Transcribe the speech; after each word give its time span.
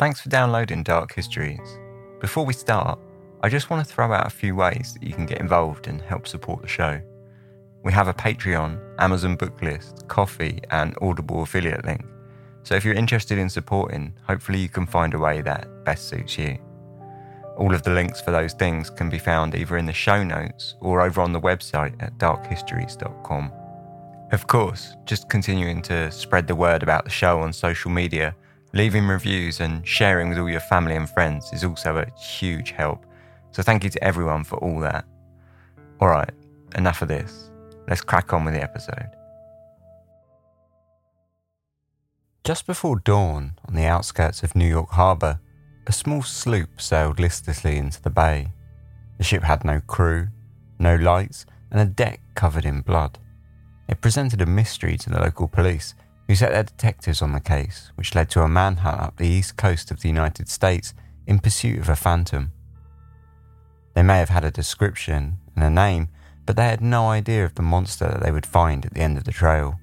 Thanks 0.00 0.18
for 0.18 0.30
downloading 0.30 0.82
Dark 0.82 1.14
Histories. 1.14 1.78
Before 2.20 2.46
we 2.46 2.54
start, 2.54 2.98
I 3.42 3.50
just 3.50 3.68
want 3.68 3.86
to 3.86 3.94
throw 3.94 4.10
out 4.14 4.26
a 4.26 4.30
few 4.30 4.54
ways 4.54 4.94
that 4.94 5.06
you 5.06 5.12
can 5.12 5.26
get 5.26 5.42
involved 5.42 5.88
and 5.88 6.00
help 6.00 6.26
support 6.26 6.62
the 6.62 6.68
show. 6.68 7.02
We 7.84 7.92
have 7.92 8.08
a 8.08 8.14
Patreon, 8.14 8.80
Amazon 8.98 9.36
book 9.36 9.60
list, 9.60 10.08
Ko-fi, 10.08 10.58
and 10.70 10.96
Audible 11.02 11.42
affiliate 11.42 11.84
link. 11.84 12.02
So 12.62 12.76
if 12.76 12.82
you're 12.82 12.94
interested 12.94 13.36
in 13.36 13.50
supporting, 13.50 14.14
hopefully 14.26 14.60
you 14.60 14.70
can 14.70 14.86
find 14.86 15.12
a 15.12 15.18
way 15.18 15.42
that 15.42 15.68
best 15.84 16.08
suits 16.08 16.38
you. 16.38 16.56
All 17.58 17.74
of 17.74 17.82
the 17.82 17.90
links 17.90 18.22
for 18.22 18.30
those 18.30 18.54
things 18.54 18.88
can 18.88 19.10
be 19.10 19.18
found 19.18 19.54
either 19.54 19.76
in 19.76 19.84
the 19.84 19.92
show 19.92 20.24
notes 20.24 20.76
or 20.80 21.02
over 21.02 21.20
on 21.20 21.34
the 21.34 21.40
website 21.42 22.02
at 22.02 22.16
darkhistories.com. 22.16 23.52
Of 24.32 24.46
course, 24.46 24.96
just 25.04 25.28
continuing 25.28 25.82
to 25.82 26.10
spread 26.10 26.46
the 26.46 26.54
word 26.54 26.82
about 26.82 27.04
the 27.04 27.10
show 27.10 27.40
on 27.40 27.52
social 27.52 27.90
media, 27.90 28.34
leaving 28.72 29.06
reviews, 29.06 29.60
and 29.60 29.86
sharing 29.86 30.28
with 30.28 30.38
all 30.38 30.48
your 30.48 30.60
family 30.60 30.96
and 30.96 31.08
friends 31.08 31.52
is 31.52 31.64
also 31.64 31.98
a 31.98 32.20
huge 32.20 32.70
help. 32.70 33.04
So 33.52 33.62
thank 33.62 33.84
you 33.84 33.90
to 33.90 34.04
everyone 34.04 34.44
for 34.44 34.56
all 34.56 34.80
that. 34.80 35.04
Alright, 36.00 36.30
enough 36.76 37.02
of 37.02 37.08
this. 37.08 37.50
Let's 37.88 38.00
crack 38.00 38.32
on 38.32 38.44
with 38.44 38.54
the 38.54 38.62
episode. 38.62 39.10
Just 42.44 42.66
before 42.66 43.00
dawn, 43.00 43.52
on 43.66 43.74
the 43.74 43.84
outskirts 43.84 44.42
of 44.42 44.56
New 44.56 44.68
York 44.68 44.90
Harbour, 44.90 45.40
a 45.86 45.92
small 45.92 46.22
sloop 46.22 46.80
sailed 46.80 47.20
listlessly 47.20 47.76
into 47.76 48.00
the 48.00 48.10
bay. 48.10 48.48
The 49.18 49.24
ship 49.24 49.42
had 49.42 49.64
no 49.64 49.80
crew, 49.80 50.28
no 50.78 50.94
lights, 50.96 51.44
and 51.70 51.80
a 51.80 51.84
deck 51.84 52.20
covered 52.34 52.64
in 52.64 52.80
blood. 52.80 53.18
It 53.88 54.00
presented 54.00 54.40
a 54.40 54.46
mystery 54.46 54.96
to 54.98 55.10
the 55.10 55.20
local 55.20 55.48
police, 55.48 55.94
who 56.30 56.36
set 56.36 56.52
their 56.52 56.62
detectives 56.62 57.22
on 57.22 57.32
the 57.32 57.40
case, 57.40 57.90
which 57.96 58.14
led 58.14 58.30
to 58.30 58.40
a 58.40 58.48
manhunt 58.48 59.00
up 59.00 59.16
the 59.16 59.26
east 59.26 59.56
coast 59.56 59.90
of 59.90 60.00
the 60.00 60.06
United 60.06 60.48
States 60.48 60.94
in 61.26 61.40
pursuit 61.40 61.80
of 61.80 61.88
a 61.88 61.96
phantom. 61.96 62.52
They 63.94 64.04
may 64.04 64.18
have 64.18 64.28
had 64.28 64.44
a 64.44 64.50
description 64.52 65.38
and 65.56 65.64
a 65.64 65.70
name, 65.70 66.06
but 66.46 66.54
they 66.54 66.68
had 66.68 66.82
no 66.82 67.08
idea 67.08 67.44
of 67.44 67.56
the 67.56 67.62
monster 67.62 68.06
that 68.06 68.22
they 68.22 68.30
would 68.30 68.46
find 68.46 68.86
at 68.86 68.94
the 68.94 69.00
end 69.00 69.18
of 69.18 69.24
the 69.24 69.32
trail. 69.32 69.80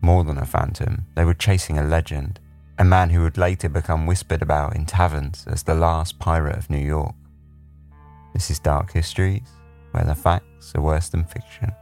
More 0.00 0.24
than 0.24 0.38
a 0.38 0.46
phantom, 0.46 1.04
they 1.16 1.24
were 1.26 1.34
chasing 1.34 1.78
a 1.78 1.84
legend, 1.84 2.40
a 2.78 2.84
man 2.84 3.10
who 3.10 3.20
would 3.20 3.36
later 3.36 3.68
become 3.68 4.06
whispered 4.06 4.40
about 4.40 4.74
in 4.74 4.86
taverns 4.86 5.44
as 5.46 5.64
the 5.64 5.74
last 5.74 6.18
pirate 6.18 6.56
of 6.56 6.70
New 6.70 6.78
York. 6.78 7.14
This 8.32 8.50
is 8.50 8.58
Dark 8.58 8.92
Histories, 8.92 9.50
where 9.90 10.04
the 10.04 10.14
facts 10.14 10.74
are 10.74 10.80
worse 10.80 11.10
than 11.10 11.24
fiction. 11.24 11.74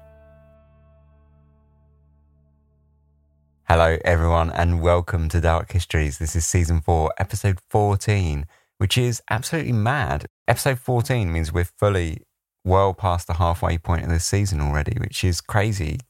Hello, 3.74 3.96
everyone, 4.04 4.50
and 4.50 4.82
welcome 4.82 5.30
to 5.30 5.40
Dark 5.40 5.72
Histories. 5.72 6.18
This 6.18 6.36
is 6.36 6.44
season 6.44 6.82
four, 6.82 7.10
episode 7.16 7.58
14, 7.70 8.44
which 8.76 8.98
is 8.98 9.22
absolutely 9.30 9.72
mad. 9.72 10.26
Episode 10.46 10.78
14 10.78 11.32
means 11.32 11.54
we're 11.54 11.64
fully 11.64 12.20
well 12.66 12.92
past 12.92 13.28
the 13.28 13.32
halfway 13.32 13.78
point 13.78 14.02
of 14.02 14.10
the 14.10 14.20
season 14.20 14.60
already, 14.60 14.98
which 15.00 15.24
is 15.24 15.40
crazy, 15.40 16.00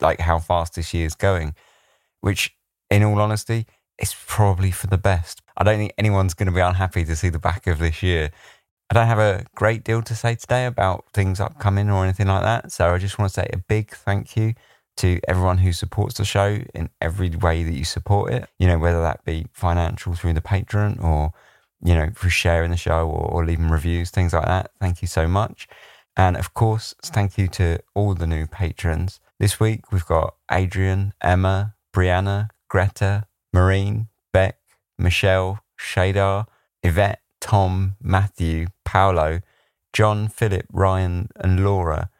like 0.00 0.20
how 0.20 0.38
fast 0.38 0.76
this 0.76 0.94
year 0.94 1.04
is 1.04 1.14
going, 1.14 1.54
which, 2.22 2.56
in 2.88 3.02
all 3.02 3.20
honesty, 3.20 3.66
is 3.98 4.14
probably 4.26 4.70
for 4.70 4.86
the 4.86 4.96
best. 4.96 5.42
I 5.58 5.64
don't 5.64 5.76
think 5.76 5.92
anyone's 5.98 6.32
going 6.32 6.48
to 6.48 6.54
be 6.54 6.60
unhappy 6.60 7.04
to 7.04 7.16
see 7.16 7.28
the 7.28 7.38
back 7.38 7.66
of 7.66 7.80
this 7.80 8.02
year. 8.02 8.30
I 8.88 8.94
don't 8.94 9.06
have 9.06 9.18
a 9.18 9.44
great 9.54 9.84
deal 9.84 10.00
to 10.00 10.14
say 10.14 10.36
today 10.36 10.64
about 10.64 11.04
things 11.12 11.38
upcoming 11.38 11.90
or 11.90 12.02
anything 12.02 12.28
like 12.28 12.44
that. 12.44 12.72
So 12.72 12.94
I 12.94 12.96
just 12.96 13.18
want 13.18 13.30
to 13.30 13.40
say 13.42 13.50
a 13.52 13.58
big 13.58 13.90
thank 13.90 14.38
you 14.38 14.54
to 14.98 15.20
everyone 15.26 15.58
who 15.58 15.72
supports 15.72 16.16
the 16.16 16.24
show 16.24 16.60
in 16.74 16.90
every 17.00 17.30
way 17.30 17.62
that 17.62 17.72
you 17.72 17.84
support 17.84 18.32
it. 18.32 18.48
You 18.58 18.66
know, 18.66 18.78
whether 18.78 19.00
that 19.00 19.24
be 19.24 19.46
financial 19.52 20.14
through 20.14 20.34
the 20.34 20.40
Patreon 20.40 21.02
or, 21.02 21.32
you 21.82 21.94
know, 21.94 22.10
for 22.14 22.28
sharing 22.28 22.70
the 22.70 22.76
show 22.76 23.08
or, 23.08 23.30
or 23.30 23.44
leaving 23.46 23.70
reviews, 23.70 24.10
things 24.10 24.32
like 24.32 24.46
that. 24.46 24.72
Thank 24.80 25.02
you 25.02 25.08
so 25.08 25.26
much. 25.26 25.68
And 26.16 26.36
of 26.36 26.52
course, 26.54 26.94
thank 27.02 27.38
you 27.38 27.48
to 27.48 27.78
all 27.94 28.14
the 28.14 28.26
new 28.26 28.46
patrons. 28.46 29.20
This 29.38 29.58
week 29.58 29.90
we've 29.90 30.04
got 30.04 30.34
Adrian, 30.50 31.14
Emma, 31.22 31.74
Brianna, 31.94 32.50
Greta, 32.68 33.26
Marine, 33.52 34.08
Beck, 34.32 34.58
Michelle, 34.98 35.60
Shadar, 35.78 36.46
Yvette, 36.82 37.22
Tom, 37.40 37.96
Matthew, 38.02 38.66
Paolo, 38.84 39.40
John, 39.92 40.28
Philip, 40.28 40.66
Ryan, 40.70 41.30
and 41.36 41.64
Laura, 41.64 42.10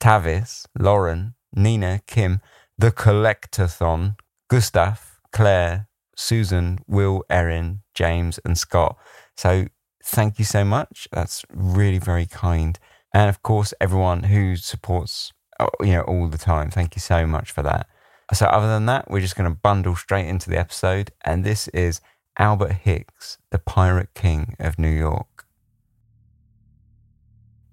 Tavis, 0.00 0.66
Lauren, 0.78 1.34
Nina, 1.56 2.02
Kim, 2.06 2.40
The 2.78 2.92
Collectathon, 2.92 4.16
Gustav, 4.48 5.18
Claire, 5.32 5.88
Susan, 6.14 6.78
Will, 6.86 7.24
Erin, 7.28 7.82
James, 7.94 8.38
and 8.44 8.56
Scott. 8.56 8.96
So 9.36 9.66
thank 10.04 10.38
you 10.38 10.44
so 10.44 10.64
much. 10.64 11.08
That's 11.12 11.44
really 11.52 11.98
very 11.98 12.26
kind. 12.26 12.78
And 13.12 13.28
of 13.28 13.42
course, 13.42 13.72
everyone 13.80 14.24
who 14.24 14.56
supports, 14.56 15.32
uh, 15.58 15.68
you 15.80 15.92
know, 15.92 16.02
all 16.02 16.28
the 16.28 16.38
time. 16.38 16.70
Thank 16.70 16.94
you 16.94 17.00
so 17.00 17.26
much 17.26 17.50
for 17.50 17.62
that. 17.62 17.88
So 18.32 18.46
other 18.46 18.68
than 18.68 18.86
that, 18.86 19.10
we're 19.10 19.20
just 19.20 19.36
going 19.36 19.50
to 19.50 19.56
bundle 19.56 19.96
straight 19.96 20.26
into 20.26 20.50
the 20.50 20.58
episode. 20.58 21.12
And 21.24 21.44
this 21.44 21.68
is 21.68 22.00
Albert 22.38 22.72
Hicks, 22.82 23.38
the 23.50 23.58
Pirate 23.58 24.12
King 24.14 24.56
of 24.58 24.78
New 24.78 24.90
York. 24.90 25.35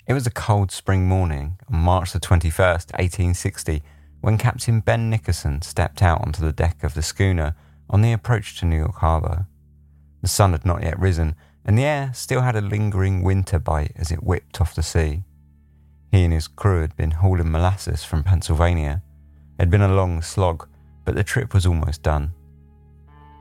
It 0.06 0.14
was 0.14 0.28
a 0.28 0.32
cold 0.32 0.70
spring 0.70 1.08
morning 1.08 1.58
on 1.72 1.80
March 1.80 2.12
the 2.12 2.20
21st, 2.20 2.92
1860, 2.92 3.82
when 4.20 4.38
Captain 4.38 4.82
Ben 4.82 5.10
Nickerson 5.10 5.62
stepped 5.62 6.04
out 6.04 6.22
onto 6.22 6.42
the 6.42 6.52
deck 6.52 6.84
of 6.84 6.94
the 6.94 7.02
schooner 7.02 7.56
on 7.90 8.02
the 8.02 8.12
approach 8.12 8.60
to 8.60 8.66
New 8.66 8.78
York 8.78 8.96
Harbour. 8.96 9.48
The 10.22 10.28
sun 10.28 10.52
had 10.52 10.66
not 10.66 10.84
yet 10.84 11.00
risen, 11.00 11.36
and 11.64 11.78
the 11.78 11.86
air 11.86 12.12
still 12.14 12.42
had 12.42 12.58
a 12.58 12.62
lingering 12.62 13.24
winter 13.24 13.60
bite 13.60 13.94
as 13.96 14.12
it 14.12 14.24
whipped 14.24 14.60
off 14.60 14.76
the 14.76 14.84
sea. 14.84 15.24
He 16.12 16.26
and 16.26 16.34
his 16.34 16.50
crew 16.50 16.82
had 16.82 16.98
been 16.98 17.12
hauling 17.12 17.52
molasses 17.52 18.04
from 18.04 18.24
Pennsylvania. 18.24 19.02
It 19.58 19.62
had 19.62 19.70
been 19.70 19.82
a 19.82 19.96
long 19.96 20.22
slog, 20.22 20.68
but 21.06 21.16
the 21.16 21.24
trip 21.24 21.54
was 21.54 21.66
almost 21.66 22.04
done. 22.04 22.34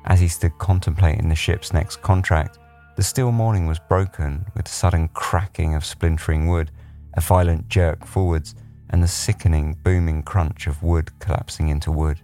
As 0.05 0.21
he 0.21 0.29
stood 0.29 0.57
contemplating 0.59 1.29
the 1.29 1.35
ship's 1.35 1.73
next 1.73 2.03
contract, 2.03 2.59
the 2.97 3.03
still 3.03 3.33
morning 3.33 3.67
was 3.67 3.79
broken 3.79 4.45
with 4.55 4.67
the 4.67 4.71
sudden 4.71 5.09
cracking 5.09 5.75
of 5.75 5.85
splintering 5.85 6.49
wood, 6.49 6.71
a 7.15 7.21
violent 7.21 7.69
jerk 7.69 8.07
forwards, 8.07 8.55
and 8.91 9.03
the 9.03 9.09
sickening, 9.09 9.77
booming 9.83 10.23
crunch 10.23 10.67
of 10.67 10.83
wood 10.83 11.11
collapsing 11.19 11.69
into 11.69 11.91
wood. 11.91 12.21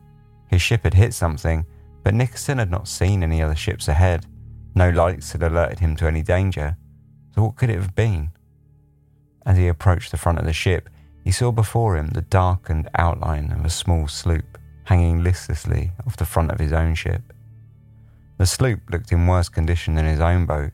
His 0.48 0.60
ship 0.62 0.84
had 0.84 0.94
hit 0.94 1.14
something, 1.14 1.64
but 2.04 2.14
Nickerson 2.14 2.58
had 2.58 2.70
not 2.70 2.88
seen 2.88 3.22
any 3.22 3.42
other 3.42 3.54
ships 3.54 3.88
ahead. 3.88 4.26
No 4.74 4.90
lights 4.90 5.32
had 5.32 5.42
alerted 5.42 5.78
him 5.78 5.96
to 5.96 6.06
any 6.06 6.22
danger. 6.22 6.76
So 7.34 7.42
what 7.42 7.56
could 7.56 7.70
it 7.70 7.76
have 7.76 7.94
been? 7.94 8.30
As 9.46 9.56
he 9.56 9.68
approached 9.68 10.10
the 10.10 10.18
front 10.18 10.38
of 10.38 10.44
the 10.44 10.52
ship, 10.52 10.90
he 11.24 11.32
saw 11.32 11.50
before 11.50 11.96
him 11.96 12.08
the 12.08 12.22
darkened 12.22 12.88
outline 12.94 13.52
of 13.52 13.64
a 13.64 13.70
small 13.70 14.06
sloop 14.06 14.58
hanging 14.84 15.22
listlessly 15.22 15.92
off 16.06 16.16
the 16.16 16.24
front 16.24 16.50
of 16.50 16.58
his 16.58 16.72
own 16.72 16.94
ship. 16.94 17.32
The 18.38 18.46
sloop 18.46 18.80
looked 18.90 19.10
in 19.10 19.26
worse 19.26 19.48
condition 19.48 19.94
than 19.94 20.06
his 20.06 20.20
own 20.20 20.46
boat. 20.46 20.70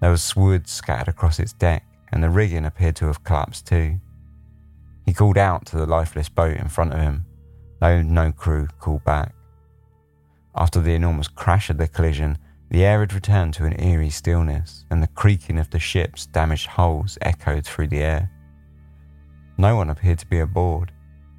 There 0.00 0.10
was 0.10 0.36
wood 0.36 0.68
scattered 0.68 1.08
across 1.08 1.38
its 1.38 1.52
deck, 1.52 1.84
and 2.12 2.22
the 2.22 2.30
rigging 2.30 2.64
appeared 2.64 2.96
to 2.96 3.06
have 3.06 3.22
collapsed 3.22 3.66
too. 3.66 4.00
He 5.06 5.14
called 5.14 5.38
out 5.38 5.66
to 5.66 5.76
the 5.76 5.86
lifeless 5.86 6.28
boat 6.28 6.56
in 6.56 6.68
front 6.68 6.92
of 6.92 7.00
him, 7.00 7.24
though 7.80 8.02
no 8.02 8.32
crew 8.32 8.66
called 8.80 9.04
back. 9.04 9.32
After 10.56 10.80
the 10.80 10.94
enormous 10.94 11.28
crash 11.28 11.70
of 11.70 11.78
the 11.78 11.86
collision, 11.86 12.38
the 12.70 12.84
air 12.84 13.00
had 13.00 13.12
returned 13.12 13.54
to 13.54 13.66
an 13.66 13.80
eerie 13.80 14.10
stillness, 14.10 14.84
and 14.90 15.00
the 15.00 15.08
creaking 15.08 15.58
of 15.58 15.70
the 15.70 15.78
ship's 15.78 16.26
damaged 16.26 16.66
hulls 16.66 17.16
echoed 17.22 17.64
through 17.64 17.86
the 17.86 18.02
air. 18.02 18.30
No 19.56 19.76
one 19.76 19.90
appeared 19.90 20.18
to 20.18 20.26
be 20.26 20.40
aboard, 20.40 20.90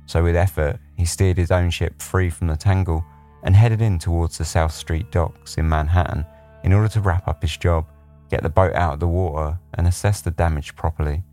so 0.05 0.23
with 0.23 0.37
effort 0.37 0.79
he 0.95 1.03
steered 1.03 1.37
his 1.37 1.51
own 1.51 1.71
ship 1.71 2.01
free 2.01 2.29
from 2.29 2.47
the 2.47 2.55
tangle 2.55 3.03
and 3.47 3.55
headed 3.55 3.81
in 3.81 3.97
towards 3.97 4.37
the 4.37 4.43
South 4.43 4.73
Street 4.73 5.09
docks 5.09 5.55
in 5.57 5.69
Manhattan 5.69 6.25
in 6.65 6.73
order 6.73 6.89
to 6.89 6.99
wrap 6.99 7.29
up 7.29 7.41
his 7.41 7.55
job, 7.55 7.85
get 8.29 8.43
the 8.43 8.49
boat 8.49 8.75
out 8.75 8.95
of 8.95 8.99
the 8.99 9.07
water, 9.07 9.57
and 9.75 9.87
assess 9.87 10.19
the 10.19 10.31
damage 10.31 10.75
properly. 10.75 11.23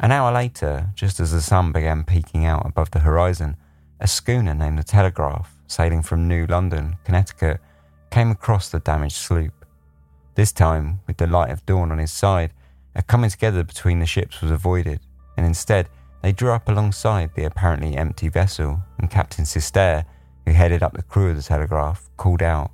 An 0.00 0.10
hour 0.10 0.32
later, 0.32 0.90
just 0.96 1.20
as 1.20 1.30
the 1.30 1.40
sun 1.40 1.70
began 1.70 2.02
peeking 2.02 2.44
out 2.44 2.66
above 2.66 2.90
the 2.90 2.98
horizon, 2.98 3.56
a 4.00 4.08
schooner 4.08 4.52
named 4.52 4.80
the 4.80 4.82
Telegraph, 4.82 5.54
sailing 5.68 6.02
from 6.02 6.26
New 6.26 6.44
London, 6.46 6.96
Connecticut, 7.04 7.60
came 8.10 8.32
across 8.32 8.68
the 8.68 8.80
damaged 8.80 9.14
sloop. 9.14 9.64
This 10.34 10.50
time, 10.50 11.02
with 11.06 11.18
the 11.18 11.28
light 11.28 11.52
of 11.52 11.64
dawn 11.66 11.92
on 11.92 11.98
his 11.98 12.10
side, 12.10 12.52
a 12.96 13.02
coming 13.02 13.30
together 13.30 13.62
between 13.62 14.00
the 14.00 14.06
ships 14.06 14.40
was 14.40 14.50
avoided, 14.50 14.98
and 15.36 15.46
instead 15.46 15.88
they 16.22 16.32
drew 16.32 16.52
up 16.52 16.68
alongside 16.68 17.34
the 17.34 17.44
apparently 17.44 17.96
empty 17.96 18.28
vessel, 18.28 18.80
and 18.98 19.10
Captain 19.10 19.44
Sister, 19.44 20.04
who 20.46 20.52
headed 20.52 20.82
up 20.82 20.94
the 20.94 21.02
crew 21.02 21.30
of 21.30 21.36
the 21.36 21.42
Telegraph, 21.42 22.08
called 22.16 22.42
out. 22.42 22.70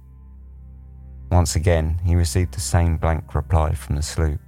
Once 1.30 1.56
again, 1.56 2.00
he 2.04 2.14
received 2.14 2.54
the 2.54 2.60
same 2.60 2.96
blank 2.96 3.34
reply 3.34 3.72
from 3.72 3.96
the 3.96 4.02
sloop. 4.02 4.40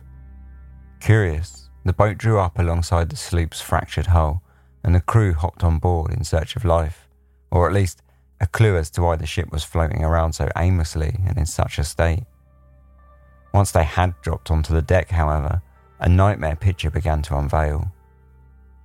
Curious, 1.00 1.68
the 1.84 1.92
boat 1.92 2.18
drew 2.18 2.38
up 2.38 2.58
alongside 2.58 3.08
the 3.08 3.16
sloop's 3.16 3.60
fractured 3.60 4.06
hull, 4.06 4.42
and 4.84 4.94
the 4.94 5.00
crew 5.00 5.32
hopped 5.32 5.64
on 5.64 5.78
board 5.78 6.12
in 6.12 6.24
search 6.24 6.56
of 6.56 6.64
life, 6.64 7.08
or 7.50 7.66
at 7.66 7.74
least 7.74 8.02
a 8.40 8.46
clue 8.46 8.76
as 8.76 8.90
to 8.90 9.02
why 9.02 9.16
the 9.16 9.26
ship 9.26 9.50
was 9.52 9.64
floating 9.64 10.04
around 10.04 10.32
so 10.32 10.48
aimlessly 10.56 11.18
and 11.26 11.36
in 11.36 11.46
such 11.46 11.78
a 11.78 11.84
state. 11.84 12.24
Once 13.52 13.72
they 13.72 13.84
had 13.84 14.14
dropped 14.22 14.50
onto 14.50 14.72
the 14.72 14.82
deck, 14.82 15.10
however, 15.10 15.60
a 15.98 16.08
nightmare 16.08 16.56
picture 16.56 16.90
began 16.90 17.20
to 17.20 17.36
unveil. 17.36 17.92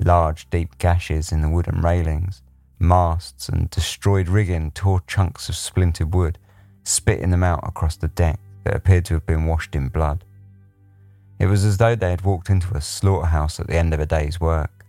Large, 0.03 0.49
deep 0.49 0.77
gashes 0.77 1.31
in 1.31 1.41
the 1.41 1.49
wooden 1.49 1.81
railings, 1.81 2.41
masts, 2.79 3.49
and 3.49 3.69
destroyed 3.69 4.27
rigging 4.27 4.71
tore 4.71 5.01
chunks 5.07 5.49
of 5.49 5.55
splintered 5.55 6.13
wood, 6.13 6.37
spitting 6.83 7.29
them 7.29 7.43
out 7.43 7.61
across 7.63 7.95
the 7.95 8.09
deck 8.09 8.39
that 8.63 8.75
appeared 8.75 9.05
to 9.05 9.13
have 9.13 9.25
been 9.25 9.45
washed 9.45 9.75
in 9.75 9.87
blood. 9.87 10.23
It 11.39 11.47
was 11.47 11.65
as 11.65 11.77
though 11.77 11.95
they 11.95 12.09
had 12.09 12.21
walked 12.21 12.49
into 12.49 12.75
a 12.75 12.81
slaughterhouse 12.81 13.59
at 13.59 13.67
the 13.67 13.75
end 13.75 13.93
of 13.93 13.99
a 13.99 14.05
day's 14.05 14.39
work. 14.39 14.85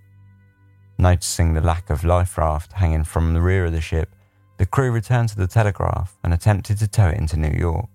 Noticing 0.99 1.55
the 1.55 1.61
lack 1.61 1.91
of 1.91 2.05
life 2.05 2.39
raft 2.39 2.73
hanging 2.73 3.05
from 3.05 3.35
the 3.35 3.41
rear 3.41 3.67
of 3.67 3.73
the 3.73 3.81
ship, 3.81 4.15
the 4.59 4.67
crew 4.67 4.91
returned 4.91 5.29
to 5.31 5.37
the 5.37 5.47
telegraph 5.47 6.17
and 6.25 6.33
attempted 6.33 6.79
to 6.79 6.89
tow 6.89 7.09
it 7.09 7.19
into 7.19 7.37
New 7.37 7.57
York, 7.57 7.89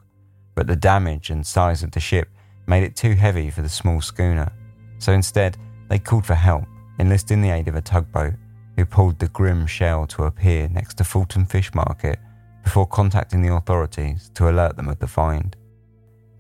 but 0.54 0.68
the 0.68 0.76
damage 0.76 1.30
and 1.30 1.46
size 1.46 1.82
of 1.82 1.92
the 1.92 2.00
ship 2.00 2.30
made 2.68 2.84
it 2.84 2.96
too 2.96 3.14
heavy 3.14 3.50
for 3.50 3.62
the 3.62 3.70
small 3.70 4.02
schooner, 4.02 4.52
so 5.00 5.12
instead 5.12 5.58
they 5.90 5.98
called 5.98 6.26
for 6.26 6.36
help, 6.36 6.66
enlisting 7.02 7.42
the 7.42 7.50
aid 7.50 7.68
of 7.68 7.76
a 7.76 7.82
tugboat 7.82 8.36
who 8.78 8.86
pulled 8.86 9.20
the 9.20 9.28
grim 9.28 9.68
shell 9.68 10.08
to 10.08 10.24
a 10.24 10.32
pier 10.32 10.70
next 10.70 10.94
to 10.98 11.04
Fulton 11.04 11.46
Fish 11.46 11.74
Market 11.74 12.20
before 12.64 12.88
contacting 12.88 13.42
the 13.42 13.54
authorities 13.54 14.32
to 14.36 14.50
alert 14.50 14.78
them 14.78 14.88
of 14.88 15.00
the 15.00 15.08
find. 15.08 15.58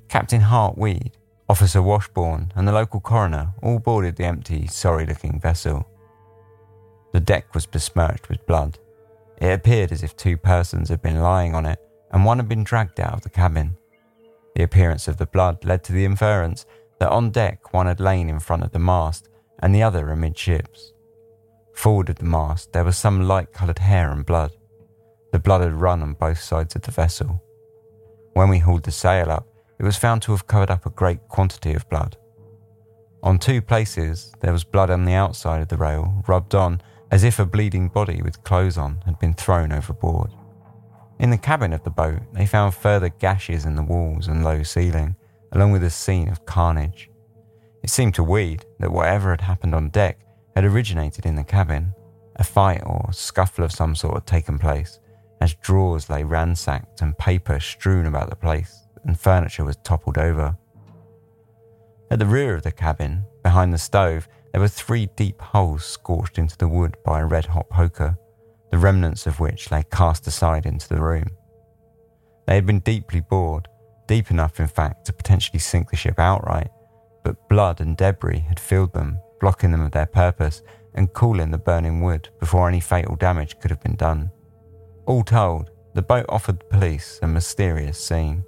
Captain 0.08 0.42
Hart 0.42 0.78
Weed, 0.78 1.18
Officer 1.50 1.82
Washburn, 1.82 2.54
and 2.56 2.68
the 2.68 2.72
local 2.72 3.02
coroner 3.02 3.54
all 3.62 3.80
boarded 3.80 4.16
the 4.16 4.24
empty, 4.24 4.68
sorry 4.68 5.06
looking 5.06 5.40
vessel. 5.40 5.86
The 7.12 7.20
deck 7.20 7.54
was 7.54 7.66
besmirched 7.66 8.30
with 8.30 8.46
blood, 8.46 8.78
it 9.42 9.54
appeared 9.54 9.92
as 9.92 10.04
if 10.04 10.16
two 10.16 10.38
persons 10.38 10.90
had 10.90 11.02
been 11.02 11.20
lying 11.20 11.56
on 11.56 11.66
it 11.66 11.80
and 12.12 12.24
one 12.24 12.38
had 12.38 12.48
been 12.48 12.64
dragged 12.64 13.00
out 13.00 13.14
of 13.14 13.22
the 13.22 13.30
cabin. 13.30 13.76
The 14.56 14.62
appearance 14.62 15.08
of 15.08 15.18
the 15.18 15.26
blood 15.26 15.66
led 15.66 15.84
to 15.86 15.94
the 15.94 16.06
inference 16.06 16.68
that 17.00 17.10
on 17.10 17.32
deck 17.32 17.74
one 17.74 17.88
had 17.88 18.00
lain 18.00 18.30
in 18.30 18.40
front 18.40 18.64
of 18.64 18.72
the 18.72 18.78
mast 18.78 19.30
and 19.62 19.74
the 19.74 19.84
other 19.84 20.10
amidships. 20.10 20.94
Forward 21.74 22.10
of 22.10 22.18
the 22.18 22.26
mast 22.26 22.74
there 22.74 22.84
was 22.84 22.98
some 22.98 23.28
light 23.28 23.54
coloured 23.54 23.80
hair 23.80 24.12
and 24.12 24.26
blood. 24.26 24.52
The 25.32 25.40
blood 25.40 25.62
had 25.62 25.74
run 25.74 26.02
on 26.02 26.14
both 26.14 26.40
sides 26.40 26.76
of 26.76 26.82
the 26.82 26.92
vessel. 26.92 27.42
When 28.34 28.50
we 28.50 28.60
hauled 28.60 28.84
the 28.84 28.92
sail 28.92 29.30
up, 29.32 29.48
it 29.80 29.84
was 29.84 29.98
found 29.98 30.22
to 30.24 30.32
have 30.32 30.48
covered 30.48 30.72
up 30.72 30.86
a 30.86 30.92
great 30.92 31.28
quantity 31.28 31.74
of 31.74 31.90
blood. 31.90 32.18
On 33.24 33.38
two 33.38 33.62
places 33.62 34.34
there 34.42 34.52
was 34.52 34.64
blood 34.64 34.90
on 34.90 35.06
the 35.06 35.14
outside 35.14 35.62
of 35.62 35.68
the 35.68 35.78
rail, 35.78 36.24
rubbed 36.28 36.56
on 36.56 36.82
as 37.12 37.24
if 37.24 37.40
a 37.40 37.46
bleeding 37.46 37.88
body 37.88 38.22
with 38.22 38.44
clothes 38.44 38.78
on 38.78 39.02
had 39.06 39.20
been 39.20 39.34
thrown 39.34 39.72
overboard. 39.72 40.32
In 41.20 41.30
the 41.30 41.38
cabin 41.38 41.72
of 41.72 41.84
the 41.84 41.92
boat, 41.92 42.20
they 42.34 42.48
found 42.48 42.74
further 42.74 43.10
gashes 43.10 43.66
in 43.66 43.76
the 43.76 43.84
walls 43.84 44.28
and 44.28 44.44
low 44.44 44.64
ceiling, 44.64 45.16
along 45.52 45.72
with 45.72 45.84
a 45.84 45.90
scene 45.90 46.30
of 46.30 46.46
carnage. 46.46 47.11
It 47.84 47.90
seemed 47.90 48.16
to 48.16 48.24
Weed 48.24 48.66
that 48.80 48.92
whatever 48.92 49.32
had 49.32 49.42
happened 49.42 49.74
on 49.74 49.90
deck 49.90 50.20
had 50.56 50.66
originated 50.66 51.26
in 51.26 51.36
the 51.36 51.44
cabin. 51.44 51.94
A 52.36 52.44
fight 52.44 52.82
or 52.86 53.10
scuffle 53.12 53.64
of 53.64 53.72
some 53.72 53.96
sort 53.96 54.16
had 54.16 54.28
taken 54.28 54.60
place, 54.60 55.00
as 55.42 55.56
drawers 55.56 56.10
lay 56.10 56.24
ransacked 56.24 57.02
and 57.02 57.18
paper 57.18 57.60
strewn 57.60 58.06
about 58.06 58.30
the 58.30 58.36
place, 58.36 58.88
and 59.04 59.20
furniture 59.20 59.66
was 59.66 59.78
toppled 59.78 60.18
over. 60.18 60.58
At 62.12 62.20
the 62.20 62.26
rear 62.26 62.56
of 62.56 62.64
the 62.64 62.72
cabin, 62.72 63.26
behind 63.44 63.74
the 63.74 63.78
stove, 63.78 64.28
there 64.52 64.62
were 64.62 64.68
three 64.68 65.08
deep 65.16 65.42
holes 65.42 65.86
scorched 65.86 66.38
into 66.38 66.58
the 66.58 66.68
wood 66.68 66.98
by 67.06 67.22
a 67.22 67.26
red 67.26 67.46
hot 67.46 67.70
poker, 67.70 68.18
the 68.70 68.78
remnants 68.78 69.26
of 69.26 69.40
which 69.40 69.72
lay 69.72 69.84
cast 69.92 70.28
aside 70.28 70.66
into 70.66 70.88
the 70.88 71.02
room. 71.02 71.28
They 72.48 72.56
had 72.56 72.66
been 72.66 72.80
deeply 72.80 73.22
bored, 73.22 73.68
deep 74.08 74.30
enough, 74.30 74.60
in 74.60 74.68
fact, 74.68 75.06
to 75.06 75.14
potentially 75.14 75.60
sink 75.60 75.90
the 75.90 75.96
ship 75.96 76.20
outright, 76.20 76.70
but 77.24 77.50
blood 77.50 77.82
and 77.82 77.98
debris 77.98 78.46
had 78.48 78.60
filled 78.60 78.94
them, 78.94 79.20
blocking 79.40 79.72
them 79.72 79.82
of 79.82 79.92
their 79.92 80.06
purpose 80.06 80.62
and 80.94 81.14
cooling 81.14 81.52
the 81.52 81.58
burning 81.58 82.02
wood 82.02 82.30
before 82.40 82.68
any 82.68 82.80
fatal 82.80 83.16
damage 83.16 83.60
could 83.60 83.72
have 83.72 83.82
been 83.82 83.96
done. 83.96 84.32
All 85.06 85.24
told, 85.24 85.72
the 85.94 86.02
boat 86.02 86.26
offered 86.30 86.60
the 86.60 86.78
police 86.78 87.20
a 87.22 87.28
mysterious 87.28 87.98
scene. 87.98 88.44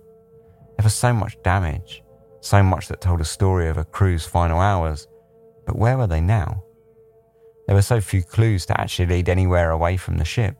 There 0.78 0.84
was 0.84 0.96
so 0.96 1.14
much 1.14 1.42
damage, 1.44 2.04
so 2.42 2.64
much 2.64 2.88
that 2.88 3.02
told 3.02 3.22
a 3.22 3.26
story 3.26 3.70
of 3.70 3.78
a 3.78 3.86
crew's 3.86 4.26
final 4.26 4.60
hours, 4.60 5.08
but 5.66 5.78
where 5.78 5.98
were 5.98 6.08
they 6.08 6.22
now? 6.22 6.64
There 7.68 7.76
were 7.76 7.82
so 7.82 8.02
few 8.02 8.24
clues 8.24 8.66
to 8.66 8.80
actually 8.80 9.08
lead 9.08 9.30
anywhere 9.30 9.72
away 9.72 9.98
from 9.98 10.18
the 10.18 10.26
ship. 10.26 10.58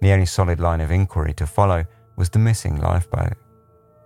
The 0.00 0.12
only 0.12 0.26
solid 0.26 0.60
line 0.60 0.80
of 0.80 0.90
inquiry 0.90 1.34
to 1.34 1.46
follow 1.46 1.84
was 2.16 2.30
the 2.30 2.38
missing 2.38 2.80
lifeboat. 2.80 3.34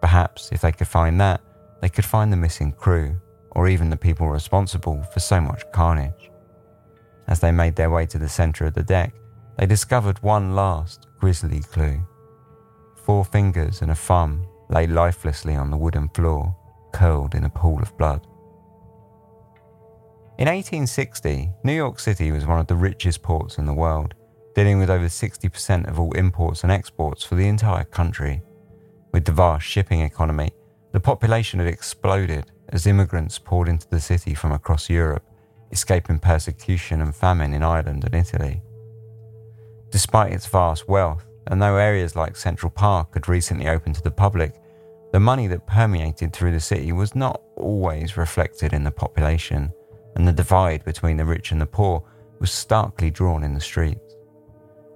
Perhaps, 0.00 0.50
if 0.52 0.60
they 0.60 0.72
could 0.72 0.88
find 0.88 1.20
that, 1.20 1.40
they 1.80 1.88
could 1.88 2.04
find 2.04 2.32
the 2.32 2.36
missing 2.36 2.72
crew, 2.72 3.16
or 3.52 3.68
even 3.68 3.90
the 3.90 3.96
people 3.96 4.28
responsible 4.28 5.02
for 5.12 5.20
so 5.20 5.40
much 5.40 5.64
carnage. 5.72 6.30
As 7.26 7.40
they 7.40 7.52
made 7.52 7.76
their 7.76 7.90
way 7.90 8.06
to 8.06 8.18
the 8.18 8.28
centre 8.28 8.66
of 8.66 8.74
the 8.74 8.82
deck, 8.82 9.14
they 9.58 9.66
discovered 9.66 10.22
one 10.22 10.54
last 10.54 11.06
grisly 11.18 11.60
clue. 11.60 12.00
Four 13.04 13.24
fingers 13.24 13.82
and 13.82 13.90
a 13.90 13.94
thumb 13.94 14.46
lay 14.70 14.86
lifelessly 14.86 15.54
on 15.54 15.70
the 15.70 15.76
wooden 15.76 16.08
floor, 16.10 16.54
curled 16.92 17.34
in 17.34 17.44
a 17.44 17.50
pool 17.50 17.80
of 17.80 17.96
blood. 17.98 18.26
In 20.38 20.46
1860, 20.46 21.50
New 21.64 21.72
York 21.72 21.98
City 21.98 22.30
was 22.30 22.46
one 22.46 22.60
of 22.60 22.68
the 22.68 22.76
richest 22.76 23.22
ports 23.22 23.58
in 23.58 23.66
the 23.66 23.74
world, 23.74 24.14
dealing 24.54 24.78
with 24.78 24.90
over 24.90 25.06
60% 25.06 25.88
of 25.88 25.98
all 25.98 26.12
imports 26.12 26.62
and 26.62 26.70
exports 26.70 27.24
for 27.24 27.34
the 27.34 27.48
entire 27.48 27.84
country. 27.84 28.42
With 29.12 29.24
the 29.24 29.32
vast 29.32 29.66
shipping 29.66 30.02
economy, 30.02 30.52
the 30.98 31.02
population 31.02 31.60
had 31.60 31.68
exploded 31.68 32.50
as 32.70 32.88
immigrants 32.88 33.38
poured 33.38 33.68
into 33.68 33.86
the 33.88 34.00
city 34.00 34.34
from 34.34 34.50
across 34.50 34.90
Europe, 34.90 35.22
escaping 35.70 36.18
persecution 36.18 37.00
and 37.02 37.14
famine 37.14 37.54
in 37.54 37.62
Ireland 37.62 38.02
and 38.02 38.16
Italy. 38.16 38.60
Despite 39.90 40.32
its 40.32 40.48
vast 40.48 40.88
wealth, 40.88 41.24
and 41.46 41.62
though 41.62 41.76
areas 41.76 42.16
like 42.16 42.34
Central 42.34 42.68
Park 42.68 43.14
had 43.14 43.28
recently 43.28 43.68
opened 43.68 43.94
to 43.94 44.02
the 44.02 44.10
public, 44.10 44.60
the 45.12 45.20
money 45.20 45.46
that 45.46 45.68
permeated 45.68 46.32
through 46.32 46.50
the 46.50 46.58
city 46.58 46.90
was 46.90 47.14
not 47.14 47.42
always 47.54 48.16
reflected 48.16 48.72
in 48.72 48.82
the 48.82 48.90
population 48.90 49.72
and 50.16 50.26
the 50.26 50.32
divide 50.32 50.84
between 50.84 51.16
the 51.16 51.24
rich 51.24 51.52
and 51.52 51.60
the 51.60 51.66
poor 51.66 52.02
was 52.40 52.50
starkly 52.50 53.08
drawn 53.08 53.44
in 53.44 53.54
the 53.54 53.60
streets. 53.60 54.16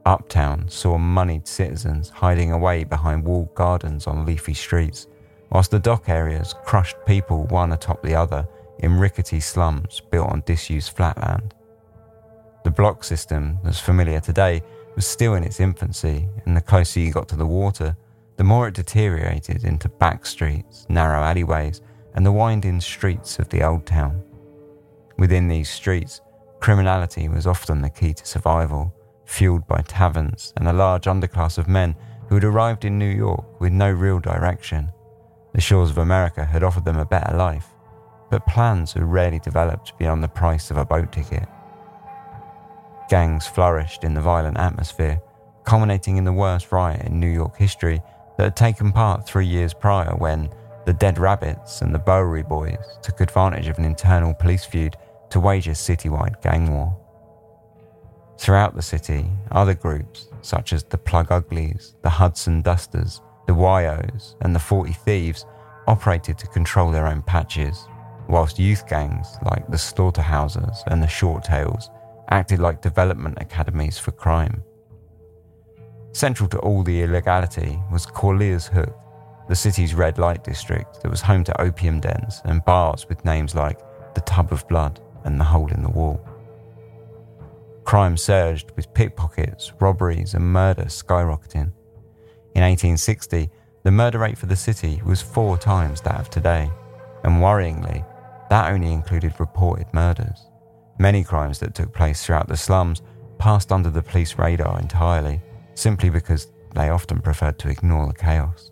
Uptown 0.05 0.69
saw 0.69 0.99
moneyed 0.99 1.47
citizens 1.47 2.09
hiding 2.09 2.51
away 2.51 2.83
behind 2.83 3.23
walled 3.23 3.55
gardens 3.55 4.09
on 4.09 4.27
leafy 4.27 4.53
streets, 4.53 5.07
whilst 5.53 5.71
the 5.71 5.79
dock 5.79 6.09
areas 6.09 6.55
crushed 6.65 6.97
people 7.07 7.45
one 7.45 7.73
atop 7.73 8.03
the 8.03 8.15
other 8.15 8.49
in 8.79 8.99
rickety 8.99 9.39
slums 9.39 10.01
built 10.11 10.31
on 10.31 10.43
disused 10.47 10.97
flatland. 10.97 11.55
The 12.65 12.71
block 12.71 13.05
system, 13.05 13.59
as 13.65 13.79
familiar 13.79 14.21
today, 14.21 14.63
was 14.97 15.07
still 15.07 15.35
in 15.35 15.45
its 15.45 15.61
infancy, 15.61 16.29
and 16.47 16.57
the 16.57 16.61
closer 16.61 17.01
you 17.01 17.13
got 17.13 17.29
to 17.29 17.37
the 17.37 17.47
water, 17.47 17.97
the 18.37 18.45
more 18.45 18.69
it 18.69 18.75
deteriorated 18.75 19.65
into 19.65 19.89
back 19.89 20.25
streets, 20.25 20.87
narrow 20.89 21.23
alleyways, 21.23 21.83
and 22.15 22.25
the 22.25 22.33
winding 22.33 22.81
streets 22.81 23.39
of 23.39 23.49
the 23.51 23.63
old 23.63 23.87
town. 23.87 24.23
Within 25.19 25.49
these 25.49 25.69
streets, 25.69 26.21
criminality 26.61 27.29
was 27.29 27.47
often 27.47 27.83
the 27.83 27.91
key 27.91 28.15
to 28.15 28.27
survival, 28.27 28.95
fueled 29.27 29.67
by 29.67 29.83
taverns 29.87 30.53
and 30.57 30.69
a 30.69 30.73
large 30.73 31.05
underclass 31.05 31.59
of 31.59 31.69
men 31.69 31.95
who 32.29 32.37
had 32.37 32.45
arrived 32.45 32.85
in 32.85 32.99
New 32.99 33.11
York 33.11 33.61
with 33.61 33.73
no 33.73 33.91
real 33.91 34.19
direction. 34.19 34.91
The 35.55 35.61
shores 35.61 35.91
of 35.91 35.99
America 35.99 36.45
had 36.45 36.63
offered 36.63 36.85
them 36.85 36.99
a 36.99 37.05
better 37.05 37.37
life, 37.37 37.69
but 38.31 38.47
plans 38.47 38.95
were 38.95 39.05
rarely 39.05 39.39
developed 39.39 39.99
beyond 39.99 40.23
the 40.23 40.29
price 40.29 40.71
of 40.71 40.79
a 40.79 40.85
boat 40.85 41.13
ticket. 41.13 41.47
Gangs 43.11 43.47
flourished 43.47 44.05
in 44.05 44.15
the 44.15 44.23
violent 44.23 44.57
atmosphere, 44.57 45.21
culminating 45.65 46.17
in 46.17 46.25
the 46.25 46.33
worst 46.33 46.73
riot 46.73 47.05
in 47.05 47.21
New 47.21 47.31
York 47.31 47.57
history 47.57 48.01
that 48.37 48.45
had 48.45 48.57
taken 48.57 48.93
part 48.93 49.27
three 49.27 49.47
years 49.47 49.75
prior 49.75 50.17
when 50.17 50.49
the 50.87 50.95
Dead 50.95 51.19
Rabbits 51.19 51.83
and 51.83 51.95
the 51.95 51.99
Bowery 51.99 52.43
Boys 52.43 52.99
took 53.03 53.21
advantage 53.21 53.69
of 53.69 53.79
an 53.79 53.85
internal 53.85 54.33
police 54.33 54.65
feud 54.65 54.97
to 55.31 55.39
wage 55.39 55.69
a 55.69 55.73
citywide 55.73 56.41
gang 56.43 56.73
war. 56.73 56.97
Throughout 58.39 58.75
the 58.75 58.83
city, 58.83 59.31
other 59.51 59.75
groups, 59.75 60.29
such 60.41 60.73
as 60.73 60.83
the 60.83 60.99
Plug 60.99 61.31
Uglies, 61.31 61.95
the 62.03 62.11
Hudson 62.11 62.63
Dusters, 62.63 63.21
the 63.47 63.55
Whyos 63.55 64.37
and 64.41 64.55
the 64.55 64.61
40 64.61 64.93
Thieves, 64.93 65.47
operated 65.87 66.39
to 66.39 66.47
control 66.47 66.91
their 66.91 67.07
own 67.07 67.23
patches, 67.23 67.87
whilst 68.29 68.59
youth 68.59 68.87
gangs 68.89 69.37
like 69.45 69.69
the 69.69 69.79
Slaughterhouses 69.79 70.83
and 70.87 71.03
the 71.03 71.09
Short 71.09 71.45
Tails 71.45 71.91
acted 72.31 72.61
like 72.61 72.81
development 72.81 73.39
academies 73.41 73.99
for 73.99 74.13
crime. 74.13 74.63
Central 76.13 76.49
to 76.51 76.59
all 76.59 76.83
the 76.83 77.03
illegality 77.03 77.79
was 77.91 78.07
Corlear's 78.07 78.67
Hook, 78.67 78.97
the 79.49 79.57
city's 79.57 79.95
red 79.95 80.19
light 80.19 80.45
district 80.45 81.03
that 81.03 81.11
was 81.11 81.21
home 81.21 81.45
to 81.45 81.61
opium 81.61 82.01
dens 82.01 82.41
and 82.45 82.65
bars 82.65 83.07
with 83.09 83.25
names 83.25 83.55
like 83.55 83.81
the 84.15 84.21
Tub 84.23 84.53
of 84.53 84.67
Blood 84.69 85.01
and 85.25 85.39
the 85.39 85.45
hole 85.45 85.71
in 85.71 85.83
the 85.83 85.91
wall. 85.91 86.27
Crime 87.85 88.17
surged 88.17 88.71
with 88.77 88.95
pickpockets, 88.95 89.73
robberies, 89.81 90.35
and 90.35 90.45
murder 90.45 90.85
skyrocketing. 90.85 91.73
In 92.55 92.63
1860, 92.63 93.51
the 93.83 93.91
murder 93.91 94.19
rate 94.19 94.39
for 94.39 94.47
the 94.47 94.57
city 94.57 95.01
was 95.05 95.23
four 95.23 95.57
times 95.57 96.01
that 96.03 96.21
of 96.21 96.31
today, 96.31 96.71
and 97.25 97.43
worryingly, 97.43 98.05
that 98.51 98.73
only 98.73 98.93
included 98.93 99.39
reported 99.41 99.87
murders. 99.93 100.47
Many 100.99 101.25
crimes 101.25 101.59
that 101.61 101.75
took 101.75 101.93
place 101.93 102.25
throughout 102.25 102.49
the 102.49 102.57
slums 102.57 103.03
passed 103.39 103.73
under 103.73 103.91
the 103.91 104.03
police 104.03 104.39
radar 104.39 104.79
entirely, 104.79 105.41
simply 105.75 106.11
because 106.11 106.53
they 106.75 106.91
often 106.91 107.21
preferred 107.21 107.59
to 107.61 107.69
ignore 107.69 108.07
the 108.07 108.13
chaos. 108.13 108.71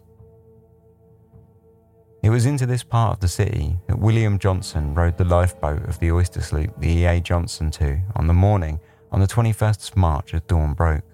It 2.22 2.28
was 2.28 2.44
into 2.44 2.66
this 2.66 2.82
part 2.82 3.14
of 3.14 3.20
the 3.20 3.28
city 3.28 3.78
that 3.86 3.98
William 3.98 4.38
Johnson 4.38 4.94
rowed 4.94 5.16
the 5.16 5.24
lifeboat 5.24 5.88
of 5.88 5.98
the 5.98 6.12
oyster 6.12 6.42
sloop 6.42 6.78
the 6.78 6.88
E.A. 6.98 7.20
Johnson 7.20 7.70
to 7.72 7.98
on 8.14 8.26
the 8.26 8.34
morning 8.34 8.78
on 9.10 9.20
the 9.20 9.26
21st 9.26 9.90
of 9.90 9.96
March 9.96 10.34
as 10.34 10.42
dawn 10.42 10.74
broke. 10.74 11.09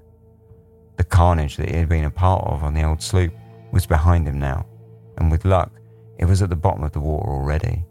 The 0.96 1.04
carnage 1.04 1.56
that 1.56 1.68
he 1.68 1.76
had 1.76 1.88
been 1.88 2.04
a 2.04 2.10
part 2.10 2.44
of 2.46 2.64
on 2.64 2.74
the 2.74 2.82
old 2.82 3.02
sloop 3.02 3.32
was 3.72 3.86
behind 3.86 4.26
him 4.26 4.38
now, 4.38 4.66
and 5.18 5.30
with 5.30 5.44
luck, 5.44 5.70
it 6.18 6.24
was 6.24 6.40
at 6.40 6.48
the 6.48 6.56
bottom 6.56 6.84
of 6.84 6.92
the 6.92 7.00
water 7.00 7.28
already. 7.28 7.84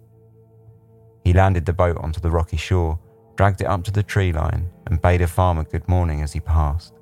He 1.24 1.34
landed 1.34 1.66
the 1.66 1.74
boat 1.74 1.98
onto 1.98 2.20
the 2.20 2.32
rocky 2.32 2.58
shore, 2.58 3.00
dragged 3.36 3.62
it 3.62 3.68
up 3.68 3.84
to 3.84 3.92
the 3.92 4.04
tree 4.04 4.32
line, 4.32 4.70
and 4.88 5.02
bade 5.02 5.22
a 5.22 5.28
farmer 5.28 5.64
good 5.64 5.88
morning 5.88 6.22
as 6.22 6.34
he 6.34 6.40
passed. 6.40 6.94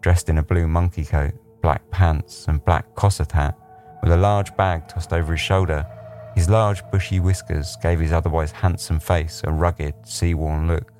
Dressed 0.00 0.28
in 0.28 0.38
a 0.38 0.42
blue 0.42 0.66
monkey 0.66 1.04
coat, 1.04 1.34
black 1.60 1.88
pants, 1.90 2.46
and 2.48 2.64
black 2.64 2.94
Kossuth 2.94 3.32
hat, 3.32 3.56
with 4.02 4.12
a 4.12 4.16
large 4.16 4.56
bag 4.56 4.88
tossed 4.88 5.12
over 5.12 5.32
his 5.32 5.40
shoulder, 5.40 5.86
his 6.34 6.48
large 6.48 6.82
bushy 6.90 7.20
whiskers 7.20 7.76
gave 7.82 8.00
his 8.00 8.12
otherwise 8.12 8.50
handsome 8.50 8.98
face 8.98 9.42
a 9.44 9.52
rugged, 9.52 9.94
sea 10.04 10.34
worn 10.34 10.66
look. 10.66 10.91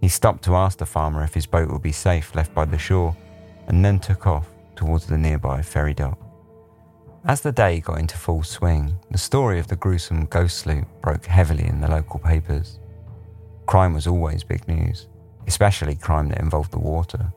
He 0.00 0.08
stopped 0.08 0.44
to 0.44 0.54
ask 0.54 0.78
the 0.78 0.86
farmer 0.86 1.24
if 1.24 1.34
his 1.34 1.46
boat 1.46 1.70
would 1.70 1.82
be 1.82 1.92
safe 1.92 2.34
left 2.34 2.54
by 2.54 2.64
the 2.64 2.78
shore, 2.78 3.16
and 3.66 3.84
then 3.84 3.98
took 3.98 4.26
off 4.26 4.48
towards 4.76 5.06
the 5.06 5.18
nearby 5.18 5.60
ferry 5.62 5.94
dock. 5.94 6.18
As 7.24 7.40
the 7.40 7.52
day 7.52 7.80
got 7.80 7.98
into 7.98 8.16
full 8.16 8.42
swing, 8.42 8.96
the 9.10 9.18
story 9.18 9.58
of 9.58 9.66
the 9.66 9.76
gruesome 9.76 10.26
ghost 10.26 10.58
sloop 10.58 10.86
broke 11.02 11.26
heavily 11.26 11.66
in 11.66 11.80
the 11.80 11.90
local 11.90 12.20
papers. 12.20 12.78
Crime 13.66 13.92
was 13.92 14.06
always 14.06 14.44
big 14.44 14.66
news, 14.68 15.08
especially 15.46 15.96
crime 15.96 16.28
that 16.28 16.40
involved 16.40 16.70
the 16.70 16.78
water. 16.78 17.32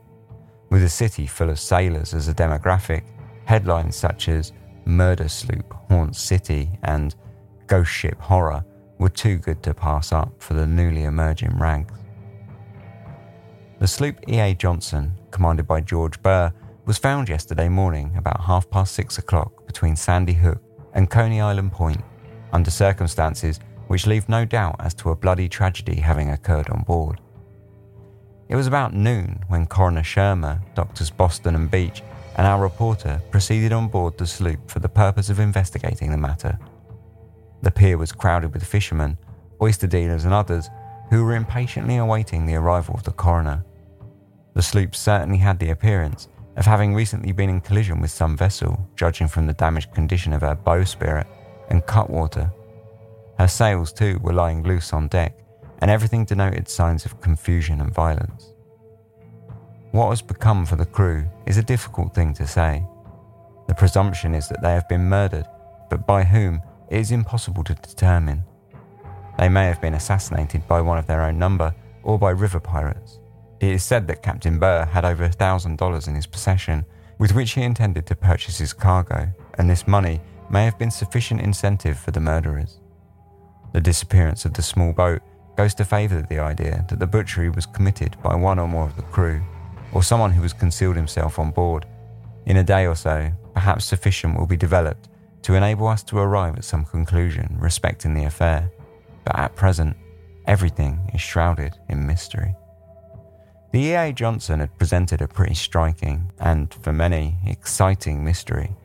With 0.70 0.84
a 0.84 0.90
city 0.90 1.26
full 1.26 1.50
of 1.50 1.60
sailors 1.60 2.14
as 2.14 2.28
a 2.28 2.34
demographic, 2.34 3.04
headlines 3.46 3.96
such 3.96 4.30
as 4.30 4.54
Murder 4.86 5.28
Sloop 5.28 5.74
Haunts 5.90 6.22
City 6.22 6.70
and 6.84 7.16
Ghost 7.68 7.92
Ship 7.92 8.20
Horror 8.22 8.64
were 9.00 9.10
too 9.10 9.38
good 9.38 9.62
to 9.64 9.74
pass 9.74 10.14
up 10.14 10.32
for 10.42 10.54
the 10.54 10.68
newly 10.68 11.04
emerging 11.04 11.58
rags. 11.58 11.92
The 13.82 13.88
sloop 13.88 14.20
E.A. 14.30 14.54
Johnson, 14.54 15.12
commanded 15.32 15.66
by 15.66 15.82
George 15.82 16.22
Burr, 16.22 16.54
was 16.86 17.00
found 17.00 17.28
yesterday 17.30 17.68
morning 17.68 18.16
about 18.16 18.42
half 18.42 18.70
past 18.70 18.94
six 18.94 19.18
o'clock 19.18 19.66
between 19.66 19.96
Sandy 19.96 20.34
Hook 20.34 20.62
and 20.94 21.10
Coney 21.10 21.42
Island 21.42 21.72
Point, 21.72 22.04
under 22.54 22.70
circumstances 22.70 23.60
which 23.88 24.06
leave 24.06 24.30
no 24.30 24.46
doubt 24.46 24.76
as 24.82 24.94
to 24.94 25.10
a 25.10 25.16
bloody 25.16 25.50
tragedy 25.50 25.96
having 25.96 26.30
occurred 26.30 26.70
on 26.70 26.84
board. 26.84 27.22
It 28.50 28.56
was 28.56 28.68
about 28.68 28.94
noon 28.94 29.44
when 29.48 29.66
Coroner 29.66 30.04
Shermer, 30.04 30.62
Doctors 30.76 31.10
Boston 31.10 31.56
and 31.56 31.72
Beach, 31.72 32.04
and 32.36 32.46
our 32.46 32.62
reporter 32.62 33.20
proceeded 33.32 33.74
on 33.74 33.88
board 33.88 34.16
the 34.16 34.28
sloop 34.28 34.70
for 34.70 34.78
the 34.78 34.90
purpose 34.90 35.32
of 35.32 35.40
investigating 35.40 36.12
the 36.12 36.18
matter. 36.18 36.60
The 37.64 37.72
pier 37.72 37.98
was 37.98 38.12
crowded 38.12 38.54
with 38.54 38.64
fishermen, 38.64 39.18
oyster 39.60 39.88
dealers, 39.88 40.26
and 40.26 40.36
others 40.36 40.70
who 41.10 41.26
were 41.26 41.36
impatiently 41.36 41.98
awaiting 41.98 42.46
the 42.46 42.58
arrival 42.58 42.94
of 42.94 43.02
the 43.02 43.12
coroner. 43.12 43.66
The 44.54 44.62
sloop 44.62 44.96
certainly 44.96 45.38
had 45.38 45.60
the 45.60 45.70
appearance 45.70 46.28
of 46.58 46.66
having 46.66 46.94
recently 46.94 47.32
been 47.32 47.50
in 47.50 47.62
collision 47.62 48.02
with 48.02 48.12
some 48.12 48.36
vessel, 48.36 48.88
judging 48.96 49.28
from 49.28 49.48
the 49.48 49.54
damaged 49.54 49.94
condition 49.94 50.34
of 50.34 50.42
her 50.42 50.56
bowsprit 50.56 51.26
and 51.70 51.86
cutwater. 51.86 52.52
Her 53.40 53.48
sails, 53.48 53.94
too, 53.94 54.20
were 54.22 54.34
lying 54.34 54.64
loose 54.64 54.92
on 54.92 55.08
deck, 55.08 55.38
and 55.80 55.90
everything 55.90 56.26
denoted 56.26 56.68
signs 56.68 57.06
of 57.06 57.22
confusion 57.22 57.80
and 57.80 57.94
violence. 57.94 58.54
What 59.92 60.10
has 60.10 60.22
become 60.22 60.66
for 60.66 60.76
the 60.76 60.86
crew 60.86 61.26
is 61.46 61.58
a 61.58 61.64
difficult 61.64 62.14
thing 62.14 62.34
to 62.36 62.46
say. 62.46 62.86
The 63.68 63.76
presumption 63.76 64.36
is 64.36 64.50
that 64.50 64.62
they 64.62 64.74
have 64.74 64.88
been 64.90 65.08
murdered, 65.08 65.46
but 65.90 66.06
by 66.06 66.24
whom 66.24 66.62
it 66.90 67.00
is 67.00 67.12
impossible 67.12 67.64
to 67.64 67.74
determine. 67.74 68.44
They 69.38 69.48
may 69.48 69.66
have 69.68 69.82
been 69.82 69.94
assassinated 69.94 70.68
by 70.68 70.82
one 70.82 70.98
of 70.98 71.08
their 71.08 71.22
own 71.22 71.40
number 71.40 71.74
or 72.04 72.20
by 72.20 72.32
river 72.32 72.60
pirates. 72.60 73.21
It 73.62 73.70
is 73.70 73.84
said 73.84 74.08
that 74.08 74.24
Captain 74.24 74.58
Burr 74.58 74.86
had 74.86 75.06
over 75.06 75.30
$1,000 75.30 76.08
in 76.08 76.16
his 76.16 76.26
possession, 76.26 76.84
with 77.20 77.36
which 77.36 77.52
he 77.52 77.62
intended 77.62 78.08
to 78.08 78.16
purchase 78.16 78.58
his 78.58 78.74
cargo, 78.74 79.32
and 79.60 79.70
this 79.70 79.88
money 79.88 80.20
may 80.50 80.66
have 80.66 80.80
been 80.80 80.90
sufficient 80.90 81.42
incentive 81.42 82.00
for 82.00 82.10
the 82.10 82.20
murderers. 82.20 82.80
The 83.74 83.80
disappearance 83.80 84.46
of 84.46 84.56
the 84.56 84.64
small 84.64 84.94
boat 84.94 85.22
goes 85.56 85.76
to 85.76 85.86
favour 85.86 86.26
the 86.28 86.40
idea 86.40 86.84
that 86.90 86.98
the 86.98 87.06
butchery 87.06 87.52
was 87.52 87.68
committed 87.68 88.18
by 88.24 88.34
one 88.34 88.58
or 88.58 88.68
more 88.68 88.86
of 88.86 88.96
the 88.96 89.04
crew, 89.04 89.44
or 89.94 90.02
someone 90.02 90.32
who 90.32 90.42
has 90.42 90.54
concealed 90.54 90.96
himself 90.96 91.38
on 91.38 91.52
board. 91.52 91.86
In 92.48 92.58
a 92.58 92.64
day 92.64 92.88
or 92.88 92.96
so, 92.96 93.32
perhaps 93.54 93.86
sufficient 93.86 94.40
will 94.40 94.48
be 94.48 94.58
developed 94.58 95.08
to 95.44 95.54
enable 95.54 95.88
us 95.88 96.02
to 96.06 96.18
arrive 96.18 96.58
at 96.58 96.64
some 96.64 96.84
conclusion 96.84 97.58
respecting 97.60 98.16
the 98.16 98.24
affair, 98.26 98.72
but 99.24 99.38
at 99.38 99.56
present, 99.56 99.96
everything 100.48 101.12
is 101.14 101.22
shrouded 101.22 101.76
in 101.90 102.08
mystery. 102.08 102.56
The 103.72 103.80
E.A. 103.80 104.12
Johnson 104.12 104.60
had 104.60 104.78
presented 104.78 105.22
a 105.22 105.28
pretty 105.30 105.54
striking 105.54 106.30
and, 106.40 106.74
for 106.74 106.92
many, 106.92 107.38
exciting 107.46 108.22
mystery. 108.22 108.76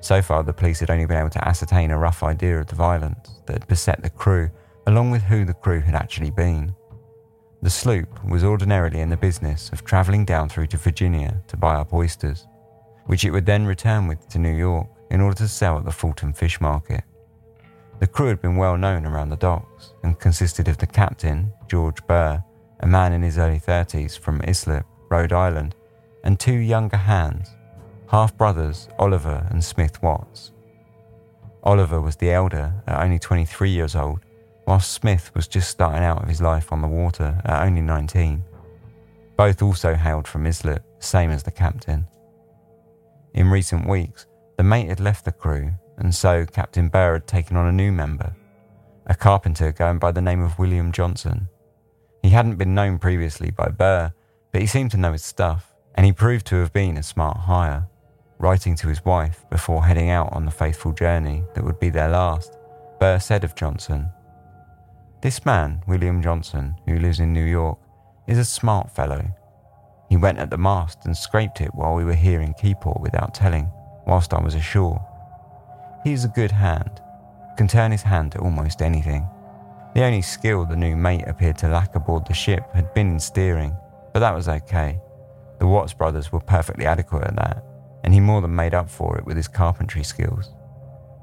So 0.00 0.22
far, 0.22 0.42
the 0.42 0.52
police 0.52 0.80
had 0.80 0.90
only 0.90 1.04
been 1.04 1.18
able 1.18 1.28
to 1.30 1.46
ascertain 1.46 1.90
a 1.90 1.98
rough 1.98 2.22
idea 2.22 2.58
of 2.58 2.68
the 2.68 2.74
violence 2.74 3.42
that 3.44 3.52
had 3.52 3.68
beset 3.68 4.02
the 4.02 4.08
crew, 4.08 4.50
along 4.86 5.10
with 5.10 5.22
who 5.22 5.44
the 5.44 5.52
crew 5.52 5.80
had 5.80 5.94
actually 5.94 6.30
been. 6.30 6.74
The 7.60 7.68
sloop 7.68 8.24
was 8.24 8.44
ordinarily 8.44 9.00
in 9.00 9.10
the 9.10 9.16
business 9.16 9.68
of 9.72 9.84
travelling 9.84 10.24
down 10.24 10.48
through 10.48 10.68
to 10.68 10.78
Virginia 10.78 11.42
to 11.48 11.58
buy 11.58 11.74
up 11.74 11.92
oysters, 11.92 12.46
which 13.06 13.26
it 13.26 13.30
would 13.30 13.44
then 13.44 13.66
return 13.66 14.06
with 14.06 14.26
to 14.30 14.38
New 14.38 14.56
York 14.56 14.88
in 15.10 15.20
order 15.20 15.36
to 15.36 15.48
sell 15.48 15.76
at 15.76 15.84
the 15.84 15.92
Fulton 15.92 16.32
Fish 16.32 16.62
Market. 16.62 17.02
The 17.98 18.06
crew 18.06 18.28
had 18.28 18.40
been 18.40 18.56
well 18.56 18.78
known 18.78 19.04
around 19.04 19.28
the 19.28 19.36
docks 19.36 19.92
and 20.02 20.18
consisted 20.18 20.68
of 20.68 20.78
the 20.78 20.86
captain, 20.86 21.52
George 21.68 22.06
Burr, 22.06 22.42
a 22.80 22.86
man 22.86 23.12
in 23.12 23.22
his 23.22 23.38
early 23.38 23.60
30s 23.60 24.18
from 24.18 24.40
Islip, 24.46 24.84
Rhode 25.10 25.32
Island, 25.32 25.74
and 26.24 26.38
two 26.38 26.56
younger 26.56 26.96
hands, 26.96 27.48
half 28.08 28.36
brothers 28.36 28.88
Oliver 28.98 29.46
and 29.50 29.62
Smith 29.62 30.02
Watts. 30.02 30.52
Oliver 31.62 32.00
was 32.00 32.16
the 32.16 32.30
elder 32.30 32.72
at 32.86 33.02
only 33.02 33.18
23 33.18 33.70
years 33.70 33.96
old, 33.96 34.20
whilst 34.66 34.92
Smith 34.92 35.30
was 35.34 35.48
just 35.48 35.70
starting 35.70 36.02
out 36.02 36.22
of 36.22 36.28
his 36.28 36.40
life 36.40 36.72
on 36.72 36.80
the 36.80 36.88
water 36.88 37.40
at 37.44 37.66
only 37.66 37.80
19. 37.80 38.44
Both 39.36 39.62
also 39.62 39.94
hailed 39.94 40.26
from 40.26 40.46
Islip, 40.46 40.84
same 40.98 41.30
as 41.30 41.42
the 41.42 41.50
captain. 41.50 42.06
In 43.34 43.50
recent 43.50 43.88
weeks, 43.88 44.26
the 44.56 44.64
mate 44.64 44.88
had 44.88 45.00
left 45.00 45.24
the 45.24 45.32
crew, 45.32 45.72
and 45.98 46.14
so 46.14 46.44
Captain 46.44 46.88
Burr 46.88 47.14
had 47.14 47.26
taken 47.26 47.56
on 47.56 47.66
a 47.66 47.72
new 47.72 47.92
member, 47.92 48.34
a 49.06 49.14
carpenter 49.14 49.72
going 49.72 49.98
by 49.98 50.12
the 50.12 50.22
name 50.22 50.42
of 50.42 50.58
William 50.58 50.92
Johnson. 50.92 51.48
He 52.28 52.34
hadn't 52.34 52.56
been 52.56 52.74
known 52.74 52.98
previously 52.98 53.50
by 53.50 53.70
Burr, 53.70 54.12
but 54.52 54.60
he 54.60 54.66
seemed 54.66 54.90
to 54.90 54.98
know 54.98 55.12
his 55.12 55.24
stuff, 55.24 55.72
and 55.94 56.04
he 56.04 56.12
proved 56.12 56.44
to 56.48 56.56
have 56.56 56.74
been 56.74 56.98
a 56.98 57.02
smart 57.02 57.38
hire. 57.38 57.88
Writing 58.38 58.74
to 58.76 58.88
his 58.88 59.02
wife 59.02 59.46
before 59.48 59.86
heading 59.86 60.10
out 60.10 60.30
on 60.34 60.44
the 60.44 60.50
faithful 60.50 60.92
journey 60.92 61.44
that 61.54 61.64
would 61.64 61.80
be 61.80 61.88
their 61.88 62.10
last, 62.10 62.58
Burr 63.00 63.18
said 63.18 63.44
of 63.44 63.54
Johnson, 63.54 64.10
This 65.22 65.46
man, 65.46 65.82
William 65.86 66.20
Johnson, 66.22 66.76
who 66.84 66.98
lives 66.98 67.18
in 67.18 67.32
New 67.32 67.46
York, 67.46 67.78
is 68.26 68.36
a 68.36 68.44
smart 68.44 68.94
fellow. 68.94 69.24
He 70.10 70.18
went 70.18 70.36
at 70.36 70.50
the 70.50 70.58
mast 70.58 71.06
and 71.06 71.16
scraped 71.16 71.62
it 71.62 71.74
while 71.74 71.94
we 71.94 72.04
were 72.04 72.12
here 72.12 72.42
in 72.42 72.52
Keyport 72.52 73.00
without 73.00 73.32
telling, 73.32 73.72
whilst 74.06 74.34
I 74.34 74.42
was 74.42 74.54
ashore. 74.54 75.02
He 76.04 76.12
is 76.12 76.26
a 76.26 76.34
good 76.36 76.50
hand, 76.50 77.00
can 77.56 77.68
turn 77.68 77.90
his 77.90 78.02
hand 78.02 78.32
to 78.32 78.40
almost 78.40 78.82
anything. 78.82 79.26
The 79.94 80.04
only 80.04 80.22
skill 80.22 80.64
the 80.64 80.76
new 80.76 80.96
mate 80.96 81.24
appeared 81.26 81.58
to 81.58 81.68
lack 81.68 81.94
aboard 81.94 82.26
the 82.26 82.34
ship 82.34 82.72
had 82.74 82.92
been 82.94 83.12
in 83.12 83.20
steering, 83.20 83.76
but 84.12 84.20
that 84.20 84.34
was 84.34 84.48
okay. 84.48 85.00
The 85.58 85.66
Watts 85.66 85.92
brothers 85.92 86.30
were 86.30 86.40
perfectly 86.40 86.86
adequate 86.86 87.24
at 87.24 87.36
that, 87.36 87.64
and 88.04 88.14
he 88.14 88.20
more 88.20 88.40
than 88.40 88.54
made 88.54 88.74
up 88.74 88.88
for 88.88 89.18
it 89.18 89.24
with 89.24 89.36
his 89.36 89.48
carpentry 89.48 90.04
skills. 90.04 90.50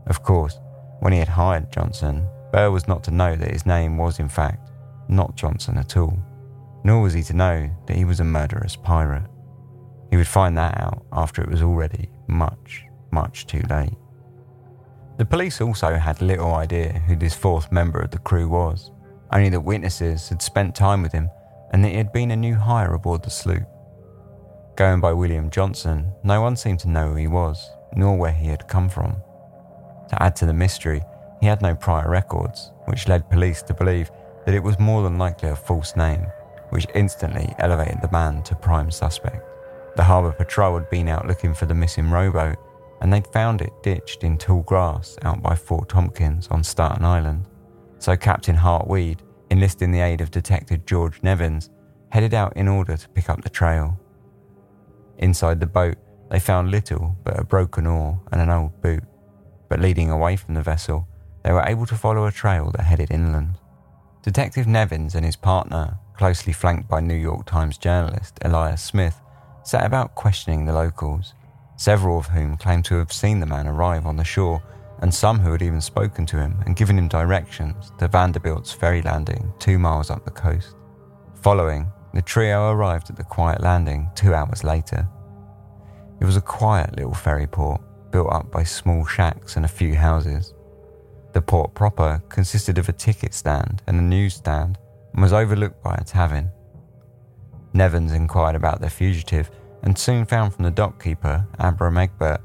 Of 0.08 0.24
course, 0.24 0.60
when 1.00 1.14
he 1.14 1.20
had 1.20 1.30
hired 1.30 1.72
Johnson, 1.72 2.28
Burr 2.52 2.72
was 2.72 2.88
not 2.88 3.04
to 3.06 3.12
know 3.12 3.36
that 3.36 3.52
his 3.52 3.66
name 3.66 3.98
was, 3.98 4.20
in 4.20 4.30
fact, 4.30 4.72
not 5.08 5.36
Johnson 5.36 5.78
at 5.78 5.98
all, 5.98 6.18
nor 6.84 7.02
was 7.02 7.14
he 7.14 7.24
to 7.24 7.34
know 7.34 7.70
that 7.88 7.96
he 7.96 8.06
was 8.06 8.20
a 8.20 8.24
murderous 8.24 8.76
pirate. 8.76 9.30
He 10.10 10.18
would 10.18 10.28
find 10.28 10.58
that 10.58 10.80
out 10.80 11.06
after 11.12 11.42
it 11.42 11.50
was 11.50 11.62
already 11.62 12.10
much, 12.28 12.86
much 13.12 13.48
too 13.48 13.62
late. 13.70 13.98
The 15.18 15.26
police 15.26 15.62
also 15.62 15.96
had 15.96 16.22
little 16.22 16.54
idea 16.56 16.92
who 17.08 17.16
this 17.16 17.34
fourth 17.34 17.72
member 17.72 18.00
of 18.00 18.12
the 18.12 18.18
crew 18.18 18.50
was, 18.50 18.92
only 19.32 19.48
that 19.50 19.62
witnesses 19.62 20.28
had 20.28 20.42
spent 20.42 20.76
time 20.76 21.02
with 21.02 21.14
him 21.14 21.30
and 21.72 21.84
that 21.84 21.90
he 21.90 21.98
had 21.98 22.12
been 22.12 22.32
a 22.32 22.36
new 22.36 22.56
hire 22.56 22.94
aboard 22.94 23.24
the 23.24 23.30
sloop. 23.30 23.64
Going 24.76 25.00
by 25.00 25.14
William 25.14 25.50
Johnson, 25.50 26.12
no 26.24 26.42
one 26.42 26.58
seemed 26.58 26.80
to 26.80 26.90
know 26.90 27.10
who 27.10 27.16
he 27.16 27.28
was, 27.28 27.70
nor 27.96 28.18
where 28.18 28.34
he 28.34 28.48
had 28.48 28.68
come 28.68 28.90
from. 28.90 29.16
To 30.10 30.22
add 30.22 30.36
to 30.38 30.46
the 30.46 30.54
mystery, 30.54 31.02
he 31.40 31.48
had 31.48 31.62
no 31.62 31.76
prior 31.76 32.10
records, 32.10 32.74
which 32.86 33.08
led 33.08 33.30
police 33.30 33.62
to 33.64 33.74
believe 33.74 34.12
that 34.46 34.54
it 34.54 34.64
was 34.64 34.78
more 34.80 35.02
than 35.02 35.18
likely 35.18 35.48
a 35.48 35.56
false 35.56 35.96
name, 35.96 36.28
which 36.72 36.88
instantly 36.94 37.56
elevated 37.60 38.02
the 38.02 38.12
man 38.12 38.44
to 38.44 38.56
prime 38.56 38.92
suspect. 38.92 39.42
The 39.96 40.04
harbour 40.04 40.34
patrol 40.34 40.78
had 40.78 40.90
been 40.90 41.08
out 41.08 41.26
looking 41.26 41.54
for 41.54 41.66
the 41.68 41.74
missing 41.74 42.12
rowboat, 42.12 42.58
and 43.02 43.12
they'd 43.12 43.28
found 43.28 43.62
it 43.62 43.72
ditched 43.84 44.24
in 44.24 44.38
tall 44.38 44.62
grass 44.62 45.18
out 45.24 45.42
by 45.42 45.56
Fort 45.56 45.90
Tompkins 45.90 46.48
on 46.50 46.64
Staten 46.64 47.04
Island. 47.04 47.46
So 48.00 48.16
Captain 48.16 48.56
Hart 48.56 48.88
Weed, 48.88 49.22
enlisting 49.50 49.92
the 49.92 50.02
aid 50.02 50.22
of 50.22 50.32
Detective 50.32 50.86
George 50.86 51.22
Nevins, 51.24 51.70
headed 52.10 52.34
out 52.34 52.56
in 52.56 52.68
order 52.68 52.98
to 52.98 53.10
pick 53.10 53.30
up 53.30 53.44
the 53.44 53.50
trail. 53.50 54.00
Inside 55.18 55.60
the 55.60 55.66
boat, 55.66 55.98
they 56.30 56.40
found 56.40 56.72
little 56.72 57.16
but 57.24 57.40
a 57.40 57.44
broken 57.44 57.88
oar 57.88 58.20
and 58.32 58.42
an 58.42 58.50
old 58.50 58.82
boot, 58.82 59.04
but 59.70 59.80
leading 59.80 60.10
away 60.10 60.36
from 60.36 60.54
the 60.54 60.62
vessel, 60.62 61.08
they 61.44 61.52
were 61.52 61.66
able 61.66 61.86
to 61.86 61.96
follow 61.96 62.26
a 62.26 62.32
trail 62.32 62.72
that 62.72 62.84
headed 62.84 63.12
inland. 63.12 63.58
Detective 64.24 64.66
Nevins 64.66 65.14
and 65.14 65.24
his 65.24 65.36
partner, 65.36 66.00
closely 66.18 66.54
flanked 66.54 66.90
by 66.90 67.00
New 67.00 67.16
York 67.16 67.46
Times 67.46 67.78
journalist 67.78 68.40
Elias 68.44 68.82
Smith, 68.82 69.22
set 69.64 69.86
about 69.86 70.16
questioning 70.16 70.66
the 70.66 70.74
locals, 70.74 71.34
several 71.78 72.20
of 72.20 72.28
whom 72.28 72.58
claimed 72.58 72.86
to 72.86 72.96
have 72.96 73.12
seen 73.12 73.40
the 73.40 73.46
man 73.46 73.68
arrive 73.68 74.06
on 74.06 74.16
the 74.16 74.24
shore, 74.24 74.62
and 75.00 75.14
some 75.14 75.40
who 75.40 75.52
had 75.52 75.62
even 75.62 75.82
spoken 75.82 76.26
to 76.26 76.38
him 76.38 76.62
and 76.66 76.76
given 76.76 76.98
him 76.98 77.08
directions 77.08 77.92
to 78.00 78.08
Vanderbilt's 78.08 78.72
ferry 78.72 79.02
landing 79.02 79.54
two 79.60 79.78
miles 79.78 80.10
up 80.10 80.24
the 80.24 80.32
coast. 80.32 80.76
Following, 81.42 81.92
the 82.14 82.22
trio 82.22 82.72
arrived 82.72 83.10
at 83.10 83.18
the 83.18 83.24
quiet 83.24 83.62
landing 83.62 84.10
two 84.16 84.34
hours 84.34 84.64
later. 84.64 85.08
It 86.22 86.26
was 86.26 86.38
a 86.38 86.42
quiet 86.42 86.96
little 86.96 87.14
ferry 87.14 87.46
port 87.46 87.82
built 88.10 88.32
up 88.32 88.50
by 88.52 88.64
small 88.64 89.06
shacks 89.06 89.58
and 89.58 89.66
a 89.66 89.70
few 89.70 89.96
houses. 89.96 90.54
The 91.34 91.42
port 91.42 91.74
proper 91.74 92.24
consisted 92.30 92.78
of 92.78 92.88
a 92.88 92.94
ticket 92.94 93.34
stand 93.34 93.84
and 93.88 94.00
a 94.00 94.02
newsstand 94.02 94.78
and 95.14 95.22
was 95.22 95.34
overlooked 95.34 95.84
by 95.84 95.96
a 95.96 96.04
tavern. 96.06 96.50
Nevins 97.74 98.14
inquired 98.14 98.56
about 98.56 98.80
the 98.80 98.90
fugitive 98.90 99.50
and 99.86 99.98
soon 99.98 100.26
found 100.26 100.54
from 100.54 100.66
the 100.66 100.72
dockkeeper, 100.72 101.46
Abram 101.60 101.98
Egbert, 101.98 102.42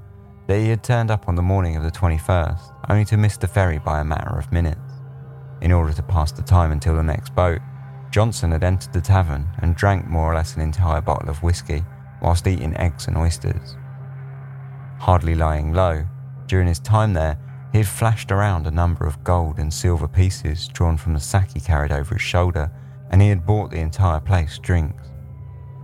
that 0.47 0.59
he 0.59 0.69
had 0.69 0.85
turned 0.85 1.11
up 1.11 1.29
on 1.29 1.35
the 1.35 1.43
morning 1.43 1.77
of 1.77 1.83
the 1.83 1.91
21st, 1.91 2.87
only 2.89 3.05
to 3.07 3.17
miss 3.17 3.37
the 3.37 3.49
ferry 3.49 3.79
by 3.79 4.01
a 4.01 4.05
matter 4.05 4.39
of 4.39 4.53
minutes. 4.53 4.93
In 5.61 5.73
order 5.73 5.93
to 5.93 6.03
pass 6.03 6.33
the 6.33 6.43
time 6.43 6.71
until 6.71 6.95
the 6.95 7.03
next 7.03 7.35
boat, 7.35 7.61
Johnson 8.11 8.51
had 8.51 8.65
entered 8.65 8.93
the 8.93 9.01
tavern 9.01 9.49
and 9.59 9.77
drank 9.77 10.07
more 10.07 10.33
or 10.33 10.35
less 10.35 10.57
an 10.57 10.63
entire 10.63 11.01
bottle 11.01 11.29
of 11.29 11.43
whiskey 11.43 11.85
whilst 12.21 12.47
eating 12.47 12.77
eggs 12.77 13.07
and 13.07 13.17
oysters. 13.17 13.77
Hardly 14.99 15.35
lying 15.35 15.73
low, 15.73 16.05
during 16.47 16.67
his 16.67 16.81
time 16.81 17.13
there, 17.13 17.39
he 17.73 17.79
had 17.79 17.87
flashed 17.87 18.33
around 18.33 18.67
a 18.67 18.71
number 18.73 19.07
of 19.07 19.23
gold 19.23 19.59
and 19.59 19.73
silver 19.73 20.09
pieces 20.09 20.69
drawn 20.69 20.97
from 20.97 21.15
the 21.15 21.21
sack 21.21 21.51
he 21.55 21.61
carried 21.61 21.93
over 21.93 22.17
his 22.17 22.23
shoulder, 22.23 22.71
and 23.11 23.23
he 23.23 23.29
had 23.29 23.47
bought 23.47 23.71
the 23.71 23.79
entire 23.79 24.21
place 24.21 24.59
drinks. 24.59 25.10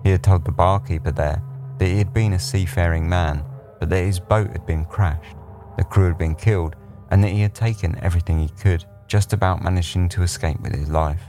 He 0.07 0.13
had 0.13 0.23
told 0.23 0.45
the 0.45 0.53
barkeeper 0.53 1.11
there 1.11 1.43
that 1.79 1.85
he 1.85 1.99
had 1.99 2.15
been 2.15 2.35
a 2.35 2.39
seafaring 2.39 3.09
man, 3.09 3.45
but 3.81 3.91
that 3.91 4.05
his 4.05 4.21
boat 4.21 4.53
had 4.53 4.65
been 4.65 4.85
crashed, 4.85 5.37
the 5.77 5.83
crew 5.83 6.07
had 6.07 6.17
been 6.17 6.37
killed, 6.37 6.77
and 7.11 7.25
that 7.25 7.33
he 7.33 7.41
had 7.41 7.57
taken 7.57 7.99
everything 8.01 8.39
he 8.39 8.49
could, 8.51 8.85
just 9.09 9.33
about 9.33 9.65
managing 9.65 10.09
to 10.11 10.23
escape 10.23 10.61
with 10.61 10.77
his 10.77 10.91
life. 10.91 11.23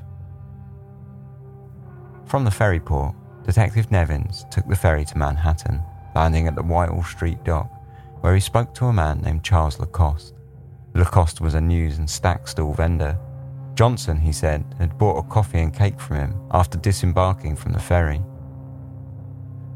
From 2.28 2.46
the 2.46 2.52
ferry 2.52 2.80
port, 2.80 3.16
Detective 3.48 3.90
Nevins 3.90 4.46
took 4.52 4.68
the 4.68 4.76
ferry 4.76 5.06
to 5.06 5.18
Manhattan, 5.18 5.82
landing 6.14 6.46
at 6.46 6.54
the 6.54 6.62
Whitehall 6.62 7.02
Street 7.02 7.44
dock, 7.44 7.72
where 8.22 8.36
he 8.36 8.40
spoke 8.40 8.76
to 8.76 8.86
a 8.86 8.94
man 8.94 9.22
named 9.22 9.44
Charles 9.44 9.80
Lacoste. 9.80 10.36
Lacoste 10.94 11.42
was 11.42 11.56
a 11.56 11.62
news 11.62 11.98
and 11.98 12.08
stack 12.08 12.48
stall 12.48 12.76
vendor. 12.76 13.18
Johnson, 13.74 14.20
he 14.20 14.32
said, 14.32 14.64
had 14.78 15.00
bought 15.00 15.18
a 15.18 15.28
coffee 15.30 15.62
and 15.62 15.74
cake 15.74 16.00
from 16.00 16.18
him 16.18 16.42
after 16.52 16.78
disembarking 16.78 17.56
from 17.56 17.74
the 17.74 17.80
ferry. 17.80 18.22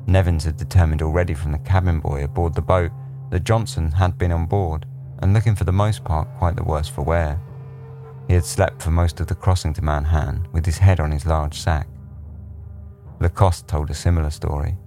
Nevins 0.07 0.43
had 0.43 0.57
determined 0.57 1.01
already 1.01 1.33
from 1.33 1.51
the 1.51 1.59
cabin 1.59 1.99
boy 1.99 2.23
aboard 2.23 2.53
the 2.53 2.61
boat 2.61 2.91
that 3.29 3.43
Johnson 3.43 3.91
had 3.91 4.17
been 4.17 4.31
on 4.31 4.45
board 4.45 4.85
and 5.19 5.33
looking 5.33 5.55
for 5.55 5.63
the 5.63 5.71
most 5.71 6.03
part 6.03 6.27
quite 6.37 6.55
the 6.55 6.63
worse 6.63 6.87
for 6.87 7.03
wear. 7.03 7.39
He 8.27 8.33
had 8.33 8.45
slept 8.45 8.81
for 8.81 8.91
most 8.91 9.19
of 9.19 9.27
the 9.27 9.35
crossing 9.35 9.73
to 9.73 9.81
Manhattan 9.81 10.47
with 10.51 10.65
his 10.65 10.77
head 10.77 10.99
on 10.99 11.11
his 11.11 11.25
large 11.25 11.59
sack. 11.59 11.87
Lacoste 13.19 13.67
told 13.67 13.89
a 13.89 13.93
similar 13.93 14.29
story. 14.29 14.77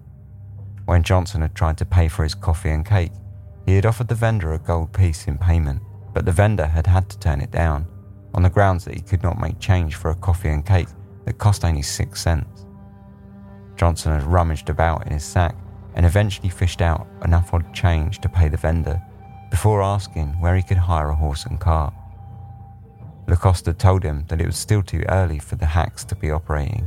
When 0.87 1.03
Johnson 1.03 1.43
had 1.43 1.55
tried 1.55 1.79
to 1.79 1.85
pay 1.85 2.09
for 2.09 2.25
his 2.25 2.35
coffee 2.35 2.71
and 2.71 2.85
cake, 2.85 3.13
he 3.67 3.77
had 3.77 3.87
offered 3.87 4.09
the 4.09 4.15
vendor 4.15 4.53
a 4.53 4.59
gold 4.59 4.93
piece 4.93 5.27
in 5.27 5.39
payment 5.39 5.81
but 6.15 6.25
the 6.25 6.33
vendor 6.33 6.67
had 6.67 6.87
had 6.87 7.11
to 7.11 7.19
turn 7.19 7.41
it 7.41 7.51
down 7.51 7.87
on 8.33 8.43
the 8.43 8.49
grounds 8.49 8.85
that 8.85 8.95
he 8.95 9.01
could 9.01 9.23
not 9.23 9.41
make 9.41 9.59
change 9.59 9.97
for 9.97 10.11
a 10.11 10.15
coffee 10.15 10.49
and 10.49 10.65
cake 10.65 10.89
that 11.25 11.39
cost 11.39 11.65
only 11.65 11.83
six 11.83 12.23
cents. 12.23 12.54
Johnson 13.77 14.13
had 14.13 14.23
rummaged 14.25 14.71
about 14.71 15.07
in 15.07 15.13
his 15.13 15.25
sack 15.25 15.57
and 15.95 16.07
eventually 16.07 16.49
fished 16.49 16.81
out 16.81 17.07
enough 17.25 17.53
odd 17.53 17.73
change 17.75 18.21
to 18.21 18.29
pay 18.29 18.49
the 18.49 18.57
vendor 18.57 19.01
before 19.51 19.83
asking 19.83 20.29
where 20.41 20.57
he 20.57 20.63
could 20.63 20.77
hire 20.77 21.11
a 21.11 21.15
horse 21.15 21.47
and 21.47 21.61
cart. 21.61 21.95
Lacoste 23.27 23.79
told 23.79 24.03
him 24.03 24.25
that 24.29 24.41
it 24.41 24.47
was 24.47 24.57
still 24.57 24.83
too 24.83 25.03
early 25.09 25.39
for 25.39 25.57
the 25.57 25.67
hacks 25.67 26.05
to 26.05 26.15
be 26.15 26.31
operating, 26.31 26.87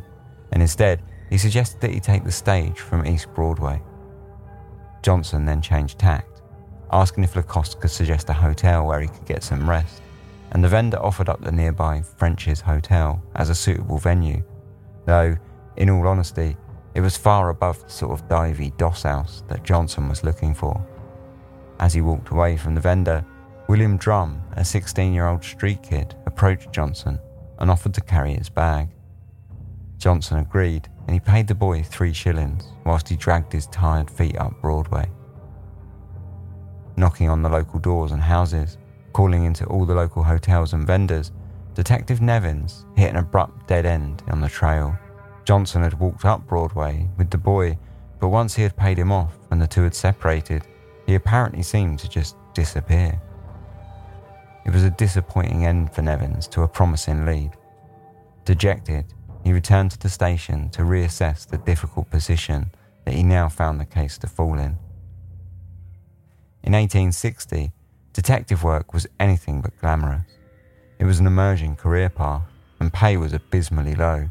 and 0.52 0.62
instead 0.62 1.02
he 1.30 1.38
suggested 1.38 1.82
that 1.82 1.92
he 1.92 2.00
take 2.00 2.24
the 2.24 2.32
stage 2.32 2.80
from 2.80 3.06
East 3.06 3.34
Broadway. 3.34 3.82
Johnson 5.02 5.46
then 5.46 5.62
changed 5.62 6.00
tact, 6.00 6.42
asking 6.92 7.24
if 7.24 7.36
Lacoste 7.36 7.80
could 7.80 7.92
suggest 7.92 8.30
a 8.30 8.34
hotel 8.34 8.86
where 8.86 9.00
he 9.00 9.08
could 9.08 9.26
get 9.26 9.44
some 9.44 9.70
rest, 9.70 10.02
and 10.52 10.64
the 10.64 10.70
vendor 10.70 11.02
offered 11.02 11.30
up 11.30 11.42
the 11.42 11.52
nearby 11.52 12.02
French's 12.02 12.62
Hotel 12.62 13.22
as 13.36 13.50
a 13.50 13.56
suitable 13.56 13.98
venue, 13.98 14.44
though, 15.06 15.36
in 15.76 15.90
all 15.90 16.08
honesty, 16.08 16.56
it 16.98 17.02
was 17.02 17.16
far 17.16 17.50
above 17.50 17.82
the 17.82 17.90
sort 17.90 18.12
of 18.12 18.28
divey 18.28 18.76
doss 18.76 19.04
house 19.04 19.44
that 19.48 19.64
Johnson 19.64 20.10
was 20.10 20.26
looking 20.26 20.54
for. 20.54 20.86
As 21.80 21.94
he 21.94 22.02
walked 22.02 22.32
away 22.32 22.58
from 22.58 22.76
the 22.76 22.82
vendor, 22.82 23.24
William 23.70 23.96
Drum, 23.96 24.42
a 24.58 24.66
16 24.66 25.14
year 25.14 25.28
old 25.28 25.44
street 25.44 25.82
kid, 25.82 26.14
approached 26.26 26.74
Johnson 26.74 27.18
and 27.60 27.72
offered 27.72 27.94
to 27.94 28.02
carry 28.02 28.34
his 28.34 28.50
bag. 28.50 28.90
Johnson 29.98 30.40
agreed 30.40 30.90
and 31.06 31.14
he 31.14 31.22
paid 31.22 31.48
the 31.48 31.56
boy 31.56 31.84
three 31.84 32.12
shillings 32.12 32.66
whilst 32.86 33.08
he 33.08 33.16
dragged 33.16 33.54
his 33.54 33.68
tired 33.68 34.12
feet 34.12 34.38
up 34.38 34.62
Broadway 34.62 35.10
knocking 36.98 37.30
on 37.30 37.42
the 37.42 37.50
local 37.50 37.80
doors 37.80 38.12
and 38.12 38.22
houses, 38.22 38.78
calling 39.14 39.46
into 39.46 39.66
all 39.68 39.86
the 39.86 39.94
local 39.94 40.24
hotels 40.24 40.74
and 40.74 40.86
vendors, 40.86 41.32
Detective 41.76 42.22
Nevins 42.22 42.86
hit 42.96 43.12
an 43.12 43.18
abrupt 43.18 43.68
dead 43.68 43.86
end 43.86 44.24
on 44.30 44.42
the 44.42 44.50
trail. 44.50 44.98
Johnson 45.48 45.82
had 45.82 45.98
walked 45.98 46.26
up 46.26 46.46
Broadway 46.46 47.08
with 47.18 47.30
the 47.30 47.38
boy, 47.38 47.78
but 48.20 48.28
once 48.28 48.54
he 48.54 48.64
had 48.64 48.76
paid 48.76 49.00
him 49.00 49.14
off 49.14 49.34
and 49.50 49.62
the 49.62 49.66
two 49.66 49.84
had 49.84 49.96
separated, 49.96 50.64
he 51.06 51.16
apparently 51.16 51.64
seemed 51.64 52.00
to 52.00 52.10
just 52.10 52.36
disappear. 52.54 53.18
It 54.66 54.74
was 54.74 54.84
a 54.84 54.90
disappointing 54.90 55.66
end 55.66 55.94
for 55.94 56.02
Nevins 56.02 56.48
to 56.50 56.64
a 56.64 56.68
promising 56.68 57.26
lead. 57.26 57.52
Dejected, 58.44 59.06
he 59.46 59.54
returned 59.54 59.92
to 59.92 60.00
the 60.00 60.10
station 60.10 60.70
to 60.72 60.82
reassess 60.82 61.48
the 61.48 61.60
difficult 61.60 62.10
position 62.10 62.70
that 63.06 63.14
he 63.14 63.24
now 63.24 63.48
found 63.48 63.80
the 63.80 63.86
case 63.86 64.18
to 64.18 64.28
fall 64.28 64.56
in. 64.56 64.78
In 66.62 66.74
1860, 66.74 67.72
detective 68.12 68.66
work 68.66 68.94
was 68.94 69.08
anything 69.18 69.62
but 69.62 69.80
glamorous. 69.80 70.26
It 71.00 71.06
was 71.06 71.22
an 71.22 71.28
emerging 71.28 71.78
career 71.78 72.10
path, 72.10 72.44
and 72.82 72.92
pay 72.92 73.16
was 73.16 73.32
abysmally 73.32 73.96
low. 73.96 74.28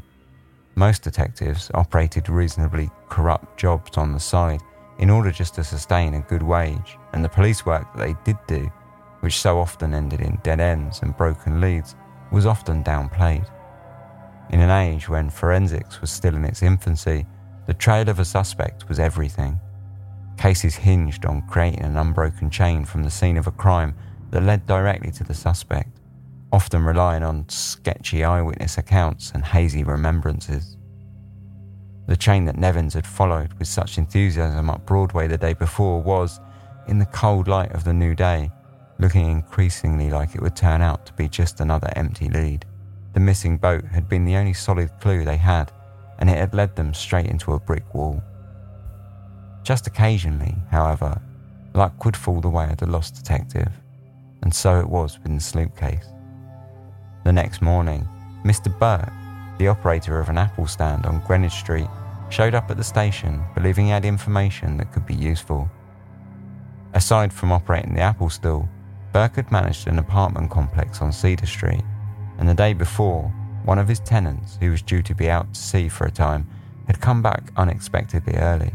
Most 0.77 1.01
detectives 1.01 1.71
operated 1.73 2.29
reasonably 2.29 2.91
corrupt 3.09 3.57
jobs 3.57 3.97
on 3.97 4.13
the 4.13 4.19
side 4.19 4.61
in 4.99 5.09
order 5.09 5.31
just 5.31 5.55
to 5.55 5.63
sustain 5.63 6.13
a 6.13 6.21
good 6.21 6.43
wage, 6.43 6.99
and 7.13 7.25
the 7.25 7.29
police 7.29 7.65
work 7.65 7.91
that 7.95 8.05
they 8.05 8.15
did 8.23 8.37
do, 8.45 8.71
which 9.21 9.39
so 9.39 9.59
often 9.59 9.95
ended 9.95 10.21
in 10.21 10.37
dead 10.43 10.59
ends 10.59 11.01
and 11.01 11.17
broken 11.17 11.59
leads, 11.59 11.95
was 12.31 12.45
often 12.45 12.83
downplayed. 12.83 13.49
In 14.51 14.59
an 14.59 14.69
age 14.69 15.09
when 15.09 15.31
forensics 15.31 15.99
was 15.99 16.11
still 16.11 16.35
in 16.35 16.45
its 16.45 16.61
infancy, 16.61 17.25
the 17.65 17.73
trail 17.73 18.07
of 18.07 18.19
a 18.19 18.25
suspect 18.25 18.87
was 18.87 18.99
everything. 18.99 19.59
Cases 20.37 20.75
hinged 20.75 21.25
on 21.25 21.41
creating 21.47 21.85
an 21.85 21.97
unbroken 21.97 22.51
chain 22.51 22.85
from 22.85 23.01
the 23.01 23.09
scene 23.09 23.37
of 23.37 23.47
a 23.47 23.51
crime 23.51 23.95
that 24.29 24.43
led 24.43 24.67
directly 24.67 25.09
to 25.13 25.23
the 25.23 25.33
suspect, 25.33 25.96
often 26.51 26.83
relying 26.83 27.23
on 27.23 27.47
sketchy 27.49 28.23
eyewitness 28.23 28.77
accounts 28.77 29.31
and 29.31 29.43
hazy 29.43 29.83
remembrances. 29.83 30.77
The 32.07 32.15
chain 32.15 32.45
that 32.45 32.57
Nevins 32.57 32.93
had 32.93 33.05
followed 33.05 33.53
with 33.53 33.67
such 33.67 33.97
enthusiasm 33.97 34.69
up 34.69 34.85
Broadway 34.85 35.27
the 35.27 35.37
day 35.37 35.53
before 35.53 36.01
was, 36.01 36.39
in 36.87 36.99
the 36.99 37.05
cold 37.07 37.49
light 37.49 37.73
of 37.73 37.83
the 37.83 37.93
new 37.93 38.15
day, 38.15 38.49
looking 38.97 39.29
increasingly 39.29 40.09
like 40.09 40.33
it 40.33 40.41
would 40.41 40.55
turn 40.55 40.81
out 40.81 41.05
to 41.05 41.13
be 41.13 41.27
just 41.27 41.59
another 41.59 41.91
empty 41.95 42.29
lead. 42.29 42.65
The 43.13 43.19
missing 43.19 43.57
boat 43.57 43.83
had 43.83 44.07
been 44.07 44.25
the 44.25 44.37
only 44.37 44.53
solid 44.53 44.89
clue 45.01 45.25
they 45.25 45.37
had, 45.37 45.71
and 46.19 46.29
it 46.29 46.37
had 46.37 46.53
led 46.53 46.75
them 46.75 46.93
straight 46.93 47.27
into 47.27 47.53
a 47.53 47.59
brick 47.59 47.93
wall. 47.93 48.23
Just 49.63 49.85
occasionally, 49.85 50.55
however, 50.71 51.21
luck 51.73 52.05
would 52.05 52.15
fall 52.15 52.39
the 52.39 52.49
way 52.49 52.69
of 52.69 52.77
the 52.77 52.87
lost 52.87 53.15
detective, 53.15 53.71
and 54.43 54.53
so 54.53 54.79
it 54.79 54.89
was 54.89 55.19
with 55.19 55.33
the 55.33 55.41
sloop 55.41 55.75
case. 55.75 56.07
The 57.27 57.33
next 57.33 57.61
morning, 57.61 58.07
Mr. 58.45 58.71
Burke, 58.79 59.11
the 59.57 59.67
operator 59.67 60.17
of 60.21 60.29
an 60.29 60.37
apple 60.37 60.65
stand 60.65 61.05
on 61.05 61.21
Greenwich 61.27 61.51
Street, 61.51 61.89
showed 62.29 62.55
up 62.55 62.71
at 62.71 62.77
the 62.77 62.83
station 62.85 63.43
believing 63.53 63.87
he 63.87 63.91
had 63.91 64.05
information 64.05 64.77
that 64.77 64.93
could 64.93 65.05
be 65.05 65.13
useful. 65.13 65.69
Aside 66.93 67.33
from 67.33 67.51
operating 67.51 67.95
the 67.95 67.99
apple 67.99 68.29
stall, 68.29 68.69
Burke 69.11 69.35
had 69.35 69.51
managed 69.51 69.89
an 69.89 69.99
apartment 69.99 70.49
complex 70.49 71.01
on 71.01 71.11
Cedar 71.11 71.45
Street, 71.45 71.83
and 72.37 72.47
the 72.47 72.53
day 72.53 72.71
before, 72.71 73.23
one 73.65 73.77
of 73.77 73.89
his 73.89 73.99
tenants, 73.99 74.57
who 74.61 74.71
was 74.71 74.81
due 74.81 75.01
to 75.01 75.13
be 75.13 75.29
out 75.29 75.53
to 75.53 75.59
sea 75.59 75.89
for 75.89 76.05
a 76.05 76.11
time, 76.11 76.47
had 76.85 77.01
come 77.01 77.21
back 77.21 77.51
unexpectedly 77.57 78.37
early. 78.37 78.71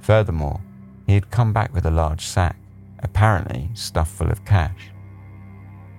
Furthermore, 0.00 0.62
he 1.06 1.12
had 1.12 1.30
come 1.30 1.52
back 1.52 1.74
with 1.74 1.84
a 1.84 1.90
large 1.90 2.24
sack, 2.24 2.56
apparently 3.00 3.68
stuffed 3.74 4.16
full 4.16 4.30
of 4.30 4.46
cash. 4.46 4.89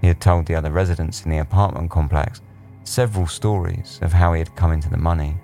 He 0.01 0.07
had 0.07 0.19
told 0.19 0.47
the 0.47 0.55
other 0.55 0.71
residents 0.71 1.23
in 1.23 1.31
the 1.31 1.37
apartment 1.37 1.91
complex 1.91 2.41
several 2.83 3.27
stories 3.27 3.99
of 4.01 4.11
how 4.11 4.33
he 4.33 4.39
had 4.39 4.55
come 4.55 4.71
into 4.71 4.89
the 4.89 4.97
money. 4.97 5.37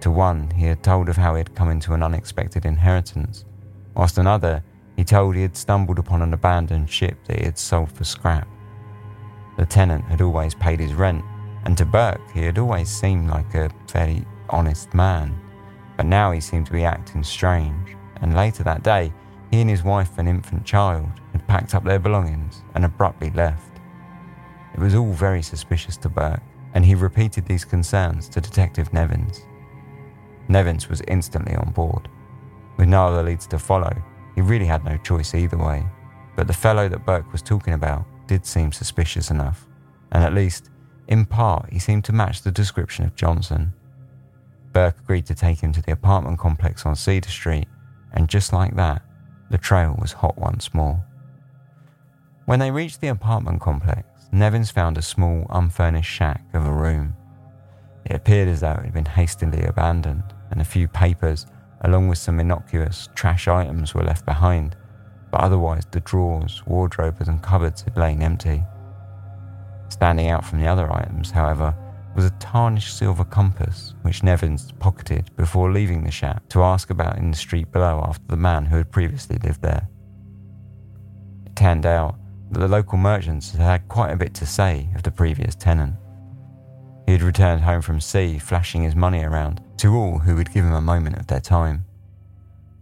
To 0.00 0.10
one, 0.10 0.50
he 0.52 0.64
had 0.64 0.82
told 0.82 1.08
of 1.08 1.16
how 1.16 1.34
he 1.34 1.40
had 1.40 1.54
come 1.54 1.70
into 1.70 1.92
an 1.92 2.02
unexpected 2.02 2.64
inheritance, 2.64 3.44
whilst 3.94 4.16
another, 4.16 4.64
he 4.96 5.04
told 5.04 5.36
he 5.36 5.42
had 5.42 5.56
stumbled 5.56 5.98
upon 5.98 6.22
an 6.22 6.32
abandoned 6.32 6.88
ship 6.88 7.18
that 7.26 7.38
he 7.38 7.44
had 7.44 7.58
sold 7.58 7.92
for 7.92 8.04
scrap. 8.04 8.48
The 9.58 9.66
tenant 9.66 10.04
had 10.06 10.22
always 10.22 10.54
paid 10.54 10.80
his 10.80 10.94
rent, 10.94 11.24
and 11.64 11.76
to 11.76 11.84
Burke, 11.84 12.30
he 12.32 12.42
had 12.42 12.58
always 12.58 12.88
seemed 12.88 13.28
like 13.28 13.54
a 13.54 13.70
fairly 13.86 14.24
honest 14.48 14.94
man. 14.94 15.38
But 15.96 16.06
now 16.06 16.30
he 16.32 16.40
seemed 16.40 16.66
to 16.66 16.72
be 16.72 16.84
acting 16.84 17.22
strange, 17.22 17.96
and 18.22 18.34
later 18.34 18.62
that 18.64 18.82
day, 18.82 19.12
he 19.50 19.60
and 19.60 19.68
his 19.68 19.84
wife 19.84 20.18
and 20.18 20.28
infant 20.28 20.64
child 20.64 21.08
packed 21.48 21.74
up 21.74 21.82
their 21.82 21.98
belongings 21.98 22.62
and 22.74 22.84
abruptly 22.84 23.30
left. 23.30 23.80
It 24.74 24.80
was 24.80 24.94
all 24.94 25.12
very 25.12 25.42
suspicious 25.42 25.96
to 25.98 26.08
Burke, 26.08 26.42
and 26.74 26.84
he 26.84 26.94
repeated 26.94 27.46
these 27.46 27.64
concerns 27.64 28.28
to 28.28 28.40
Detective 28.40 28.92
Nevins. 28.92 29.40
Nevins 30.48 30.88
was 30.88 31.02
instantly 31.08 31.56
on 31.56 31.72
board. 31.72 32.08
With 32.76 32.88
no 32.88 33.08
other 33.08 33.22
leads 33.22 33.46
to 33.48 33.58
follow, 33.58 33.92
he 34.34 34.40
really 34.40 34.66
had 34.66 34.84
no 34.84 34.96
choice 34.98 35.34
either 35.34 35.56
way, 35.56 35.84
but 36.36 36.46
the 36.46 36.52
fellow 36.52 36.88
that 36.88 37.04
Burke 37.04 37.32
was 37.32 37.42
talking 37.42 37.74
about 37.74 38.04
did 38.28 38.46
seem 38.46 38.70
suspicious 38.70 39.30
enough, 39.30 39.66
and 40.12 40.22
at 40.22 40.34
least, 40.34 40.70
in 41.08 41.24
part, 41.24 41.72
he 41.72 41.78
seemed 41.78 42.04
to 42.04 42.12
match 42.12 42.42
the 42.42 42.52
description 42.52 43.04
of 43.04 43.16
Johnson. 43.16 43.72
Burke 44.72 45.00
agreed 45.00 45.26
to 45.26 45.34
take 45.34 45.60
him 45.60 45.72
to 45.72 45.82
the 45.82 45.92
apartment 45.92 46.38
complex 46.38 46.86
on 46.86 46.94
Cedar 46.94 47.30
Street, 47.30 47.66
and 48.12 48.28
just 48.28 48.52
like 48.52 48.76
that, 48.76 49.02
the 49.50 49.58
trail 49.58 49.96
was 49.98 50.12
hot 50.12 50.38
once 50.38 50.72
more. 50.74 51.02
When 52.48 52.60
they 52.60 52.70
reached 52.70 53.02
the 53.02 53.08
apartment 53.08 53.60
complex, 53.60 54.08
Nevins 54.32 54.70
found 54.70 54.96
a 54.96 55.02
small, 55.02 55.46
unfurnished 55.50 56.10
shack 56.10 56.42
of 56.54 56.64
a 56.64 56.72
room. 56.72 57.14
It 58.06 58.14
appeared 58.14 58.48
as 58.48 58.60
though 58.60 58.72
it 58.72 58.86
had 58.86 58.94
been 58.94 59.04
hastily 59.04 59.64
abandoned, 59.64 60.22
and 60.50 60.58
a 60.58 60.64
few 60.64 60.88
papers, 60.88 61.44
along 61.82 62.08
with 62.08 62.16
some 62.16 62.40
innocuous 62.40 63.10
trash 63.14 63.48
items, 63.48 63.92
were 63.92 64.02
left 64.02 64.24
behind, 64.24 64.76
but 65.30 65.42
otherwise 65.42 65.84
the 65.90 66.00
drawers, 66.00 66.62
wardrobes, 66.66 67.28
and 67.28 67.42
cupboards 67.42 67.82
had 67.82 67.98
lain 67.98 68.22
empty. 68.22 68.64
Standing 69.90 70.30
out 70.30 70.42
from 70.42 70.58
the 70.58 70.68
other 70.68 70.90
items, 70.90 71.30
however, 71.30 71.76
was 72.16 72.24
a 72.24 72.30
tarnished 72.40 72.96
silver 72.96 73.26
compass, 73.26 73.92
which 74.00 74.22
Nevins 74.22 74.72
pocketed 74.78 75.36
before 75.36 75.70
leaving 75.70 76.02
the 76.02 76.10
shack 76.10 76.48
to 76.48 76.62
ask 76.62 76.88
about 76.88 77.18
in 77.18 77.30
the 77.30 77.36
street 77.36 77.70
below 77.72 78.02
after 78.08 78.24
the 78.26 78.38
man 78.38 78.64
who 78.64 78.78
had 78.78 78.90
previously 78.90 79.36
lived 79.36 79.60
there. 79.60 79.86
It 81.44 81.54
turned 81.54 81.84
out 81.84 82.18
that 82.50 82.60
the 82.60 82.68
local 82.68 82.98
merchants 82.98 83.52
had 83.52 83.60
had 83.60 83.88
quite 83.88 84.10
a 84.10 84.16
bit 84.16 84.34
to 84.34 84.46
say 84.46 84.88
of 84.94 85.02
the 85.02 85.10
previous 85.10 85.54
tenant. 85.54 85.94
He 87.06 87.12
had 87.12 87.22
returned 87.22 87.62
home 87.62 87.82
from 87.82 88.00
sea, 88.00 88.38
flashing 88.38 88.82
his 88.82 88.94
money 88.94 89.24
around 89.24 89.62
to 89.78 89.94
all 89.94 90.18
who 90.18 90.36
would 90.36 90.52
give 90.52 90.64
him 90.64 90.72
a 90.72 90.80
moment 90.80 91.18
of 91.18 91.26
their 91.26 91.40
time. 91.40 91.86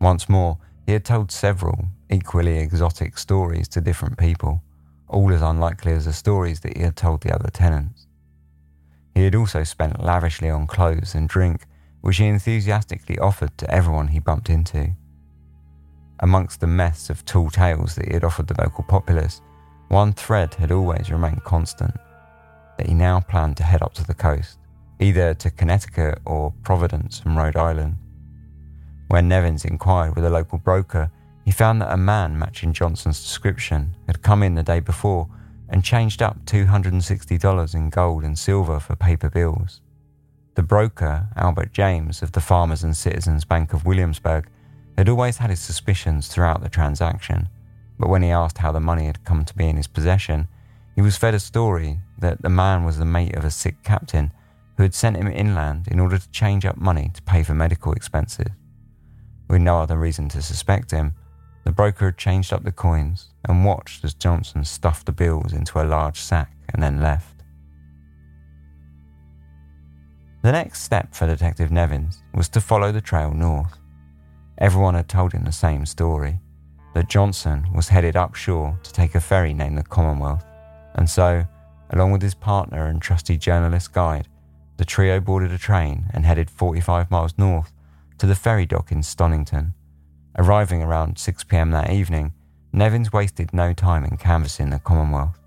Once 0.01 0.29
more, 0.29 0.59
he 0.85 0.93
had 0.93 1.05
told 1.05 1.31
several 1.31 1.87
equally 2.11 2.59
exotic 2.59 3.19
stories 3.19 3.69
to 3.69 3.81
different 3.81 4.19
people, 4.19 4.63
all 5.09 5.33
as 5.33 5.43
unlikely 5.43 5.93
as 5.93 6.05
the 6.05 6.13
stories 6.13 6.61
that 6.61 6.77
he 6.77 6.83
had 6.83 6.97
told 6.97 7.21
the 7.23 7.35
other 7.35 7.51
tenants. 7.51 8.07
He 9.15 9.25
had 9.25 9.35
also 9.35 9.65
spent 9.65 10.03
lavishly 10.03 10.51
on 10.51 10.67
clothes 10.67 11.15
and 11.15 11.29
drink, 11.29 11.67
which 12.01 12.19
he 12.19 12.27
enthusiastically 12.27 13.19
offered 13.19 13.57
to 13.59 13.71
everyone 13.71 14.09
he 14.09 14.19
bumped 14.19 14.51
into. 14.51 14.91
Amongst 16.21 16.61
the 16.61 16.67
mess 16.67 17.11
of 17.11 17.25
tall 17.25 17.51
tales 17.51 17.95
that 17.95 18.07
he 18.07 18.15
had 18.15 18.25
offered 18.25 18.47
the 18.47 18.61
local 18.61 18.85
populace, 18.85 19.41
one 19.89 20.13
thread 20.13 20.55
had 20.55 20.73
always 20.73 21.11
remained 21.11 21.45
constant 21.45 21.95
that 22.77 22.87
he 22.87 22.95
now 22.95 23.21
planned 23.21 23.57
to 23.57 23.63
head 23.63 23.83
up 23.83 23.95
to 23.95 24.05
the 24.05 24.15
coast, 24.15 24.59
either 25.01 25.35
to 25.35 25.51
Connecticut 25.51 26.19
or 26.25 26.53
Providence 26.63 27.21
from 27.21 27.37
Rhode 27.37 27.57
Island. 27.57 27.97
When 29.09 29.29
Nevins 29.29 29.65
inquired 29.65 30.17
with 30.17 30.25
a 30.25 30.31
local 30.31 30.59
broker, 30.59 31.11
he 31.45 31.53
found 31.53 31.81
that 31.81 31.93
a 31.93 31.97
man 31.97 32.39
matching 32.39 32.73
Johnson's 32.73 33.23
description 33.23 33.95
had 34.07 34.23
come 34.23 34.43
in 34.43 34.55
the 34.55 34.63
day 34.63 34.81
before 34.81 35.29
and 35.69 35.85
changed 35.85 36.23
up 36.23 36.45
$260 36.45 37.75
in 37.75 37.91
gold 37.91 38.25
and 38.25 38.39
silver 38.39 38.81
for 38.81 38.97
paper 38.97 39.31
bills. 39.31 39.81
The 40.55 40.63
broker, 40.63 41.29
Albert 41.37 41.73
James 41.73 42.23
of 42.23 42.33
the 42.33 42.41
Farmers 42.41 42.83
and 42.83 42.97
Citizens 42.97 43.45
Bank 43.45 43.73
of 43.73 43.85
Williamsburg, 43.85 44.49
had 44.97 45.09
always 45.09 45.37
had 45.37 45.51
his 45.51 45.61
suspicions 45.61 46.29
throughout 46.29 46.63
the 46.63 46.69
transaction, 46.69 47.49
but 47.99 48.09
when 48.09 48.23
he 48.23 48.31
asked 48.31 48.59
how 48.59 48.73
the 48.73 48.81
money 48.81 49.07
had 49.07 49.25
come 49.25 49.45
to 49.45 49.57
be 49.57 49.69
in 49.69 49.77
his 49.77 49.87
possession, 49.87 50.49
he 50.95 51.03
was 51.03 51.17
fed 51.17 51.35
a 51.35 51.41
story 51.41 52.01
that 52.19 52.43
the 52.43 52.49
man 52.49 52.85
was 52.85 52.99
the 52.99 53.05
mate 53.05 53.37
of 53.37 53.45
a 53.45 53.51
sick 53.51 53.83
captain 53.83 54.33
who 54.77 54.83
had 54.83 54.95
sent 54.95 55.17
him 55.17 55.27
inland 55.27 55.89
in 55.89 56.01
order 56.01 56.19
to 56.19 56.31
change 56.31 56.65
up 56.65 56.77
money 56.77 57.11
to 57.15 57.23
pay 57.23 57.43
for 57.43 57.55
medical 57.55 57.93
expenses. 57.93 58.49
With 59.49 59.63
no 59.63 59.79
other 59.81 59.97
reason 59.97 60.29
to 60.31 60.43
suspect 60.43 60.91
him, 60.91 61.15
the 61.65 61.73
broker 61.73 62.07
had 62.07 62.19
changed 62.19 62.53
up 62.53 62.65
the 62.65 62.73
coins 62.73 63.29
and 63.49 63.65
watched 63.65 64.05
as 64.05 64.15
Johnson 64.15 64.65
stuffed 64.65 65.07
the 65.07 65.13
bills 65.13 65.53
into 65.53 65.81
a 65.81 65.85
large 65.85 66.21
sack 66.21 66.53
and 66.73 66.83
then 66.83 67.01
left. 67.01 67.43
The 70.43 70.53
next 70.53 70.83
step 70.83 71.15
for 71.15 71.27
Detective 71.27 71.73
Nevins 71.73 72.23
was 72.33 72.49
to 72.51 72.61
follow 72.61 72.93
the 72.93 73.01
trail 73.01 73.33
north. 73.33 73.79
Everyone 74.59 74.95
had 74.95 75.09
told 75.09 75.33
him 75.33 75.45
the 75.45 75.53
same 75.53 75.85
story 75.85 76.39
that 76.97 77.11
Johnson 77.11 77.67
was 77.75 77.91
headed 77.91 78.15
upshore 78.15 78.83
to 78.83 78.91
take 78.91 79.15
a 79.15 79.21
ferry 79.21 79.53
named 79.53 79.77
the 79.77 79.83
Commonwealth, 79.83 80.47
and 80.95 81.11
so, 81.11 81.47
along 81.91 82.11
with 82.11 82.23
his 82.23 82.35
partner 82.35 82.87
and 82.87 83.03
trusty 83.03 83.37
journalist 83.37 83.93
guide, 83.93 84.29
the 84.79 84.85
trio 84.87 85.21
boarded 85.21 85.53
a 85.53 85.59
train 85.59 86.07
and 86.15 86.25
headed 86.25 86.49
45 86.49 87.11
miles 87.11 87.35
north 87.37 87.71
to 88.17 88.25
the 88.25 88.35
ferry 88.35 88.65
dock 88.65 88.91
in 88.91 89.03
Stonington. 89.03 89.75
Arriving 90.39 90.83
around 90.83 91.19
6 91.19 91.45
pm 91.45 91.71
that 91.73 91.91
evening, 91.91 92.33
Nevins 92.73 93.13
wasted 93.13 93.53
no 93.53 93.75
time 93.75 94.03
in 94.03 94.17
canvassing 94.17 94.71
the 94.71 94.79
Commonwealth. 94.79 95.39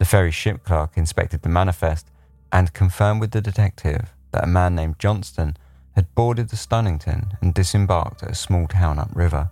The 0.00 0.04
ferry 0.04 0.32
ship 0.32 0.64
clerk 0.64 0.96
inspected 0.96 1.42
the 1.42 1.48
manifest 1.48 2.10
and 2.50 2.74
confirmed 2.74 3.20
with 3.20 3.30
the 3.30 3.40
detective 3.40 4.12
that 4.32 4.42
a 4.42 4.48
man 4.48 4.74
named 4.74 4.98
Johnston 4.98 5.56
had 5.94 6.12
boarded 6.16 6.48
the 6.48 6.56
Stonington 6.56 7.38
and 7.40 7.54
disembarked 7.54 8.24
at 8.24 8.32
a 8.32 8.34
small 8.34 8.66
town 8.66 8.98
upriver. 8.98 9.48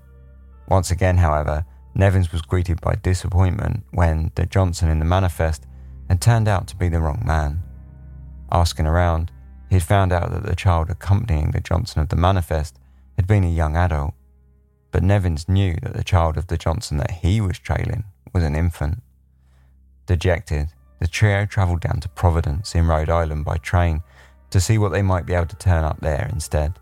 Once 0.68 0.90
again, 0.90 1.16
however, 1.18 1.64
Nevins 1.94 2.32
was 2.32 2.42
greeted 2.42 2.80
by 2.80 2.96
disappointment 2.96 3.84
when 3.92 4.32
the 4.34 4.46
Johnson 4.46 4.88
in 4.88 4.98
the 4.98 5.04
manifest 5.04 5.66
had 6.08 6.20
turned 6.20 6.48
out 6.48 6.66
to 6.68 6.76
be 6.76 6.88
the 6.88 7.00
wrong 7.00 7.22
man. 7.24 7.62
Asking 8.50 8.86
around, 8.86 9.30
he 9.68 9.76
had 9.76 9.82
found 9.82 10.12
out 10.12 10.30
that 10.30 10.44
the 10.44 10.56
child 10.56 10.90
accompanying 10.90 11.50
the 11.50 11.60
Johnson 11.60 12.00
of 12.00 12.08
the 12.08 12.16
manifest 12.16 12.78
had 13.16 13.26
been 13.26 13.44
a 13.44 13.50
young 13.50 13.76
adult, 13.76 14.14
but 14.90 15.02
Nevins 15.02 15.48
knew 15.48 15.76
that 15.82 15.94
the 15.94 16.04
child 16.04 16.36
of 16.36 16.48
the 16.48 16.58
Johnson 16.58 16.96
that 16.98 17.10
he 17.10 17.40
was 17.40 17.58
trailing 17.58 18.04
was 18.32 18.44
an 18.44 18.54
infant. 18.54 19.02
Dejected, 20.06 20.68
the 21.00 21.06
trio 21.06 21.46
travelled 21.46 21.80
down 21.80 22.00
to 22.00 22.08
Providence 22.08 22.74
in 22.74 22.86
Rhode 22.86 23.10
Island 23.10 23.44
by 23.44 23.56
train 23.56 24.02
to 24.50 24.60
see 24.60 24.78
what 24.78 24.92
they 24.92 25.02
might 25.02 25.26
be 25.26 25.34
able 25.34 25.46
to 25.46 25.56
turn 25.56 25.84
up 25.84 26.00
there 26.00 26.28
instead. 26.32 26.78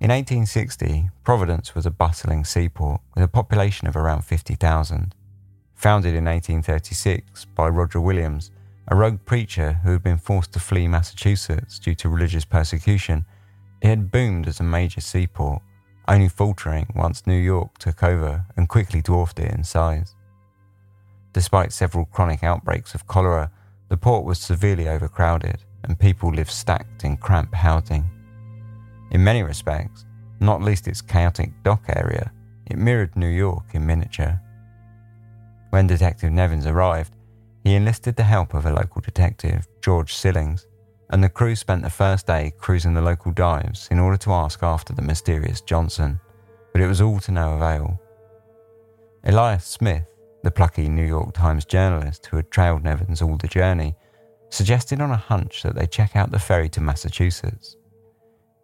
In 0.00 0.10
1860, 0.10 1.10
Providence 1.24 1.74
was 1.74 1.84
a 1.84 1.90
bustling 1.90 2.44
seaport 2.44 3.00
with 3.16 3.24
a 3.24 3.28
population 3.28 3.88
of 3.88 3.96
around 3.96 4.22
50,000. 4.22 5.12
Founded 5.74 6.14
in 6.14 6.24
1836 6.24 7.46
by 7.46 7.68
Roger 7.68 8.00
Williams, 8.00 8.52
a 8.86 8.94
rogue 8.94 9.18
preacher 9.24 9.80
who 9.82 9.90
had 9.90 10.04
been 10.04 10.16
forced 10.16 10.52
to 10.52 10.60
flee 10.60 10.86
Massachusetts 10.86 11.80
due 11.80 11.96
to 11.96 12.08
religious 12.08 12.44
persecution, 12.44 13.24
it 13.82 13.88
had 13.88 14.12
boomed 14.12 14.46
as 14.46 14.60
a 14.60 14.62
major 14.62 15.00
seaport, 15.00 15.62
only 16.06 16.28
faltering 16.28 16.86
once 16.94 17.26
New 17.26 17.36
York 17.36 17.76
took 17.78 18.04
over 18.04 18.46
and 18.56 18.68
quickly 18.68 19.02
dwarfed 19.02 19.40
it 19.40 19.52
in 19.52 19.64
size. 19.64 20.14
Despite 21.32 21.72
several 21.72 22.04
chronic 22.04 22.44
outbreaks 22.44 22.94
of 22.94 23.08
cholera, 23.08 23.50
the 23.88 23.96
port 23.96 24.24
was 24.24 24.38
severely 24.38 24.88
overcrowded, 24.88 25.64
and 25.82 25.98
people 25.98 26.30
lived 26.30 26.52
stacked 26.52 27.02
in 27.02 27.16
cramped 27.16 27.56
housing. 27.56 28.08
In 29.10 29.24
many 29.24 29.42
respects, 29.42 30.04
not 30.40 30.62
least 30.62 30.88
its 30.88 31.00
chaotic 31.00 31.50
dock 31.62 31.84
area, 31.88 32.30
it 32.66 32.78
mirrored 32.78 33.16
New 33.16 33.28
York 33.28 33.64
in 33.72 33.86
miniature. 33.86 34.40
When 35.70 35.86
Detective 35.86 36.32
Nevins 36.32 36.66
arrived, 36.66 37.14
he 37.64 37.74
enlisted 37.74 38.16
the 38.16 38.22
help 38.22 38.54
of 38.54 38.66
a 38.66 38.72
local 38.72 39.00
detective, 39.00 39.66
George 39.82 40.14
Sillings, 40.14 40.66
and 41.10 41.24
the 41.24 41.28
crew 41.28 41.56
spent 41.56 41.82
the 41.82 41.90
first 41.90 42.26
day 42.26 42.52
cruising 42.58 42.94
the 42.94 43.02
local 43.02 43.32
dives 43.32 43.88
in 43.90 43.98
order 43.98 44.16
to 44.18 44.32
ask 44.32 44.62
after 44.62 44.92
the 44.92 45.02
mysterious 45.02 45.60
Johnson, 45.60 46.20
but 46.72 46.82
it 46.82 46.86
was 46.86 47.00
all 47.00 47.18
to 47.20 47.32
no 47.32 47.54
avail. 47.54 48.00
Elias 49.24 49.64
Smith, 49.64 50.04
the 50.42 50.50
plucky 50.50 50.88
New 50.88 51.04
York 51.04 51.34
Times 51.34 51.64
journalist 51.64 52.26
who 52.26 52.36
had 52.36 52.50
trailed 52.50 52.84
Nevins 52.84 53.22
all 53.22 53.36
the 53.36 53.48
journey, 53.48 53.96
suggested 54.50 55.00
on 55.00 55.10
a 55.10 55.16
hunch 55.16 55.62
that 55.62 55.74
they 55.74 55.86
check 55.86 56.14
out 56.14 56.30
the 56.30 56.38
ferry 56.38 56.68
to 56.70 56.80
Massachusetts. 56.80 57.76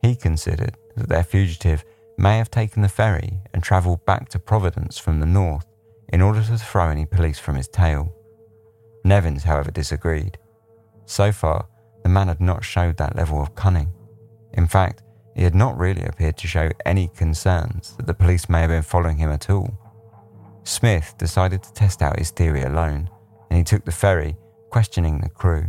He 0.05 0.15
considered 0.15 0.77
that 0.97 1.09
their 1.09 1.25
fugitive 1.25 1.83
may 2.19 2.37
have 2.37 2.51
taken 2.51 2.83
the 2.83 2.91
ferry 2.91 3.41
and 3.55 3.63
travelled 3.63 4.05
back 4.05 4.29
to 4.29 4.39
Providence 4.39 4.99
from 4.99 5.19
the 5.19 5.25
north 5.25 5.65
in 6.11 6.21
order 6.21 6.43
to 6.43 6.59
throw 6.59 6.91
any 6.91 7.07
police 7.07 7.39
from 7.39 7.57
his 7.57 7.69
tail. 7.69 8.15
Nevins, 9.03 9.45
however, 9.45 9.71
disagreed. 9.71 10.37
So 11.07 11.33
far, 11.33 11.69
the 12.03 12.11
man 12.11 12.29
had 12.29 12.43
not 12.43 12.63
showed 12.63 12.99
that 12.99 13.17
level 13.17 13.41
of 13.41 13.55
cunning. 13.55 13.95
In 14.53 14.67
fact, 14.67 15.03
he 15.35 15.43
had 15.43 15.55
not 15.55 15.79
really 15.79 16.05
appeared 16.05 16.37
to 16.37 16.47
show 16.47 16.69
any 16.85 17.09
concerns 17.09 17.97
that 17.97 18.07
the 18.07 18.13
police 18.13 18.47
may 18.47 18.61
have 18.61 18.69
been 18.69 18.83
following 18.83 19.17
him 19.17 19.31
at 19.31 19.49
all. 19.49 19.71
Smith 20.65 21.15
decided 21.17 21.63
to 21.63 21.73
test 21.73 22.03
out 22.03 22.19
his 22.19 22.31
theory 22.31 22.65
alone, 22.65 23.09
and 23.49 23.57
he 23.57 23.65
took 23.65 23.87
the 23.87 23.91
ferry, 23.91 24.37
questioning 24.69 25.19
the 25.19 25.31
crew, 25.31 25.65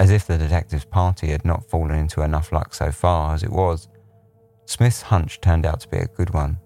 as 0.00 0.10
if 0.10 0.26
the 0.26 0.38
detective's 0.38 0.84
party 0.84 1.28
had 1.28 1.44
not 1.44 1.68
fallen 1.68 1.94
into 1.94 2.22
enough 2.22 2.52
luck 2.52 2.74
so 2.74 2.90
far 2.90 3.34
as 3.34 3.42
it 3.42 3.50
was. 3.50 3.88
Smith's 4.66 5.02
hunch 5.02 5.40
turned 5.40 5.66
out 5.66 5.80
to 5.80 5.88
be 5.88 5.98
a 5.98 6.06
good 6.06 6.30
one. 6.30 6.58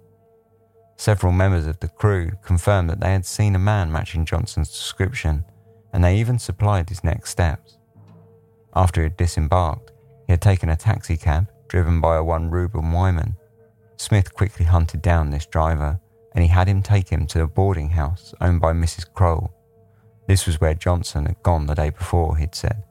Several 0.97 1.33
members 1.33 1.67
of 1.67 1.79
the 1.81 1.89
crew 1.89 2.33
confirmed 2.43 2.91
that 2.91 3.01
they 3.01 3.13
had 3.13 3.27
seen 3.27 3.55
a 3.55 3.59
man 3.59 3.93
matching 3.93 4.25
Johnson's 4.25 4.71
description, 4.71 5.45
and 5.93 6.03
they 6.03 6.19
even 6.19 6.39
supplied 6.39 6.89
his 6.89 7.05
next 7.05 7.31
steps. 7.31 7.79
After 8.75 9.01
he 9.01 9.05
had 9.05 9.17
disembarked, 9.17 9.93
he 10.27 10.33
had 10.33 10.43
taken 10.43 10.69
a 10.69 10.77
taxicab 10.77 11.49
driven 11.69 12.01
by 12.01 12.17
a 12.17 12.25
one 12.25 12.51
Reuben 12.51 12.93
Wyman. 12.93 13.37
Smith 13.97 14.35
quickly 14.35 14.65
hunted 14.65 15.03
down 15.03 15.31
this 15.31 15.47
driver 15.47 16.01
and 16.35 16.45
he 16.45 16.49
had 16.49 16.69
him 16.69 16.83
take 16.83 17.09
him 17.09 17.27
to 17.27 17.43
a 17.43 17.49
boarding 17.49 17.91
house 17.91 18.35
owned 18.41 18.61
by 18.61 18.73
Mrs. 18.73 19.13
Kroll. 19.13 19.53
This 20.29 20.47
was 20.47 20.61
where 20.61 20.75
Johnson 20.75 21.27
had 21.27 21.43
gone 21.43 21.67
the 21.67 21.75
day 21.75 21.91
before, 21.91 22.37
he'd 22.37 22.55
said. 22.55 22.85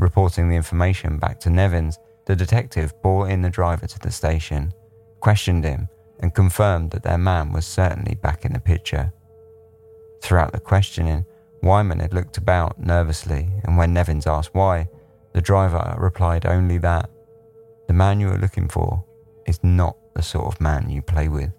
Reporting 0.00 0.48
the 0.48 0.56
information 0.56 1.18
back 1.18 1.38
to 1.40 1.50
Nevins, 1.50 1.98
the 2.24 2.34
detective 2.34 2.94
brought 3.02 3.28
in 3.28 3.42
the 3.42 3.50
driver 3.50 3.86
to 3.86 3.98
the 3.98 4.10
station, 4.10 4.72
questioned 5.20 5.62
him, 5.62 5.90
and 6.20 6.34
confirmed 6.34 6.90
that 6.90 7.02
their 7.02 7.18
man 7.18 7.52
was 7.52 7.66
certainly 7.66 8.14
back 8.14 8.46
in 8.46 8.54
the 8.54 8.60
picture. 8.60 9.12
Throughout 10.22 10.52
the 10.52 10.58
questioning, 10.58 11.26
Wyman 11.62 12.00
had 12.00 12.14
looked 12.14 12.38
about 12.38 12.80
nervously, 12.80 13.50
and 13.64 13.76
when 13.76 13.92
Nevins 13.92 14.26
asked 14.26 14.54
why, 14.54 14.88
the 15.34 15.42
driver 15.42 15.94
replied 15.98 16.46
only 16.46 16.78
that 16.78 17.10
the 17.86 17.92
man 17.92 18.20
you 18.20 18.30
are 18.30 18.38
looking 18.38 18.68
for 18.68 19.04
is 19.46 19.62
not 19.62 19.98
the 20.14 20.22
sort 20.22 20.46
of 20.46 20.62
man 20.62 20.88
you 20.88 21.02
play 21.02 21.28
with. 21.28 21.52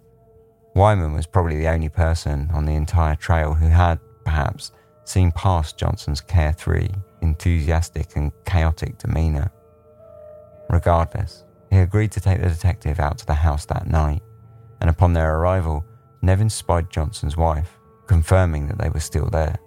Wyman 0.73 1.13
was 1.13 1.27
probably 1.27 1.58
the 1.58 1.69
only 1.69 1.89
person 1.89 2.49
on 2.56 2.65
the 2.65 2.73
entire 2.73 3.15
trail 3.15 3.54
who 3.54 3.67
had, 3.67 3.99
perhaps, 4.25 4.71
seen 5.04 5.32
past 5.34 5.77
Johnson's 5.77 6.21
carefree, 6.21 6.89
enthusiastic, 7.21 8.15
and 8.15 8.31
chaotic 8.45 8.97
demeanour. 8.97 9.51
Regardless, 10.69 11.43
he 11.69 11.77
agreed 11.77 12.12
to 12.13 12.21
take 12.21 12.41
the 12.41 12.49
detective 12.49 12.99
out 12.99 13.17
to 13.19 13.25
the 13.25 13.34
house 13.34 13.65
that 13.65 13.88
night, 13.88 14.21
and 14.81 14.89
upon 14.89 15.13
their 15.13 15.38
arrival, 15.38 15.86
Nevin 16.21 16.49
spied 16.49 16.89
Johnson's 16.89 17.38
wife, 17.38 17.77
confirming 18.07 18.67
that 18.67 18.77
they 18.77 18.89
were 18.89 18.99
still 18.99 19.29
there. 19.29 19.57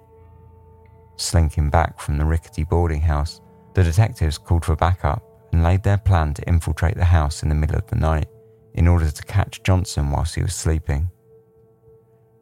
Slinking 1.16 1.70
back 1.70 2.00
from 2.00 2.18
the 2.18 2.24
rickety 2.24 2.64
boarding 2.64 3.00
house, 3.00 3.40
the 3.74 3.82
detectives 3.82 4.38
called 4.38 4.64
for 4.64 4.76
backup 4.76 5.22
and 5.52 5.62
laid 5.62 5.82
their 5.82 5.98
plan 5.98 6.34
to 6.34 6.48
infiltrate 6.48 6.96
the 6.96 7.04
house 7.04 7.42
in 7.42 7.48
the 7.48 7.54
middle 7.54 7.76
of 7.76 7.86
the 7.86 7.96
night 7.96 8.26
in 8.74 8.88
order 8.88 9.10
to 9.10 9.22
catch 9.22 9.62
Johnson 9.62 10.10
whilst 10.10 10.34
he 10.34 10.42
was 10.42 10.54
sleeping. 10.54 11.08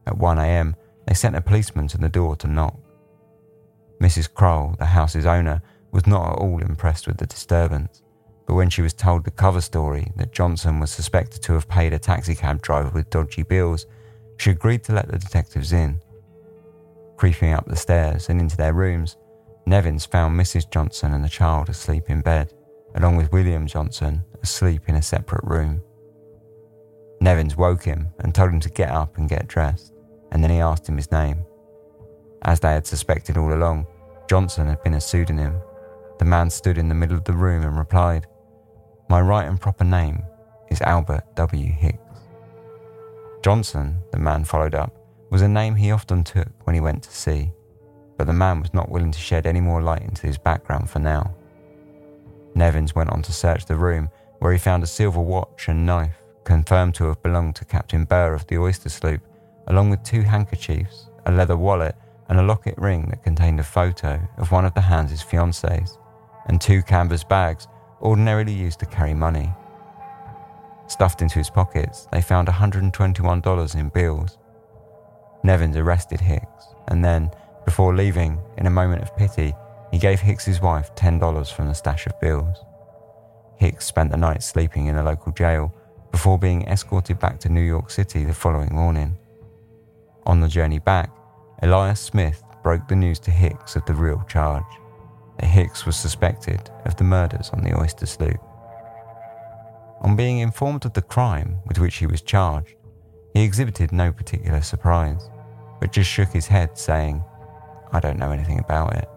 At 0.07 0.14
1am, 0.14 0.75
they 1.07 1.14
sent 1.14 1.37
a 1.37 1.40
policeman 1.40 1.88
to 1.88 1.98
the 1.98 2.09
door 2.09 2.37
to 2.37 2.46
knock. 2.46 2.79
Mrs. 4.03 4.35
Kroll, 4.35 4.75
the 4.81 4.87
house's 4.87 5.27
owner, 5.27 5.62
was 5.93 6.09
not 6.09 6.33
at 6.33 6.38
all 6.38 6.61
impressed 6.61 7.07
with 7.07 7.19
the 7.19 7.27
disturbance, 7.27 8.03
but 8.49 8.55
when 8.55 8.69
she 8.69 8.83
was 8.83 8.93
told 8.93 9.23
the 9.23 9.31
cover 9.31 9.61
story 9.61 10.11
that 10.17 10.33
Johnson 10.33 10.81
was 10.81 10.91
suspected 10.91 11.41
to 11.43 11.53
have 11.53 11.69
paid 11.69 11.93
a 11.93 12.01
taxicab 12.01 12.61
driver 12.62 12.91
with 12.93 13.11
dodgy 13.11 13.45
bills, 13.45 13.87
she 14.38 14.51
agreed 14.51 14.83
to 14.85 14.93
let 14.93 15.07
the 15.07 15.21
detectives 15.21 15.73
in. 15.73 16.01
Creeping 17.17 17.53
up 17.53 17.67
the 17.67 17.77
stairs 17.77 18.29
and 18.29 18.41
into 18.41 18.57
their 18.57 18.73
rooms, 18.73 19.19
Nevins 19.67 20.05
found 20.05 20.38
Mrs. 20.38 20.69
Johnson 20.69 21.15
and 21.15 21.23
the 21.23 21.29
child 21.29 21.69
asleep 21.69 22.11
in 22.11 22.23
bed, 22.23 22.53
along 22.97 23.15
with 23.15 23.31
William 23.31 23.69
Johnson 23.69 24.25
asleep 24.43 24.83
in 24.88 24.97
a 24.97 25.03
separate 25.03 25.45
room. 25.45 25.81
Nevins 27.21 27.57
woke 27.57 27.85
him 27.85 28.09
and 28.19 28.35
told 28.35 28.51
him 28.51 28.59
to 28.59 28.69
get 28.69 28.91
up 28.91 29.17
and 29.17 29.29
get 29.29 29.47
dressed, 29.47 29.95
and 30.33 30.43
then 30.43 30.51
he 30.51 30.59
asked 30.59 30.88
him 30.88 30.97
his 30.97 31.12
name. 31.12 31.45
As 32.45 32.59
they 32.59 32.73
had 32.73 32.85
suspected 32.85 33.37
all 33.37 33.53
along, 33.55 33.87
Johnson 34.33 34.66
had 34.66 34.83
been 34.83 34.95
a 34.95 35.01
pseudonym. 35.03 35.61
The 36.18 36.25
man 36.25 36.49
stood 36.49 36.79
in 36.79 36.88
the 36.88 36.95
middle 36.95 37.18
of 37.18 37.25
the 37.25 37.35
room 37.35 37.64
and 37.64 37.77
replied, 37.77 38.27
My 39.11 39.21
right 39.21 39.47
and 39.47 39.61
proper 39.61 39.85
name 39.85 40.25
is 40.71 40.81
Albert 40.81 41.25
W. 41.35 41.71
Hicks. 41.71 41.99
Johnson, 43.42 43.99
the 44.11 44.18
man 44.18 44.45
followed 44.45 44.75
up, 44.75 44.97
was 45.31 45.42
a 45.42 45.49
name 45.49 45.75
he 45.75 45.90
often 45.90 46.25
took 46.25 46.49
when 46.64 46.73
he 46.73 46.81
went 46.81 47.03
to 47.03 47.11
sea, 47.11 47.53
but 48.16 48.27
the 48.27 48.33
man 48.33 48.62
was 48.62 48.73
not 48.73 48.90
willing 48.90 49.12
to 49.12 49.18
shed 49.18 49.47
any 49.47 49.61
more 49.61 49.83
light 49.83 50.01
into 50.01 50.27
his 50.27 50.38
background 50.38 50.88
for 50.88 50.99
now. 50.99 51.35
Nevins 52.55 52.95
went 52.95 53.11
on 53.11 53.21
to 53.21 53.35
search 53.35 53.66
the 53.66 53.77
room, 53.77 54.09
where 54.38 54.53
he 54.53 54.59
found 54.59 54.83
a 54.83 54.87
silver 54.87 55.21
watch 55.21 55.68
and 55.68 55.85
knife 55.85 56.23
confirmed 56.45 56.95
to 56.95 57.05
have 57.05 57.23
belonged 57.23 57.57
to 57.57 57.66
Captain 57.66 58.07
Burr 58.07 58.33
of 58.33 58.47
the 58.47 58.57
oyster 58.57 58.88
sloop, 58.88 59.21
along 59.66 59.90
with 59.90 60.03
two 60.03 60.23
handkerchiefs, 60.23 61.11
a 61.27 61.31
leather 61.31 61.59
wallet, 61.59 61.95
and 62.33 62.40
a 62.40 62.45
locket 62.45 62.75
ring 62.79 63.05
that 63.11 63.23
contained 63.23 63.61
a 63.61 63.62
photo 63.62 64.18
of 64.38 64.51
one 64.51 64.64
of 64.64 64.73
the 64.73 64.81
Hans's 64.81 65.23
fiancées, 65.23 65.99
and 66.47 66.59
two 66.59 66.83
canvas 66.83 67.23
bags 67.23 67.68
ordinarily 68.01 68.55
used 68.55 68.81
to 68.81 68.87
carry 68.87 69.12
money. 69.12 69.53
Stuffed 70.87 71.21
into 71.21 71.38
his 71.38 71.51
pockets, 71.51 72.09
they 72.11 72.23
found 72.23 72.49
$121 72.49 73.75
in 73.75 73.88
bills. 73.90 74.38
Nevins 75.45 75.77
arrested 75.77 76.23
Hicks, 76.23 76.68
and 76.88 77.05
then, 77.05 77.31
before 77.66 77.95
leaving, 77.95 78.40
in 78.57 78.64
a 78.64 78.71
moment 78.71 79.03
of 79.03 79.14
pity, 79.14 79.53
he 79.90 79.99
gave 79.99 80.18
Hicks's 80.18 80.62
wife 80.62 80.95
$10 80.95 81.53
from 81.53 81.68
the 81.68 81.75
stash 81.75 82.07
of 82.07 82.18
bills. 82.18 82.64
Hicks 83.59 83.85
spent 83.85 84.11
the 84.11 84.16
night 84.16 84.42
sleeping 84.42 84.87
in 84.87 84.97
a 84.97 85.05
local 85.05 85.33
jail 85.33 85.71
before 86.11 86.38
being 86.38 86.66
escorted 86.66 87.18
back 87.18 87.38
to 87.40 87.51
New 87.51 87.61
York 87.61 87.90
City 87.90 88.25
the 88.25 88.33
following 88.33 88.75
morning. 88.75 89.18
On 90.25 90.40
the 90.40 90.49
journey 90.49 90.79
back, 90.79 91.11
Elias 91.64 92.01
Smith 92.01 92.42
broke 92.64 92.88
the 92.88 92.96
news 92.96 93.20
to 93.20 93.31
Hicks 93.31 93.77
of 93.77 93.85
the 93.85 93.94
real 93.94 94.25
charge 94.29 94.64
that 95.38 95.46
Hicks 95.46 95.87
was 95.87 95.94
suspected 95.94 96.68
of 96.85 96.96
the 96.96 97.05
murders 97.05 97.51
on 97.51 97.62
the 97.62 97.79
oyster 97.79 98.05
sloop. 98.05 98.40
On 100.01 100.16
being 100.16 100.40
informed 100.40 100.85
of 100.85 100.92
the 100.94 101.03
crime 101.03 101.59
with 101.64 101.79
which 101.79 101.94
he 101.98 102.07
was 102.07 102.20
charged, 102.20 102.75
he 103.33 103.44
exhibited 103.44 103.92
no 103.92 104.11
particular 104.11 104.61
surprise, 104.61 105.31
but 105.79 105.92
just 105.92 106.11
shook 106.11 106.31
his 106.31 106.48
head, 106.48 106.77
saying, 106.77 107.22
I 107.92 108.01
don't 108.01 108.18
know 108.18 108.33
anything 108.33 108.59
about 108.59 108.96
it. 108.96 109.09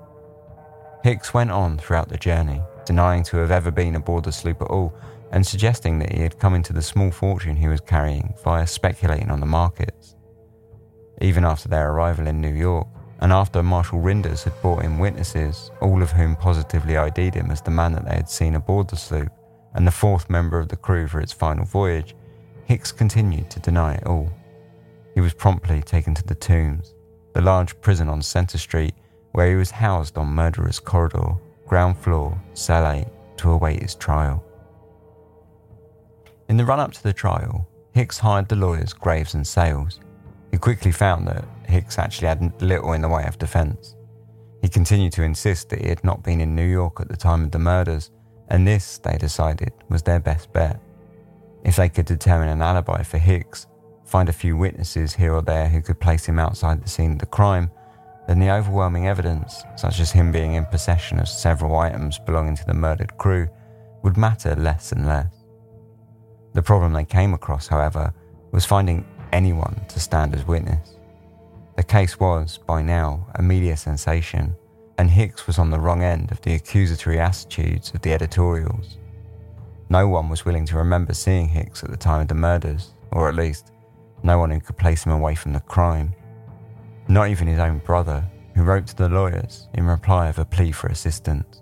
Hicks 1.04 1.34
went 1.34 1.50
on 1.50 1.80
throughout 1.80 2.10
the 2.10 2.18
journey, 2.18 2.62
denying 2.86 3.24
to 3.24 3.38
have 3.38 3.50
ever 3.50 3.72
been 3.72 3.96
aboard 3.96 4.24
the 4.24 4.32
sloop 4.32 4.62
at 4.62 4.68
all 4.68 4.94
and 5.32 5.46
suggesting 5.46 5.98
that 5.98 6.14
he 6.14 6.22
had 6.22 6.38
come 6.38 6.54
into 6.54 6.74
the 6.74 6.82
small 6.84 7.10
fortune 7.10 7.56
he 7.56 7.68
was 7.68 7.82
carrying 7.82 8.36
via 8.44 8.68
speculating 8.68 9.32
on 9.32 9.40
the 9.40 9.48
markets. 9.48 10.05
Even 11.22 11.46
after 11.46 11.70
their 11.70 11.92
arrival 11.92 12.28
in 12.28 12.42
New 12.42 12.54
York, 12.54 12.88
and 13.20 13.32
after 13.32 13.64
Marshal 13.64 14.00
Rynders 14.00 14.44
had 14.44 14.62
brought 14.62 14.84
in 14.84 15.00
witnesses, 15.00 15.72
all 15.82 16.02
of 16.02 16.12
whom 16.12 16.36
positively 16.36 16.98
ID'd 16.98 17.36
him 17.36 17.50
as 17.50 17.62
the 17.62 17.72
man 17.72 17.94
that 17.94 18.06
they 18.06 18.16
had 18.16 18.30
seen 18.30 18.56
aboard 18.56 18.90
the 18.90 18.98
sloop 18.98 19.32
and 19.74 19.86
the 19.86 19.92
fourth 19.92 20.30
member 20.30 20.60
of 20.60 20.68
the 20.70 20.76
crew 20.76 21.08
for 21.08 21.20
its 21.20 21.32
final 21.32 21.66
voyage, 21.66 22.16
Hicks 22.66 22.92
continued 22.92 23.50
to 23.52 23.60
deny 23.60 23.96
it 23.96 24.06
all. 24.06 24.30
He 25.14 25.22
was 25.22 25.34
promptly 25.34 25.82
taken 25.82 26.14
to 26.16 26.24
the 26.24 26.36
Tombs, 26.36 26.94
the 27.34 27.42
large 27.42 27.80
prison 27.82 28.10
on 28.10 28.22
Center 28.22 28.58
Street, 28.58 28.96
where 29.34 29.50
he 29.50 29.56
was 29.56 29.72
housed 29.72 30.18
on 30.18 30.28
Murderer's 30.28 30.80
Corridor, 30.80 31.36
ground 31.68 31.98
floor, 31.98 32.40
cell 32.54 32.90
8, 32.90 33.06
to 33.38 33.52
await 33.52 33.82
his 33.82 33.96
trial. 33.96 34.44
In 36.48 36.58
the 36.58 36.66
run 36.66 36.80
up 36.80 36.94
to 36.94 37.04
the 37.04 37.14
trial, 37.14 37.68
Hicks 37.94 38.20
hired 38.20 38.48
the 38.50 38.56
lawyers 38.56 38.94
Graves 38.94 39.34
and 39.34 39.46
Sales. 39.46 40.00
Quickly 40.66 40.92
found 40.92 41.28
that 41.28 41.46
Hicks 41.68 42.00
actually 42.00 42.28
had 42.28 42.60
little 42.60 42.94
in 42.94 43.02
the 43.04 43.08
way 43.08 43.24
of 43.28 43.38
defence. 43.38 43.96
He 44.64 44.68
continued 44.68 45.14
to 45.14 45.22
insist 45.22 45.70
that 45.70 45.80
he 45.84 45.90
had 45.90 46.04
not 46.04 46.24
been 46.24 46.42
in 46.42 46.56
New 46.56 46.66
York 46.66 47.00
at 47.00 47.08
the 47.08 47.16
time 47.16 47.44
of 47.44 47.52
the 47.52 47.60
murders, 47.60 48.10
and 48.48 48.68
this, 48.68 48.98
they 48.98 49.16
decided, 49.20 49.72
was 49.90 50.02
their 50.02 50.20
best 50.20 50.52
bet. 50.54 50.82
If 51.64 51.76
they 51.76 51.88
could 51.88 52.08
determine 52.08 52.50
an 52.50 52.64
alibi 52.64 53.04
for 53.04 53.20
Hicks, 53.20 53.68
find 54.06 54.28
a 54.28 54.34
few 54.34 54.58
witnesses 54.58 55.14
here 55.14 55.36
or 55.36 55.44
there 55.44 55.70
who 55.70 55.84
could 55.84 56.00
place 56.00 56.26
him 56.26 56.40
outside 56.40 56.84
the 56.84 56.90
scene 56.90 57.12
of 57.12 57.20
the 57.20 57.28
crime, 57.28 57.70
then 58.28 58.40
the 58.40 58.50
overwhelming 58.50 59.08
evidence, 59.08 59.64
such 59.76 60.00
as 60.00 60.12
him 60.12 60.32
being 60.32 60.56
in 60.56 60.66
possession 60.66 61.20
of 61.20 61.28
several 61.28 61.78
items 61.78 62.18
belonging 62.18 62.56
to 62.56 62.66
the 62.66 62.74
murdered 62.74 63.16
crew, 63.20 63.48
would 64.02 64.18
matter 64.18 64.56
less 64.56 64.92
and 64.94 65.06
less. 65.06 65.46
The 66.56 66.64
problem 66.64 66.92
they 66.92 67.06
came 67.06 67.36
across, 67.36 67.68
however, 67.68 68.12
was 68.52 68.66
finding 68.66 69.06
anyone 69.36 69.86
to 69.90 70.00
stand 70.00 70.34
as 70.34 70.48
witness. 70.48 70.96
The 71.76 71.84
case 71.84 72.18
was, 72.18 72.58
by 72.66 72.82
now, 72.82 73.28
a 73.36 73.42
media 73.44 73.76
sensation, 73.76 74.56
and 74.98 75.10
Hicks 75.10 75.46
was 75.46 75.60
on 75.60 75.70
the 75.70 75.80
wrong 75.80 76.02
end 76.02 76.32
of 76.32 76.40
the 76.42 76.56
accusatory 76.56 77.20
attitudes 77.20 77.94
of 77.94 78.02
the 78.02 78.14
editorials. 78.14 78.98
No 79.90 80.08
one 80.08 80.30
was 80.30 80.46
willing 80.46 80.66
to 80.68 80.78
remember 80.78 81.14
seeing 81.14 81.50
Hicks 81.50 81.84
at 81.84 81.92
the 81.92 81.98
time 81.98 82.22
of 82.22 82.30
the 82.30 82.34
murders, 82.34 82.94
or 83.12 83.28
at 83.28 83.36
least, 83.36 83.74
no 84.24 84.40
one 84.40 84.52
who 84.52 84.62
could 84.62 84.78
place 84.78 85.06
him 85.06 85.12
away 85.12 85.36
from 85.36 85.52
the 85.52 85.60
crime. 85.60 86.16
Not 87.10 87.28
even 87.28 87.48
his 87.48 87.60
own 87.60 87.80
brother, 87.80 88.24
who 88.56 88.64
wrote 88.64 88.88
to 88.88 88.96
the 88.96 89.10
lawyers 89.10 89.68
in 89.74 89.86
reply 89.86 90.30
of 90.30 90.40
a 90.40 90.46
plea 90.46 90.72
for 90.72 90.88
assistance. 90.88 91.62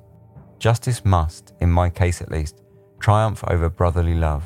Justice 0.60 1.04
must, 1.04 1.54
in 1.60 1.72
my 1.72 1.90
case 1.90 2.22
at 2.22 2.32
least, 2.32 2.62
triumph 3.00 3.44
over 3.50 3.68
brotherly 3.68 4.14
love. 4.14 4.44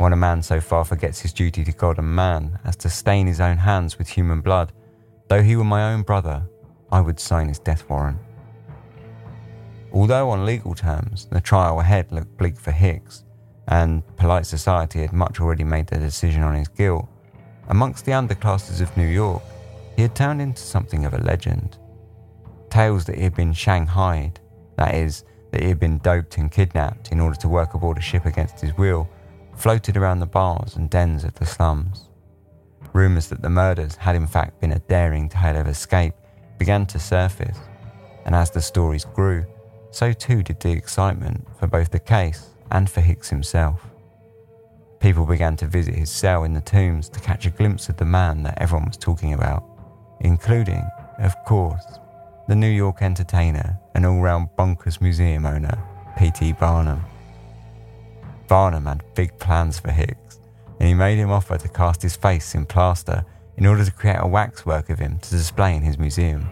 When 0.00 0.14
a 0.14 0.16
man 0.16 0.40
so 0.40 0.62
far 0.62 0.86
forgets 0.86 1.20
his 1.20 1.34
duty 1.34 1.62
to 1.62 1.72
God 1.72 1.98
and 1.98 2.16
man 2.16 2.58
as 2.64 2.74
to 2.76 2.88
stain 2.88 3.26
his 3.26 3.38
own 3.38 3.58
hands 3.58 3.98
with 3.98 4.08
human 4.08 4.40
blood, 4.40 4.72
though 5.28 5.42
he 5.42 5.56
were 5.56 5.62
my 5.62 5.92
own 5.92 6.04
brother, 6.04 6.42
I 6.90 7.02
would 7.02 7.20
sign 7.20 7.48
his 7.48 7.58
death 7.58 7.86
warrant. 7.86 8.16
Although 9.92 10.30
on 10.30 10.46
legal 10.46 10.74
terms 10.74 11.26
the 11.26 11.42
trial 11.42 11.80
ahead 11.80 12.12
looked 12.12 12.34
bleak 12.38 12.56
for 12.56 12.70
Hicks, 12.70 13.24
and 13.68 14.02
polite 14.16 14.46
society 14.46 15.02
had 15.02 15.12
much 15.12 15.38
already 15.38 15.64
made 15.64 15.88
their 15.88 16.00
decision 16.00 16.42
on 16.44 16.54
his 16.54 16.68
guilt, 16.68 17.06
amongst 17.68 18.06
the 18.06 18.12
underclasses 18.12 18.80
of 18.80 18.96
New 18.96 19.06
York, 19.06 19.42
he 19.96 20.00
had 20.00 20.16
turned 20.16 20.40
into 20.40 20.62
something 20.62 21.04
of 21.04 21.12
a 21.12 21.18
legend. 21.18 21.76
Tales 22.70 23.04
that 23.04 23.16
he 23.16 23.24
had 23.24 23.34
been 23.34 23.52
shanghaied, 23.52 24.40
that 24.78 24.94
is, 24.94 25.24
that 25.50 25.60
he 25.60 25.68
had 25.68 25.78
been 25.78 25.98
doped 25.98 26.38
and 26.38 26.50
kidnapped 26.50 27.12
in 27.12 27.20
order 27.20 27.36
to 27.36 27.50
work 27.50 27.74
aboard 27.74 27.98
a 27.98 28.00
ship 28.00 28.24
against 28.24 28.62
his 28.62 28.74
will, 28.78 29.06
floated 29.60 29.96
around 29.96 30.20
the 30.20 30.26
bars 30.26 30.74
and 30.74 30.88
dens 30.88 31.22
of 31.22 31.34
the 31.34 31.44
slums. 31.44 32.08
Rumours 32.94 33.28
that 33.28 33.42
the 33.42 33.50
murders 33.50 33.94
had 33.96 34.16
in 34.16 34.26
fact 34.26 34.60
been 34.60 34.72
a 34.72 34.78
daring 34.78 35.28
tale 35.28 35.56
of 35.56 35.68
escape 35.68 36.14
began 36.58 36.86
to 36.86 36.98
surface, 36.98 37.58
and 38.24 38.34
as 38.34 38.50
the 38.50 38.62
stories 38.62 39.04
grew, 39.04 39.44
so 39.90 40.12
too 40.12 40.42
did 40.42 40.60
the 40.60 40.72
excitement 40.72 41.46
for 41.58 41.66
both 41.66 41.90
the 41.90 41.98
case 41.98 42.48
and 42.70 42.88
for 42.88 43.02
Hicks 43.02 43.28
himself. 43.28 43.86
People 44.98 45.26
began 45.26 45.56
to 45.56 45.66
visit 45.66 45.94
his 45.94 46.10
cell 46.10 46.44
in 46.44 46.54
the 46.54 46.60
tombs 46.60 47.08
to 47.10 47.20
catch 47.20 47.44
a 47.44 47.50
glimpse 47.50 47.88
of 47.88 47.96
the 47.96 48.04
man 48.04 48.42
that 48.44 48.60
everyone 48.60 48.88
was 48.88 48.96
talking 48.96 49.34
about, 49.34 49.64
including, 50.20 50.82
of 51.18 51.34
course, 51.44 51.84
the 52.48 52.56
New 52.56 52.68
York 52.68 53.02
entertainer 53.02 53.78
and 53.94 54.06
all 54.06 54.20
round 54.20 54.48
bonkers 54.58 55.00
museum 55.00 55.44
owner, 55.44 55.78
P.T. 56.18 56.52
Barnum. 56.54 57.04
Barnum 58.50 58.86
had 58.86 59.04
big 59.14 59.38
plans 59.38 59.78
for 59.78 59.92
Hicks, 59.92 60.40
and 60.80 60.88
he 60.88 60.92
made 60.92 61.18
him 61.18 61.30
offer 61.30 61.56
to 61.56 61.68
cast 61.68 62.02
his 62.02 62.16
face 62.16 62.56
in 62.56 62.66
plaster 62.66 63.24
in 63.56 63.64
order 63.64 63.84
to 63.84 63.92
create 63.92 64.18
a 64.18 64.26
waxwork 64.26 64.90
of 64.90 64.98
him 64.98 65.20
to 65.20 65.30
display 65.30 65.76
in 65.76 65.82
his 65.82 65.98
museum. 65.98 66.50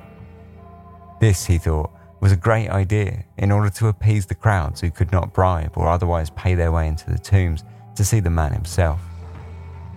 This, 1.20 1.44
he 1.44 1.58
thought, 1.58 1.90
was 2.20 2.30
a 2.30 2.36
great 2.36 2.68
idea 2.68 3.24
in 3.36 3.50
order 3.50 3.68
to 3.70 3.88
appease 3.88 4.26
the 4.26 4.36
crowds 4.36 4.80
who 4.80 4.92
could 4.92 5.10
not 5.10 5.34
bribe 5.34 5.72
or 5.74 5.88
otherwise 5.88 6.30
pay 6.30 6.54
their 6.54 6.70
way 6.70 6.86
into 6.86 7.10
the 7.10 7.18
tombs 7.18 7.64
to 7.96 8.04
see 8.04 8.20
the 8.20 8.30
man 8.30 8.52
himself. 8.52 9.00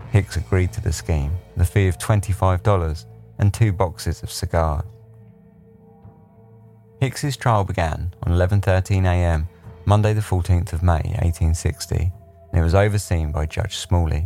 Hicks 0.10 0.38
agreed 0.38 0.74
to 0.74 0.82
the 0.82 0.92
scheme, 0.92 1.34
the 1.56 1.66
fee 1.66 1.88
of 1.88 2.00
$25 2.00 3.06
and 3.38 3.54
two 3.54 3.72
boxes 3.72 4.24
of 4.24 4.32
cigars. 4.32 4.86
Hicks's 7.00 7.38
trial 7.38 7.64
began 7.64 8.16
on 8.24 8.34
11:13 8.34 9.06
a.m. 9.06 9.48
Monday 9.92 10.14
the 10.14 10.22
14th 10.22 10.72
of 10.72 10.82
May 10.84 11.02
1860, 11.20 12.14
and 12.54 12.62
it 12.62 12.64
was 12.64 12.74
overseen 12.74 13.34
by 13.34 13.46
Judge 13.46 13.76
Smalley, 13.76 14.26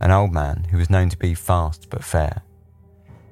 an 0.00 0.10
old 0.10 0.34
man 0.34 0.66
who 0.70 0.76
was 0.76 0.90
known 0.90 1.08
to 1.08 1.16
be 1.16 1.32
fast 1.32 1.88
but 1.88 2.04
fair. 2.04 2.42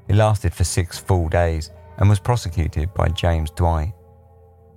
It 0.08 0.16
lasted 0.16 0.54
for 0.54 0.64
six 0.64 0.98
full 0.98 1.28
days 1.28 1.70
and 1.98 2.08
was 2.08 2.18
prosecuted 2.18 2.94
by 2.94 3.08
James 3.08 3.50
Dwight. 3.50 3.92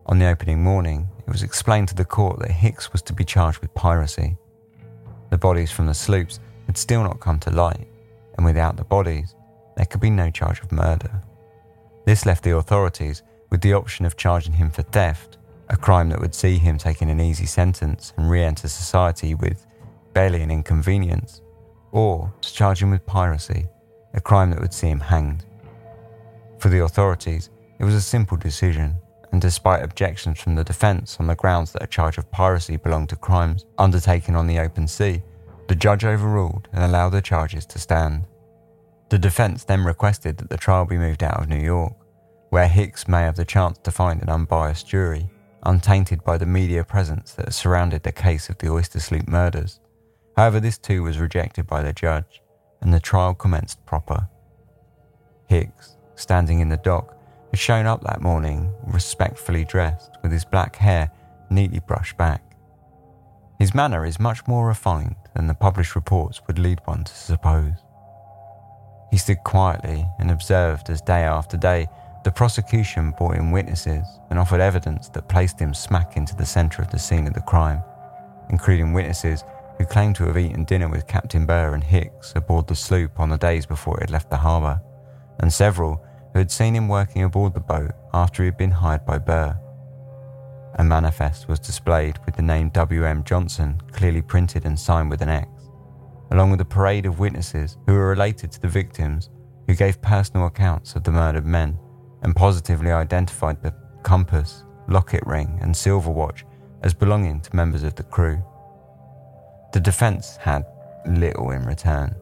On 0.08 0.20
the 0.20 0.26
opening 0.26 0.62
morning, 0.62 1.08
it 1.26 1.32
was 1.32 1.42
explained 1.42 1.88
to 1.88 1.96
the 1.96 2.04
court 2.04 2.40
that 2.40 2.52
Hicks 2.52 2.92
was 2.92 3.02
to 3.04 3.14
be 3.14 3.24
charged 3.24 3.60
with 3.60 3.74
piracy. 3.74 4.36
The 5.30 5.38
bodies 5.38 5.72
from 5.72 5.86
the 5.86 5.94
sloops 5.94 6.42
had 6.66 6.78
still 6.78 7.04
not 7.04 7.22
come 7.22 7.40
to 7.40 7.50
light, 7.50 7.88
and 8.36 8.46
without 8.46 8.76
the 8.76 8.84
bodies, 8.84 9.36
there 9.78 9.86
could 9.86 10.02
be 10.02 10.10
no 10.10 10.32
charge 10.32 10.60
of 10.60 10.74
murder. 10.74 11.22
This 12.04 12.26
left 12.26 12.44
the 12.44 12.58
authorities 12.58 13.24
with 13.50 13.62
the 13.62 13.72
option 13.72 14.06
of 14.06 14.18
charging 14.18 14.52
him 14.52 14.70
for 14.70 14.82
theft, 14.82 15.38
a 15.69 15.77
crime 15.77 16.10
that 16.10 16.19
would 16.19 16.34
see 16.34 16.58
him 16.58 16.77
taking 16.77 17.10
an 17.10 17.21
easy 17.21 17.45
sentence 17.45 18.13
and 18.17 18.29
re 18.29 18.43
enter 18.43 18.67
society 18.67 19.36
with 19.36 19.65
barely 20.13 20.41
an 20.41 20.51
inconvenience, 20.51 21.41
or 21.91 22.34
to 22.41 22.53
charge 22.53 22.82
him 22.82 22.91
with 22.91 23.05
piracy, 23.05 23.67
a 24.13 24.21
crime 24.21 24.49
that 24.49 24.60
would 24.60 24.73
see 24.73 24.88
him 24.88 24.99
hanged. 24.99 25.45
For 26.58 26.69
the 26.69 26.84
authorities, 26.84 27.49
it 27.79 27.84
was 27.84 27.93
a 27.93 28.01
simple 28.01 28.36
decision, 28.36 28.95
and 29.32 29.39
despite 29.39 29.84
objections 29.84 30.39
from 30.39 30.55
the 30.55 30.63
defence 30.63 31.17
on 31.19 31.27
the 31.27 31.36
grounds 31.36 31.71
that 31.71 31.84
a 31.84 31.88
charge 31.88 32.17
of 32.17 32.32
piracy 32.32 32.77
belonged 32.77 33.10
to 33.10 33.15
crimes 33.15 33.65
undertaken 33.77 34.36
on 34.36 34.47
the 34.47 34.60
open 34.60 34.88
sea, 34.88 35.21
the 35.67 35.75
judge 35.75 36.03
overruled 36.03 36.67
and 36.73 36.84
allowed 36.84 37.10
the 37.10 37.21
charges 37.21 37.65
to 37.67 37.79
stand. 37.79 38.25
The 39.10 39.19
defence 39.19 39.63
then 39.63 39.84
requested 39.84 40.38
that 40.38 40.49
the 40.49 40.58
trial 40.58 40.86
be 40.86 40.97
moved 40.97 41.23
out 41.23 41.39
of 41.39 41.47
New 41.47 41.62
York, 41.62 41.93
where 42.49 42.67
Hicks 42.67 43.08
may 43.08 43.21
have 43.21 43.36
the 43.36 43.45
chance 43.45 43.77
to 43.79 43.91
find 43.91 44.21
an 44.21 44.29
unbiased 44.29 44.88
jury, 44.88 45.29
untainted 45.63 46.24
by 46.24 46.38
the 46.38 46.45
media 46.45 46.84
presence 46.84 47.34
that 47.34 47.54
surrounded 47.54 48.04
the 48.04 48.12
case 48.12 48.50
of 48.50 48.58
the 48.58 48.69
Oyster 48.69 49.00
Sloop 49.00 49.28
murders. 49.28 49.80
However, 50.36 50.60
this 50.60 50.78
too 50.78 51.04
was 51.04 51.19
rejected 51.19 51.67
by 51.67 51.82
the 51.82 51.93
judge, 51.93 52.41
and 52.82 52.93
the 52.93 53.00
trial 53.00 53.34
commenced 53.34 53.86
proper. 53.86 54.30
Hicks, 55.48 55.98
standing 56.15 56.60
in 56.60 56.69
the 56.69 56.78
dock, 56.78 57.17
had 57.52 57.60
shown 57.60 57.86
up 57.86 58.04
that 58.04 58.22
morning, 58.22 58.74
respectfully 58.84 59.65
dressed, 59.65 60.17
with 60.22 60.32
his 60.32 60.45
black 60.45 60.76
hair 60.76 61.12
neatly 61.50 61.80
brushed 61.80 62.17
back. 62.17 62.43
His 63.58 63.76
manner 63.76 64.06
is 64.06 64.19
much 64.19 64.48
more 64.48 64.67
refined 64.67 65.15
than 65.36 65.48
the 65.48 65.54
published 65.54 65.95
reports 65.95 66.41
would 66.48 66.60
lead 66.60 66.80
one 66.86 67.04
to 67.04 67.13
suppose. 67.13 67.74
He 69.12 69.17
stood 69.17 69.43
quietly 69.43 70.08
and 70.19 70.32
observed 70.32 70.89
as 70.89 71.02
day 71.02 71.24
after 71.24 71.58
day 71.58 71.88
the 72.23 72.32
prosecution 72.32 73.12
brought 73.12 73.36
in 73.36 73.51
witnesses 73.51 74.05
and 74.29 74.38
offered 74.38 74.60
evidence 74.60 75.08
that 75.10 75.29
placed 75.29 75.60
him 75.60 75.73
smack 75.73 76.17
into 76.17 76.36
the 76.36 76.45
centre 76.45 76.82
of 76.82 76.91
the 76.91 76.99
scene 76.99 77.27
of 77.27 77.34
the 77.34 77.41
crime, 77.41 77.82
including 78.49 78.93
witnesses 78.93 79.43
who 79.77 79.86
claimed 79.86 80.15
to 80.17 80.25
have 80.25 80.38
eaten 80.38 80.65
dinner 80.65 80.89
with 80.89 81.08
Captain 81.08 81.45
Burr 81.45 81.73
and 81.73 81.84
Hicks 81.84 82.34
aboard 82.36 82.67
the 82.67 82.75
sloop 82.75 83.19
on 83.19 83.29
the 83.29 83.38
days 83.38 83.65
before 83.65 83.97
it 83.97 84.03
had 84.03 84.12
left 84.12 84.29
the 84.29 84.38
harbour, 84.38 84.82
and 85.39 85.51
several 85.51 86.03
who 86.34 86.39
had 86.39 86.51
seen 86.51 86.75
him 86.75 86.89
working 86.89 87.23
aboard 87.23 87.53
the 87.53 87.60
boat 87.62 87.91
after 88.13 88.43
he 88.43 88.47
had 88.47 88.58
been 88.58 88.71
hired 88.71 89.05
by 89.05 89.17
Burr. 89.17 89.58
A 90.75 90.84
manifest 90.84 91.47
was 91.47 91.60
displayed 91.60 92.19
with 92.25 92.36
the 92.36 92.41
name 92.41 92.69
W.M. 92.69 93.23
Johnson 93.23 93.79
clearly 93.93 94.21
printed 94.21 94.65
and 94.65 94.77
signed 94.77 95.10
with 95.10 95.21
an 95.21 95.29
X, 95.29 95.49
along 96.32 96.51
with 96.51 96.62
a 96.62 96.65
parade 96.65 97.05
of 97.05 97.19
witnesses 97.19 97.77
who 97.88 97.93
were 97.93 98.10
related 98.10 98.51
to 98.51 98.62
the 98.62 98.67
victims 98.67 99.29
who 99.67 99.73
gave 99.73 100.01
personal 100.01 100.47
accounts 100.47 100.95
of 100.95 101.03
the 101.03 101.12
murdered 101.12 101.45
men 101.45 101.79
and 102.21 102.36
positively 102.36 102.91
identified 102.91 103.62
the 103.62 103.73
compass, 104.03 104.63
locket 104.88 105.23
ring, 105.25 105.58
and 105.62 105.75
silver 105.75 106.11
watch 106.11 106.45
as 106.84 106.93
belonging 106.93 107.41
to 107.41 107.55
members 107.55 107.84
of 107.84 107.95
the 107.95 108.03
crew. 108.03 108.41
The 109.74 109.80
defence 109.80 110.38
had 110.38 110.65
little 111.05 111.51
in 111.51 111.65
return. 111.65 112.15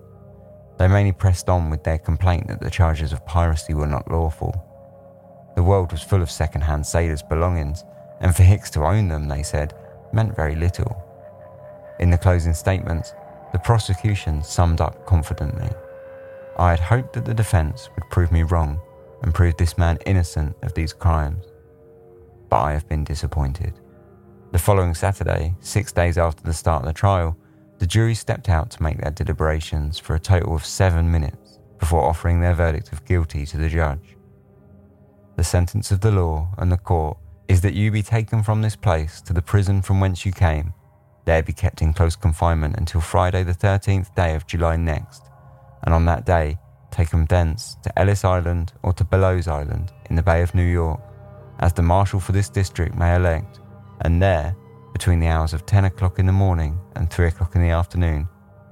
They 0.77 0.87
mainly 0.87 1.11
pressed 1.11 1.49
on 1.49 1.69
with 1.69 1.83
their 1.83 1.97
complaint 1.97 2.47
that 2.47 2.61
the 2.61 2.69
charges 2.69 3.13
of 3.13 3.25
piracy 3.25 3.73
were 3.73 3.87
not 3.87 4.11
lawful. 4.11 4.53
The 5.55 5.63
world 5.63 5.91
was 5.91 6.03
full 6.03 6.21
of 6.21 6.29
second 6.29 6.61
hand 6.61 6.85
sailors' 6.85 7.23
belongings, 7.23 7.83
and 8.19 8.35
for 8.35 8.43
Hicks 8.43 8.69
to 8.71 8.85
own 8.85 9.07
them, 9.07 9.27
they 9.27 9.43
said, 9.43 9.73
meant 10.13 10.35
very 10.35 10.55
little. 10.55 11.03
In 11.99 12.09
the 12.09 12.17
closing 12.17 12.53
statements, 12.53 13.13
the 13.53 13.59
prosecution 13.59 14.43
summed 14.43 14.81
up 14.81 15.05
confidently 15.05 15.69
I 16.57 16.71
had 16.71 16.79
hoped 16.79 17.13
that 17.13 17.25
the 17.25 17.33
defence 17.33 17.89
would 17.93 18.09
prove 18.09 18.31
me 18.31 18.43
wrong 18.43 18.81
and 19.22 19.34
prove 19.34 19.57
this 19.57 19.78
man 19.78 19.97
innocent 20.05 20.55
of 20.63 20.74
these 20.74 20.93
crimes, 20.93 21.45
but 22.49 22.61
I 22.61 22.74
have 22.74 22.88
been 22.88 23.03
disappointed. 23.03 23.74
The 24.51 24.59
following 24.59 24.93
Saturday, 24.93 25.55
six 25.59 25.91
days 25.91 26.18
after 26.18 26.43
the 26.43 26.53
start 26.53 26.84
of 26.84 26.88
the 26.88 26.93
trial, 26.93 27.38
the 27.80 27.88
jury 27.88 28.15
stepped 28.15 28.49
out 28.49 28.72
to 28.72 28.84
make 28.84 28.99
their 29.01 29.11
deliberations 29.11 29.99
for 29.99 30.15
a 30.15 30.20
total 30.20 30.55
of 30.55 30.65
seven 30.65 31.11
minutes 31.11 31.59
before 31.80 32.03
offering 32.03 32.39
their 32.39 32.53
verdict 32.53 32.91
of 32.91 33.05
guilty 33.05 33.45
to 33.45 33.57
the 33.57 33.70
judge. 33.70 34.15
The 35.36 35.43
sentence 35.43 35.91
of 35.91 36.01
the 36.01 36.11
law 36.11 36.49
and 36.57 36.72
the 36.72 36.78
court 36.78 37.18
is 37.47 37.61
that 37.61 37.74
you 37.74 37.91
be 37.91 38.01
taken 38.01 38.41
from 38.41 38.61
this 38.61 38.76
place 38.76 39.22
to 39.22 39.34
the 39.34 39.41
prison 39.41 39.82
from 39.82 39.99
whence 39.99 40.26
you 40.26 40.32
came, 40.32 40.74
there 41.26 41.43
be 41.43 41.53
kept 41.53 41.82
in 41.82 41.93
close 41.93 42.15
confinement 42.15 42.78
until 42.78 43.01
Friday 43.01 43.43
the 43.43 43.53
13th 43.53 44.15
day 44.15 44.34
of 44.34 44.47
July 44.47 44.78
next, 44.78 45.24
and 45.84 45.93
on 45.93 46.05
that 46.05 46.26
day 46.26 46.57
taken 46.97 47.25
thence 47.25 47.77
to 47.83 47.99
Ellis 47.99 48.25
Island 48.25 48.73
or 48.81 48.91
to 48.93 49.03
Bedloe's 49.03 49.47
Island 49.47 49.91
in 50.09 50.15
the 50.15 50.23
Bay 50.23 50.41
of 50.41 50.55
New 50.55 50.65
York, 50.65 50.99
as 51.59 51.71
the 51.71 51.83
marshal 51.83 52.19
for 52.19 52.31
this 52.31 52.49
district 52.49 52.95
may 52.95 53.15
elect, 53.15 53.59
and 54.01 54.19
there, 54.19 54.55
between 54.93 55.19
the 55.19 55.27
hours 55.27 55.53
of 55.53 55.67
10 55.67 55.85
o'clock 55.85 56.17
in 56.17 56.25
the 56.25 56.31
morning 56.31 56.79
and 56.95 57.07
3 57.07 57.27
o'clock 57.27 57.55
in 57.55 57.61
the 57.61 57.69
afternoon, 57.69 58.27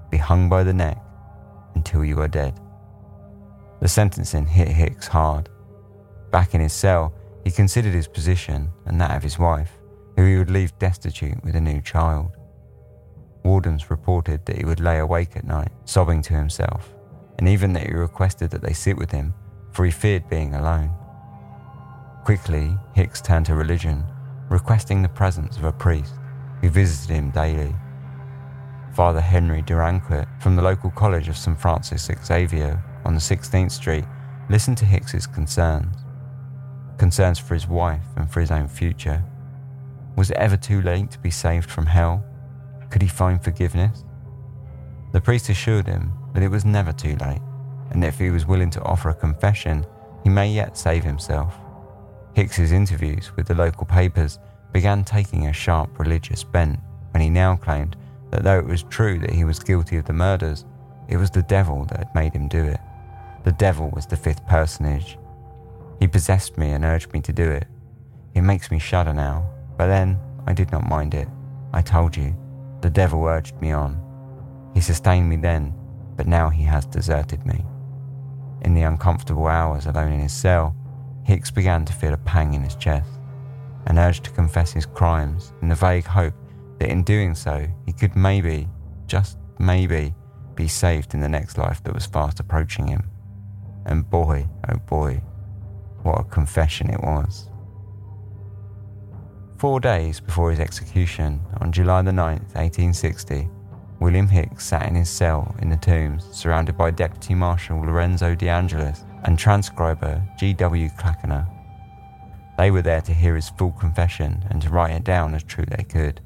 be 0.09 0.17
hung 0.17 0.49
by 0.49 0.63
the 0.63 0.73
neck 0.73 0.97
until 1.75 2.03
you 2.03 2.19
are 2.19 2.27
dead. 2.27 2.59
The 3.79 3.87
sentencing 3.87 4.47
hit 4.47 4.69
Hicks 4.69 5.07
hard. 5.07 5.49
Back 6.31 6.55
in 6.55 6.61
his 6.61 6.73
cell, 6.73 7.13
he 7.43 7.51
considered 7.51 7.93
his 7.93 8.07
position 8.07 8.71
and 8.85 8.99
that 8.99 9.15
of 9.15 9.21
his 9.21 9.37
wife, 9.37 9.73
who 10.15 10.25
he 10.25 10.37
would 10.37 10.49
leave 10.49 10.77
destitute 10.79 11.43
with 11.43 11.55
a 11.55 11.61
new 11.61 11.79
child. 11.79 12.37
Wardens 13.43 13.91
reported 13.91 14.43
that 14.47 14.57
he 14.57 14.65
would 14.65 14.79
lay 14.79 14.97
awake 14.97 15.35
at 15.35 15.45
night, 15.45 15.71
sobbing 15.85 16.23
to 16.23 16.33
himself, 16.33 16.94
and 17.37 17.47
even 17.47 17.73
that 17.73 17.87
he 17.87 17.93
requested 17.93 18.51
that 18.51 18.61
they 18.61 18.73
sit 18.73 18.97
with 18.97 19.11
him, 19.11 19.33
for 19.71 19.85
he 19.85 19.91
feared 19.91 20.29
being 20.29 20.55
alone. 20.55 20.91
Quickly, 22.23 22.77
Hicks 22.93 23.21
turned 23.21 23.45
to 23.47 23.55
religion, 23.55 24.03
requesting 24.49 25.01
the 25.01 25.09
presence 25.09 25.57
of 25.57 25.63
a 25.63 25.71
priest 25.71 26.15
who 26.61 26.69
visited 26.69 27.13
him 27.13 27.31
daily. 27.31 27.75
Father 28.95 29.21
Henry 29.21 29.61
Duranquet 29.61 30.25
from 30.41 30.55
the 30.55 30.61
local 30.61 30.89
college 30.91 31.27
of 31.27 31.37
St. 31.37 31.59
Francis 31.59 32.09
Xavier 32.23 32.81
on 33.03 33.13
the 33.13 33.19
16th 33.19 33.71
Street 33.71 34.05
listened 34.49 34.77
to 34.77 34.85
Hicks's 34.85 35.27
concerns 35.27 35.95
concerns 36.97 37.37
for 37.37 37.53
his 37.53 37.67
wife 37.67 38.05
and 38.15 38.31
for 38.31 38.39
his 38.39 38.51
own 38.51 38.67
future. 38.67 39.23
Was 40.15 40.31
it 40.31 40.37
ever 40.37 40.55
too 40.55 40.81
late 40.81 41.11
to 41.11 41.19
be 41.19 41.29
saved 41.29 41.69
from 41.69 41.85
hell? 41.85 42.23
Could 42.89 43.01
he 43.01 43.07
find 43.07 43.43
forgiveness? 43.43 44.05
The 45.11 45.19
priest 45.19 45.49
assured 45.49 45.87
him 45.87 46.13
that 46.35 46.43
it 46.43 46.51
was 46.51 46.65
never 46.65 46.93
too 46.93 47.15
late, 47.15 47.41
and 47.89 48.03
if 48.03 48.19
he 48.19 48.29
was 48.29 48.45
willing 48.45 48.69
to 48.69 48.83
offer 48.83 49.09
a 49.09 49.15
confession, 49.15 49.83
he 50.23 50.29
may 50.29 50.47
yet 50.47 50.77
save 50.77 51.03
himself. 51.03 51.55
Hicks's 52.35 52.71
interviews 52.71 53.35
with 53.35 53.47
the 53.47 53.55
local 53.55 53.87
papers 53.87 54.37
began 54.71 55.03
taking 55.03 55.47
a 55.47 55.53
sharp 55.53 55.97
religious 55.97 56.43
bent 56.43 56.79
when 57.09 57.23
he 57.23 57.29
now 57.31 57.55
claimed 57.55 57.95
that 58.29 58.43
though 58.43 58.59
it 58.59 58.67
was 58.67 58.83
true 58.83 59.17
that 59.17 59.31
he 59.33 59.43
was 59.43 59.57
guilty 59.57 59.97
of 59.97 60.05
the 60.05 60.13
murders, 60.13 60.65
it 61.09 61.17
was 61.17 61.31
the 61.31 61.41
devil 61.41 61.85
that 61.85 61.97
had 61.97 62.13
made 62.13 62.33
him 62.33 62.47
do 62.47 62.63
it. 62.63 62.79
The 63.43 63.53
devil 63.53 63.89
was 63.89 64.05
the 64.05 64.17
fifth 64.17 64.45
personage 64.45 65.17
he 65.99 66.07
possessed 66.07 66.57
me 66.57 66.71
and 66.71 66.83
urged 66.83 67.13
me 67.13 67.21
to 67.21 67.33
do 67.33 67.49
it. 67.49 67.65
It 68.33 68.41
makes 68.41 68.71
me 68.71 68.79
shudder 68.79 69.13
now, 69.13 69.49
but 69.77 69.87
then 69.87 70.19
I 70.45 70.53
did 70.53 70.71
not 70.71 70.89
mind 70.89 71.13
it. 71.13 71.27
I 71.73 71.81
told 71.81 72.15
you, 72.15 72.35
the 72.81 72.89
devil 72.89 73.23
urged 73.25 73.59
me 73.61 73.71
on. 73.71 74.01
He 74.73 74.81
sustained 74.81 75.29
me 75.29 75.37
then, 75.37 75.73
but 76.15 76.27
now 76.27 76.49
he 76.49 76.63
has 76.63 76.85
deserted 76.85 77.45
me. 77.45 77.65
In 78.61 78.73
the 78.73 78.83
uncomfortable 78.83 79.47
hours 79.47 79.85
alone 79.85 80.13
in 80.13 80.19
his 80.19 80.33
cell, 80.33 80.75
Hicks 81.23 81.51
began 81.51 81.85
to 81.85 81.93
feel 81.93 82.13
a 82.13 82.17
pang 82.17 82.53
in 82.53 82.63
his 82.63 82.75
chest 82.75 83.09
and 83.87 83.97
urged 83.97 84.23
to 84.25 84.31
confess 84.31 84.71
his 84.71 84.85
crimes 84.85 85.53
in 85.61 85.69
the 85.69 85.75
vague 85.75 86.05
hope 86.05 86.33
that 86.79 86.89
in 86.89 87.03
doing 87.03 87.35
so 87.35 87.67
he 87.85 87.93
could 87.93 88.15
maybe, 88.15 88.67
just 89.07 89.37
maybe, 89.59 90.13
be 90.55 90.67
saved 90.67 91.13
in 91.13 91.19
the 91.19 91.29
next 91.29 91.57
life 91.57 91.83
that 91.83 91.93
was 91.93 92.05
fast 92.05 92.39
approaching 92.39 92.87
him. 92.87 93.09
And 93.85 94.09
boy, 94.09 94.47
oh 94.69 94.77
boy, 94.77 95.21
what 96.03 96.21
a 96.21 96.23
confession 96.23 96.89
it 96.89 97.01
was. 97.01 97.49
Four 99.57 99.79
days 99.79 100.19
before 100.19 100.51
his 100.51 100.59
execution, 100.59 101.41
on 101.61 101.71
July 101.71 102.01
the 102.01 102.11
9th, 102.11 102.53
1860, 102.55 103.49
William 103.99 104.27
Hicks 104.27 104.65
sat 104.65 104.87
in 104.87 104.95
his 104.95 105.09
cell 105.09 105.55
in 105.59 105.69
the 105.69 105.77
Tombs, 105.77 106.25
surrounded 106.31 106.77
by 106.77 106.91
Deputy 106.91 107.33
Marshal 107.33 107.79
Lorenzo 107.79 108.35
De 108.35 108.49
Angelis 108.49 109.03
and 109.23 109.39
transcriber 109.39 110.21
G.W. 110.37 110.89
Clackener. 110.89 111.47
They 112.57 112.71
were 112.71 112.81
there 112.81 113.01
to 113.01 113.13
hear 113.13 113.35
his 113.35 113.49
full 113.49 113.71
confession 113.71 114.43
and 114.49 114.61
to 114.61 114.69
write 114.69 114.91
it 114.91 115.03
down 115.03 115.33
as 115.33 115.43
true 115.43 115.65
they 115.65 115.83
could. 115.83 116.21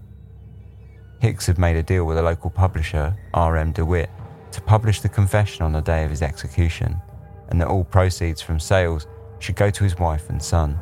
Hicks 1.20 1.48
had 1.48 1.58
made 1.58 1.76
a 1.76 1.84
deal 1.84 2.06
with 2.06 2.18
a 2.18 2.24
local 2.24 2.50
publisher, 2.50 3.16
R.M. 3.34 3.72
DeWitt, 3.74 4.10
to 4.52 4.62
publish 4.62 5.02
the 5.02 5.10
confession 5.10 5.64
on 5.64 5.74
the 5.74 5.82
day 5.82 6.04
of 6.04 6.10
his 6.12 6.22
execution, 6.22 7.02
and 7.50 7.60
that 7.60 7.68
all 7.68 7.84
proceeds 7.84 8.42
from 8.42 8.60
sales 8.60 9.06
should 9.40 9.56
go 9.56 9.70
to 9.70 9.84
his 9.84 9.98
wife 9.98 10.30
and 10.30 10.42
son. 10.42 10.80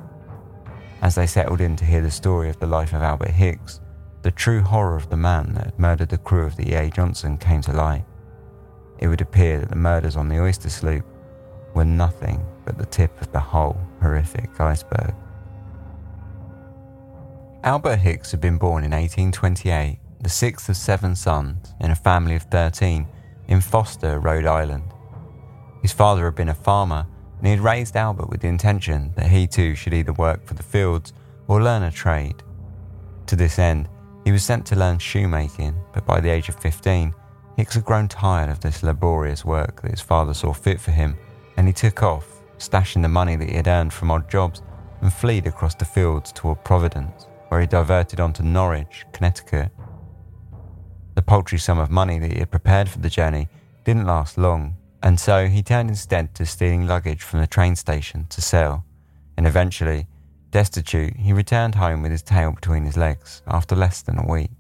As 1.02 1.16
they 1.16 1.28
settled 1.28 1.62
in 1.62 1.76
to 1.76 1.86
hear 1.86 2.02
the 2.02 2.12
story 2.12 2.50
of 2.50 2.60
the 2.60 2.66
life 2.68 2.94
of 2.94 3.02
Albert 3.02 3.32
Hicks, 3.32 3.82
the 4.28 4.32
true 4.32 4.62
horror 4.62 4.98
of 4.98 5.10
the 5.10 5.16
man 5.16 5.54
that 5.54 5.64
had 5.64 5.80
murdered 5.80 6.10
the 6.10 6.18
crew 6.18 6.46
of 6.46 6.58
the 6.58 6.74
E.A. 6.74 6.90
Johnson 6.90 7.38
came 7.38 7.62
to 7.62 7.72
light. 7.72 8.04
It 9.00 9.08
would 9.08 9.22
appear 9.22 9.62
that 9.62 9.70
the 9.70 9.78
murders 9.78 10.18
on 10.18 10.28
the 10.28 10.38
oyster 10.38 10.70
sloop 10.70 11.06
were 11.74 11.86
nothing 11.86 12.46
but 12.66 12.78
the 12.78 12.86
tip 12.88 13.22
of 13.22 13.32
the 13.32 13.40
whole 13.40 13.80
horrific 14.02 14.60
iceberg. 14.60 15.16
Albert 17.64 18.00
Hicks 18.00 18.32
had 18.32 18.42
been 18.42 18.58
born 18.58 18.84
in 18.84 18.92
1828, 18.92 19.98
the 20.20 20.28
sixth 20.28 20.68
of 20.68 20.76
seven 20.76 21.16
sons 21.16 21.74
in 21.80 21.92
a 21.92 21.96
family 21.96 22.36
of 22.36 22.44
13 22.44 23.08
in 23.48 23.62
Foster, 23.62 24.20
Rhode 24.20 24.46
Island. 24.46 24.92
His 25.82 25.94
father 25.94 26.26
had 26.26 26.36
been 26.36 26.50
a 26.50 26.54
farmer 26.54 27.08
and 27.38 27.48
he 27.48 27.52
had 27.52 27.62
raised 27.62 27.96
Albert 27.96 28.30
with 28.30 28.42
the 28.42 28.50
intention 28.50 29.14
that 29.16 29.28
he 29.28 29.48
too 29.48 29.74
should 29.74 29.94
either 29.94 30.12
work 30.12 30.46
for 30.46 30.54
the 30.54 30.64
fields 30.64 31.14
or 31.48 31.64
learn 31.64 31.84
a 31.84 31.92
trade. 31.92 32.44
To 33.28 33.38
this 33.38 33.58
end, 33.58 33.88
he 34.28 34.34
was 34.34 34.44
sent 34.44 34.66
to 34.66 34.76
learn 34.76 35.00
shoemaking, 35.00 35.74
but 35.94 36.06
by 36.06 36.20
the 36.20 36.28
age 36.30 36.50
of 36.50 36.56
15, 36.60 37.16
Hicks 37.56 37.76
had 37.76 37.86
grown 37.86 38.10
tired 38.10 38.50
of 38.50 38.60
this 38.60 38.84
laborious 38.84 39.46
work 39.46 39.82
that 39.82 39.92
his 39.92 40.02
father 40.02 40.34
saw 40.34 40.52
fit 40.52 40.82
for 40.82 40.92
him, 40.92 41.16
and 41.56 41.66
he 41.66 41.72
took 41.72 42.04
off, 42.04 42.28
stashing 42.58 43.02
the 43.02 43.08
money 43.08 43.38
that 43.38 43.48
he 43.48 43.56
had 43.56 43.70
earned 43.70 43.94
from 43.94 44.12
odd 44.12 44.30
jobs, 44.30 44.62
and 45.00 45.14
fled 45.14 45.48
across 45.48 45.76
the 45.76 45.86
fields 45.86 46.34
toward 46.34 46.62
Providence, 46.66 47.26
where 47.48 47.62
he 47.62 47.68
diverted 47.68 48.20
on 48.20 48.34
to 48.34 48.44
Norwich, 48.44 49.06
Connecticut. 49.14 49.72
The 51.16 51.22
paltry 51.22 51.58
sum 51.58 51.80
of 51.80 51.90
money 51.90 52.20
that 52.20 52.34
he 52.34 52.40
had 52.40 52.52
prepared 52.52 52.90
for 52.90 53.00
the 53.00 53.10
journey 53.10 53.48
didn't 53.86 54.08
last 54.08 54.38
long, 54.38 54.76
and 55.04 55.18
so 55.18 55.48
he 55.48 55.64
turned 55.64 55.90
instead 55.90 56.36
to 56.36 56.46
stealing 56.46 56.86
luggage 56.86 57.24
from 57.24 57.40
the 57.40 57.48
train 57.48 57.78
station 57.78 58.26
to 58.32 58.42
sell, 58.42 58.84
and 59.38 59.48
eventually, 59.48 60.06
destitute, 60.52 61.16
he 61.16 61.34
returned 61.34 61.76
home 61.76 62.02
with 62.02 62.12
his 62.12 62.24
tail 62.24 62.52
between 62.52 62.86
his 62.86 62.98
legs 62.98 63.42
after 63.48 63.76
less 63.76 64.02
than 64.02 64.18
a 64.18 64.28
week. 64.28 64.52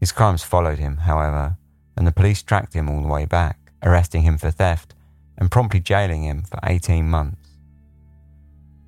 His 0.00 0.12
crimes 0.12 0.44
followed 0.44 0.78
him, 0.78 0.98
however, 0.98 1.56
and 1.96 2.06
the 2.06 2.12
police 2.12 2.42
tracked 2.42 2.74
him 2.74 2.88
all 2.88 3.02
the 3.02 3.08
way 3.08 3.24
back, 3.24 3.58
arresting 3.82 4.22
him 4.22 4.38
for 4.38 4.50
theft 4.50 4.94
and 5.38 5.50
promptly 5.50 5.80
jailing 5.80 6.24
him 6.24 6.42
for 6.42 6.58
18 6.64 7.08
months. 7.08 7.56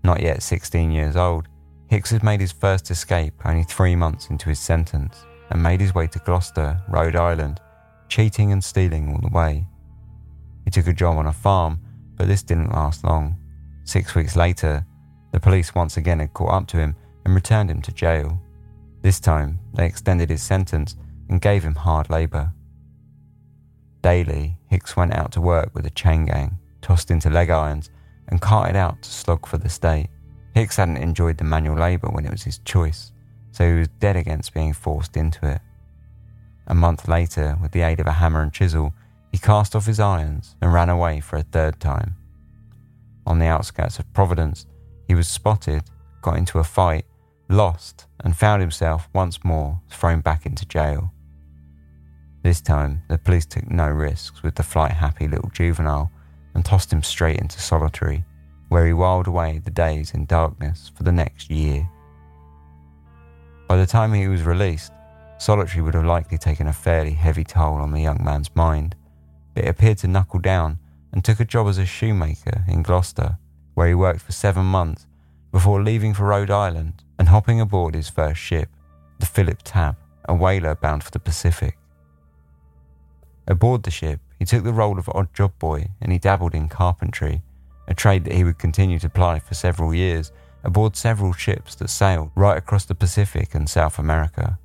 Not 0.03 0.21
yet 0.21 0.43
16 0.43 0.91
years 0.91 1.17
old, 1.17 1.47
Hicks 1.89 2.11
had 2.11 2.23
made 2.23 2.41
his 2.41 2.53
first 2.53 2.91
escape 2.91 3.35
only 3.45 3.65
three 3.65 3.97
months 3.97 4.31
into 4.31 4.49
his 4.49 4.61
sentence 4.61 5.25
and 5.51 5.63
made 5.63 5.81
his 5.81 5.95
way 5.95 6.07
to 6.07 6.21
Gloucester, 6.21 6.81
Rhode 6.89 7.17
Island, 7.17 7.61
cheating 8.09 8.53
and 8.53 8.63
stealing 8.63 9.13
all 9.13 9.21
the 9.21 9.37
way. 9.37 9.67
He 10.65 10.71
took 10.71 10.87
a 10.87 10.93
job 10.93 11.17
on 11.19 11.27
a 11.27 11.33
farm, 11.33 11.81
but 12.17 12.29
this 12.29 12.45
didn't 12.45 12.73
last 12.73 13.03
long. 13.03 13.37
Six 13.85 14.15
weeks 14.15 14.37
later, 14.37 14.87
the 15.33 15.41
police 15.41 15.75
once 15.75 15.97
again 15.97 16.21
had 16.21 16.35
caught 16.35 16.53
up 16.53 16.67
to 16.69 16.79
him 16.79 16.97
and 17.25 17.35
returned 17.35 17.71
him 17.71 17.83
to 17.83 17.93
jail. 17.93 18.41
This 19.03 19.21
time, 19.21 19.59
they 19.75 19.87
extended 19.87 20.31
his 20.31 20.43
sentence 20.43 20.97
and 21.29 21.41
gave 21.41 21.63
him 21.63 21.75
hard 21.75 22.11
labour. 22.11 22.53
Daily, 24.03 24.57
Hicks 24.69 24.97
went 24.97 25.15
out 25.15 25.33
to 25.33 25.41
work 25.41 25.71
with 25.75 25.87
a 25.87 25.91
chain 25.91 26.27
gang, 26.27 26.59
tossed 26.81 27.11
into 27.11 27.31
leg 27.31 27.51
irons, 27.51 27.91
and 28.29 28.41
carted 28.41 28.77
out 28.77 29.03
to 29.03 29.11
slog 29.11 29.47
for 29.47 29.59
the 29.59 29.69
state. 29.69 30.09
Hicks 30.55 30.77
hadn't 30.77 30.97
enjoyed 30.97 31.39
the 31.39 31.45
manual 31.45 31.77
labour 31.77 32.09
when 32.09 32.25
it 32.25 32.31
was 32.31 32.43
his 32.43 32.59
choice, 32.59 33.13
so 33.53 33.69
he 33.69 33.79
was 33.79 33.89
dead 34.01 34.17
against 34.17 34.55
being 34.55 34.73
forced 34.73 35.17
into 35.17 35.47
it. 35.47 35.61
A 36.67 36.75
month 36.75 37.09
later, 37.09 37.59
with 37.61 37.73
the 37.73 37.83
aid 37.83 38.01
of 38.01 38.07
a 38.07 38.13
hammer 38.13 38.43
and 38.43 38.53
chisel, 38.53 38.95
he 39.33 39.39
cast 39.39 39.77
off 39.77 39.87
his 39.87 40.01
irons 40.01 40.57
and 40.61 40.73
ran 40.73 40.89
away 40.89 41.21
for 41.21 41.37
a 41.37 41.43
third 41.43 41.79
time. 41.81 42.17
On 43.27 43.39
the 43.39 43.47
outskirts 43.47 43.99
of 43.99 44.13
Providence, 44.13 44.67
he 45.11 45.15
was 45.17 45.27
spotted, 45.27 45.83
got 46.23 46.37
into 46.37 46.61
a 46.61 46.63
fight, 46.63 47.05
lost, 47.49 48.07
and 48.21 48.37
found 48.37 48.61
himself 48.61 49.09
once 49.13 49.43
more 49.43 49.81
thrown 49.89 50.21
back 50.21 50.47
into 50.47 50.65
jail. 50.65 51.13
This 52.45 52.61
time, 52.61 53.03
the 53.09 53.19
police 53.19 53.45
took 53.45 53.69
no 53.69 53.89
risks 53.89 54.45
with 54.45 54.55
the 54.55 54.63
flight 54.63 54.93
happy 54.93 55.27
little 55.27 55.51
juvenile 55.51 56.13
and 56.55 56.65
tossed 56.65 56.93
him 56.93 57.03
straight 57.03 57.41
into 57.41 57.61
solitary, 57.61 58.25
where 58.69 58.87
he 58.87 58.93
whiled 58.93 59.27
away 59.27 59.59
the 59.59 59.73
days 59.73 60.15
in 60.15 60.27
darkness 60.27 60.93
for 60.95 61.03
the 61.03 61.11
next 61.11 61.51
year. 61.51 61.91
By 63.67 63.79
the 63.79 63.87
time 63.87 64.13
he 64.13 64.29
was 64.29 64.45
released, 64.45 64.93
solitary 65.39 65.83
would 65.83 65.95
have 65.95 66.05
likely 66.05 66.39
taken 66.39 66.69
a 66.69 66.73
fairly 66.73 67.15
heavy 67.15 67.43
toll 67.43 67.75
on 67.75 67.91
the 67.91 68.01
young 68.01 68.23
man's 68.23 68.55
mind 68.55 68.95
but 69.55 69.65
it 69.65 69.71
appeared 69.71 69.99
to 69.99 70.07
knuckle 70.07 70.39
down 70.39 70.79
and 71.13 71.25
took 71.25 71.41
a 71.41 71.45
job 71.45 71.67
as 71.67 71.79
a 71.79 71.85
shoemaker 71.85 72.65
in 72.69 72.85
Gloucester, 72.85 73.39
where 73.81 73.89
he 73.89 73.95
worked 73.95 74.21
for 74.21 74.33
seven 74.33 74.67
months 74.67 75.07
before 75.53 75.83
leaving 75.83 76.13
for 76.13 76.25
Rhode 76.25 76.51
Island 76.51 77.03
and 77.19 77.29
hopping 77.29 77.63
aboard 77.63 77.95
his 77.95 78.11
first 78.11 78.39
ship, 78.39 78.69
the 79.19 79.25
Philip 79.25 79.63
Tab, 79.65 79.97
a 80.27 80.35
whaler 80.35 80.75
bound 80.75 81.03
for 81.03 81.11
the 81.11 81.19
Pacific. 81.19 81.79
Aboard 83.49 83.85
the 83.85 83.91
ship, 83.91 84.21
he 84.39 84.45
took 84.45 84.65
the 84.65 84.75
role 84.75 84.99
of 84.99 85.09
odd 85.15 85.33
job 85.33 85.59
boy 85.59 85.89
and 86.03 86.13
he 86.13 86.19
dabbled 86.19 86.55
in 86.55 86.69
carpentry, 86.69 87.41
a 87.89 87.95
trade 87.95 88.25
that 88.25 88.35
he 88.35 88.45
would 88.45 88.59
continue 88.59 88.99
to 88.99 89.09
ply 89.09 89.39
for 89.39 89.55
several 89.55 89.95
years 89.95 90.31
aboard 90.63 90.95
several 90.95 91.33
ships 91.33 91.75
that 91.77 91.89
sailed 91.89 92.33
right 92.35 92.59
across 92.59 92.85
the 92.85 92.95
Pacific 92.95 93.55
and 93.55 93.67
South 93.67 93.99
America. 93.99 94.59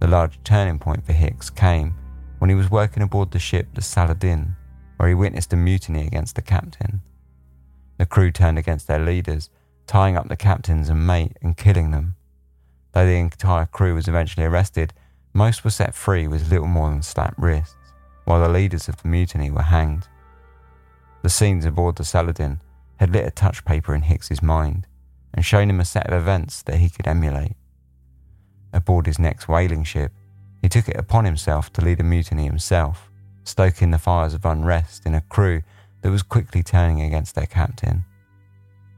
The 0.00 0.08
large 0.08 0.38
turning 0.44 0.78
point 0.78 1.06
for 1.06 1.14
Hicks 1.14 1.48
came 1.48 1.94
when 2.36 2.50
he 2.50 2.54
was 2.54 2.70
working 2.70 3.02
aboard 3.02 3.30
the 3.30 3.38
ship 3.38 3.68
the 3.72 3.80
Saladin, 3.80 4.54
where 4.98 5.08
he 5.08 5.14
witnessed 5.14 5.54
a 5.54 5.56
mutiny 5.56 6.06
against 6.06 6.36
the 6.36 6.42
captain. 6.42 7.00
The 7.96 8.06
crew 8.06 8.30
turned 8.30 8.58
against 8.58 8.86
their 8.86 8.98
leaders, 8.98 9.50
tying 9.86 10.16
up 10.16 10.28
the 10.28 10.36
captains 10.36 10.88
and 10.88 11.06
mate 11.06 11.36
and 11.42 11.56
killing 11.56 11.90
them. 11.90 12.16
Though 12.92 13.06
the 13.06 13.16
entire 13.16 13.66
crew 13.66 13.94
was 13.94 14.08
eventually 14.08 14.46
arrested, 14.46 14.92
most 15.32 15.64
were 15.64 15.70
set 15.70 15.94
free 15.94 16.26
with 16.28 16.50
little 16.50 16.66
more 16.66 16.88
than 16.90 17.02
slapped 17.02 17.38
wrists, 17.38 17.74
while 18.24 18.40
the 18.40 18.48
leaders 18.48 18.88
of 18.88 19.02
the 19.02 19.08
mutiny 19.08 19.50
were 19.50 19.62
hanged. 19.62 20.06
The 21.22 21.30
scenes 21.30 21.64
aboard 21.64 21.96
the 21.96 22.04
Saladin 22.04 22.60
had 22.96 23.12
lit 23.12 23.26
a 23.26 23.30
touch 23.30 23.64
paper 23.64 23.94
in 23.94 24.02
Hicks's 24.02 24.42
mind 24.42 24.86
and 25.32 25.44
shown 25.44 25.68
him 25.68 25.80
a 25.80 25.84
set 25.84 26.06
of 26.06 26.22
events 26.22 26.62
that 26.62 26.78
he 26.78 26.88
could 26.88 27.08
emulate. 27.08 27.56
Aboard 28.72 29.06
his 29.06 29.18
next 29.18 29.48
whaling 29.48 29.84
ship, 29.84 30.12
he 30.62 30.68
took 30.68 30.88
it 30.88 30.96
upon 30.96 31.24
himself 31.24 31.72
to 31.72 31.84
lead 31.84 32.00
a 32.00 32.04
mutiny 32.04 32.44
himself, 32.44 33.10
stoking 33.42 33.90
the 33.90 33.98
fires 33.98 34.34
of 34.34 34.44
unrest 34.44 35.04
in 35.04 35.14
a 35.14 35.20
crew 35.20 35.62
that 36.04 36.10
was 36.10 36.22
quickly 36.22 36.62
turning 36.62 37.00
against 37.00 37.34
their 37.34 37.46
captain. 37.46 38.04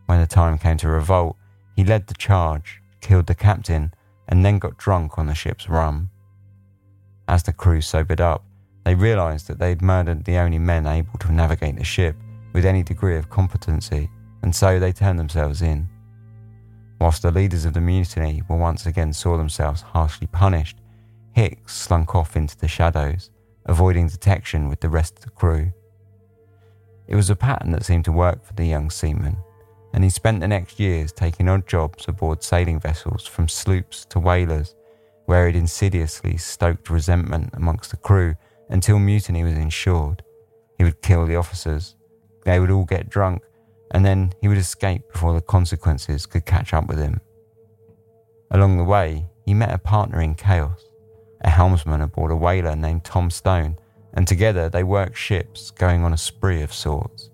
When 0.07 0.18
the 0.18 0.26
time 0.26 0.59
came 0.59 0.76
to 0.78 0.88
revolt, 0.88 1.36
he 1.76 1.84
led 1.84 2.09
the 2.09 2.14
charge, 2.14 2.82
killed 3.00 3.26
the 3.26 3.34
captain, 3.34 3.94
and 4.26 4.44
then 4.44 4.59
got 4.59 4.76
drunk 4.76 5.16
on 5.16 5.26
the 5.26 5.34
ship's 5.34 5.68
rum. 5.68 6.11
As 7.28 7.44
the 7.44 7.52
crew 7.52 7.80
sobered 7.80 8.20
up, 8.20 8.44
they 8.84 8.96
realised 8.96 9.46
that 9.46 9.61
they'd 9.61 9.82
murdered 9.82 10.24
the 10.24 10.38
only 10.38 10.59
men 10.59 10.84
able 10.84 11.16
to 11.20 11.32
navigate 11.32 11.76
the 11.76 11.84
ship 11.84 12.16
with 12.52 12.64
any 12.64 12.82
degree 12.82 13.16
of 13.16 13.30
competency, 13.30 14.11
and 14.42 14.54
so 14.54 14.80
they 14.80 14.90
turned 14.90 15.20
themselves 15.20 15.62
in. 15.62 15.88
Whilst 17.00 17.22
the 17.22 17.30
leaders 17.30 17.64
of 17.64 17.74
the 17.74 17.80
mutiny 17.80 18.42
were 18.48 18.57
once 18.57 18.84
again 18.84 19.12
saw 19.12 19.36
themselves 19.36 19.80
harshly 19.80 20.26
punished, 20.26 20.78
Hicks 21.34 21.76
slunk 21.76 22.16
off 22.16 22.36
into 22.36 22.59
the 22.59 22.66
shadows, 22.66 23.30
avoiding 23.66 24.09
detection 24.09 24.68
with 24.68 24.80
the 24.80 24.88
rest 24.88 25.18
of 25.18 25.24
the 25.24 25.30
crew. 25.30 25.70
It 27.09 27.16
was 27.16 27.30
a 27.30 27.36
pattern 27.36 27.70
that 27.72 27.84
seemed 27.84 28.04
to 28.07 28.12
work 28.12 28.44
for 28.44 28.52
the 28.54 28.66
young 28.66 28.90
seaman, 28.90 29.36
and 29.92 30.02
he 30.02 30.11
spent 30.11 30.40
the 30.40 30.48
next 30.48 30.80
years 30.80 31.12
taking 31.12 31.48
odd 31.48 31.66
jobs 31.66 32.09
aboard 32.09 32.42
sailing 32.42 32.80
vessels 32.80 33.26
from 33.26 33.48
sloops 33.48 34.04
to 34.07 34.18
whalers, 34.18 34.74
where 35.26 35.46
he'd 35.46 35.57
insidiously 35.57 36.36
stoked 36.36 36.90
resentment 36.90 37.50
amongst 37.54 37.90
the 37.90 37.96
crew 37.96 38.34
until 38.68 38.98
mutiny 38.98 39.44
was 39.44 39.54
ensured. 39.54 40.22
He 40.78 40.84
would 40.84 41.02
kill 41.02 41.26
the 41.26 41.36
officers, 41.36 41.96
they 42.44 42.61
would 42.61 42.70
all 42.70 42.84
get 42.84 43.09
drunk, 43.09 43.42
and 43.92 44.04
then 44.04 44.32
he 44.40 44.48
would 44.48 44.59
escape 44.59 45.12
before 45.12 45.32
the 45.32 45.40
consequences 45.40 46.26
could 46.26 46.44
catch 46.44 46.74
up 46.74 46.86
with 46.88 46.98
him. 46.98 47.20
Along 48.50 48.76
the 48.76 48.84
way, 48.84 49.26
he 49.44 49.54
met 49.54 49.72
a 49.72 49.78
partner 49.78 50.20
in 50.20 50.34
chaos, 50.34 50.84
a 51.42 51.50
helmsman 51.50 52.00
aboard 52.00 52.30
a 52.30 52.36
whaler 52.36 52.76
named 52.76 53.04
Tom 53.04 53.30
Stone, 53.30 53.78
and 54.17 54.27
together 54.27 54.69
they 54.69 54.83
worked 54.83 55.17
ships 55.17 55.71
going 55.71 56.03
on 56.03 56.12
a 56.12 56.19
spree 56.19 56.62
of 56.62 56.73
sorts. 56.73 57.31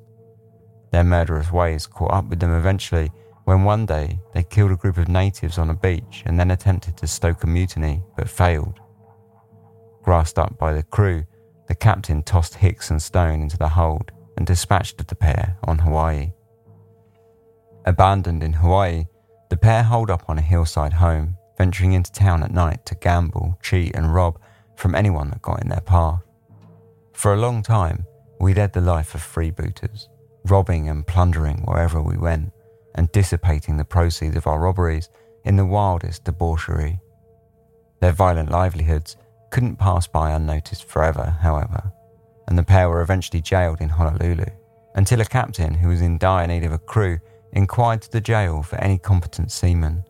Their 0.91 1.05
murderous 1.05 1.51
ways 1.51 1.87
caught 1.87 2.13
up 2.13 2.27
with 2.27 2.41
them 2.41 2.55
eventually 2.55 3.11
when 3.45 3.65
one 3.65 3.87
day 3.87 4.21
they 4.35 4.43
killed 4.43 4.73
a 4.73 4.77
group 4.77 4.99
of 4.99 5.09
natives 5.09 5.59
on 5.59 5.71
a 5.71 5.75
beach 5.75 6.23
and 6.27 6.39
then 6.39 6.51
attempted 6.51 6.97
to 6.99 7.07
stoke 7.07 7.43
a 7.45 7.47
mutiny 7.47 8.03
but 8.17 8.29
failed. 8.29 8.79
Grassed 10.03 10.39
up 10.39 10.59
by 10.59 10.73
the 10.73 10.83
crew, 10.83 11.25
the 11.69 11.75
captain 11.75 12.23
tossed 12.23 12.57
Hicks 12.57 12.91
and 12.91 13.01
Stone 13.01 13.43
into 13.43 13.57
the 13.57 13.69
hold 13.69 14.11
and 14.37 14.47
dispatched 14.47 15.07
the 15.07 15.15
pair 15.15 15.57
on 15.65 15.79
Hawaii. 15.79 16.33
Abandoned 17.87 18.43
in 18.43 18.53
Hawaii, 18.53 19.07
the 19.49 19.57
pair 19.57 19.83
holed 19.83 20.11
up 20.11 20.25
on 20.29 20.39
a 20.39 20.43
hillside 20.43 20.95
home, 20.95 21.37
venturing 21.59 21.93
into 21.93 22.13
town 22.13 22.43
at 22.43 22.53
night 22.53 22.85
to 22.87 22.95
gamble, 22.97 23.59
cheat, 23.63 23.95
and 23.95 24.15
rob 24.15 24.41
from 24.77 24.95
anyone 24.95 25.31
that 25.31 25.43
got 25.43 25.63
in 25.63 25.69
their 25.69 25.81
path. 25.81 26.23
For 27.23 27.35
a 27.35 27.41
long 27.41 27.63
time, 27.63 28.05
we 28.41 28.53
led 28.53 28.73
the 28.73 28.81
life 28.81 29.15
of 29.15 29.21
freebooters, 29.21 30.09
robbing 30.47 30.89
and 30.89 31.07
plundering 31.07 31.59
wherever 31.59 32.03
we 32.03 32.17
went, 32.17 32.51
and 32.97 33.13
dissipating 33.13 33.77
the 33.77 33.85
proceeds 33.85 34.35
of 34.37 34.49
our 34.49 34.59
robberies 34.59 35.09
in 35.45 35.55
the 35.55 35.65
wildest 35.65 36.25
debauchery. 36.25 36.99
Their 38.01 38.11
violent 38.11 38.51
livelihoods 38.51 39.17
couldn't 39.53 39.77
pass 39.77 40.09
by 40.09 40.33
unnoticed 40.33 40.83
forever, 40.89 41.39
however, 41.41 41.93
and 42.49 42.59
the 42.59 42.65
pair 42.65 42.89
were 42.89 43.03
eventually 43.03 43.41
jailed 43.41 43.81
in 43.81 43.91
Honolulu 43.91 44.47
until 44.97 45.21
a 45.21 45.25
captain 45.25 45.75
who 45.75 45.91
was 45.91 46.01
in 46.01 46.19
dire 46.19 46.49
need 46.49 46.65
of 46.65 46.73
a 46.73 46.79
crew 46.79 47.21
inquired 47.53 48.03
to 48.03 48.11
the 48.11 48.21
jail 48.21 48.65
for 48.65 48.81
any 48.81 48.99
competent 48.99 49.53
seamen. 49.53 50.03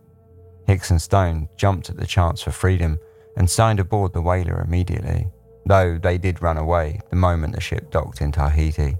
Hicks 0.66 0.90
and 0.90 1.02
Stone 1.02 1.50
jumped 1.58 1.90
at 1.90 1.98
the 1.98 2.06
chance 2.06 2.40
for 2.40 2.52
freedom 2.52 2.98
and 3.36 3.50
signed 3.50 3.80
aboard 3.80 4.14
the 4.14 4.22
whaler 4.22 4.62
immediately, 4.62 5.26
though 5.66 5.98
they 5.98 6.18
did 6.18 6.42
run 6.42 6.56
away 6.56 7.00
the 7.10 7.16
moment 7.16 7.54
the 7.54 7.60
ship 7.60 7.90
docked 7.90 8.20
in 8.20 8.32
Tahiti. 8.32 8.96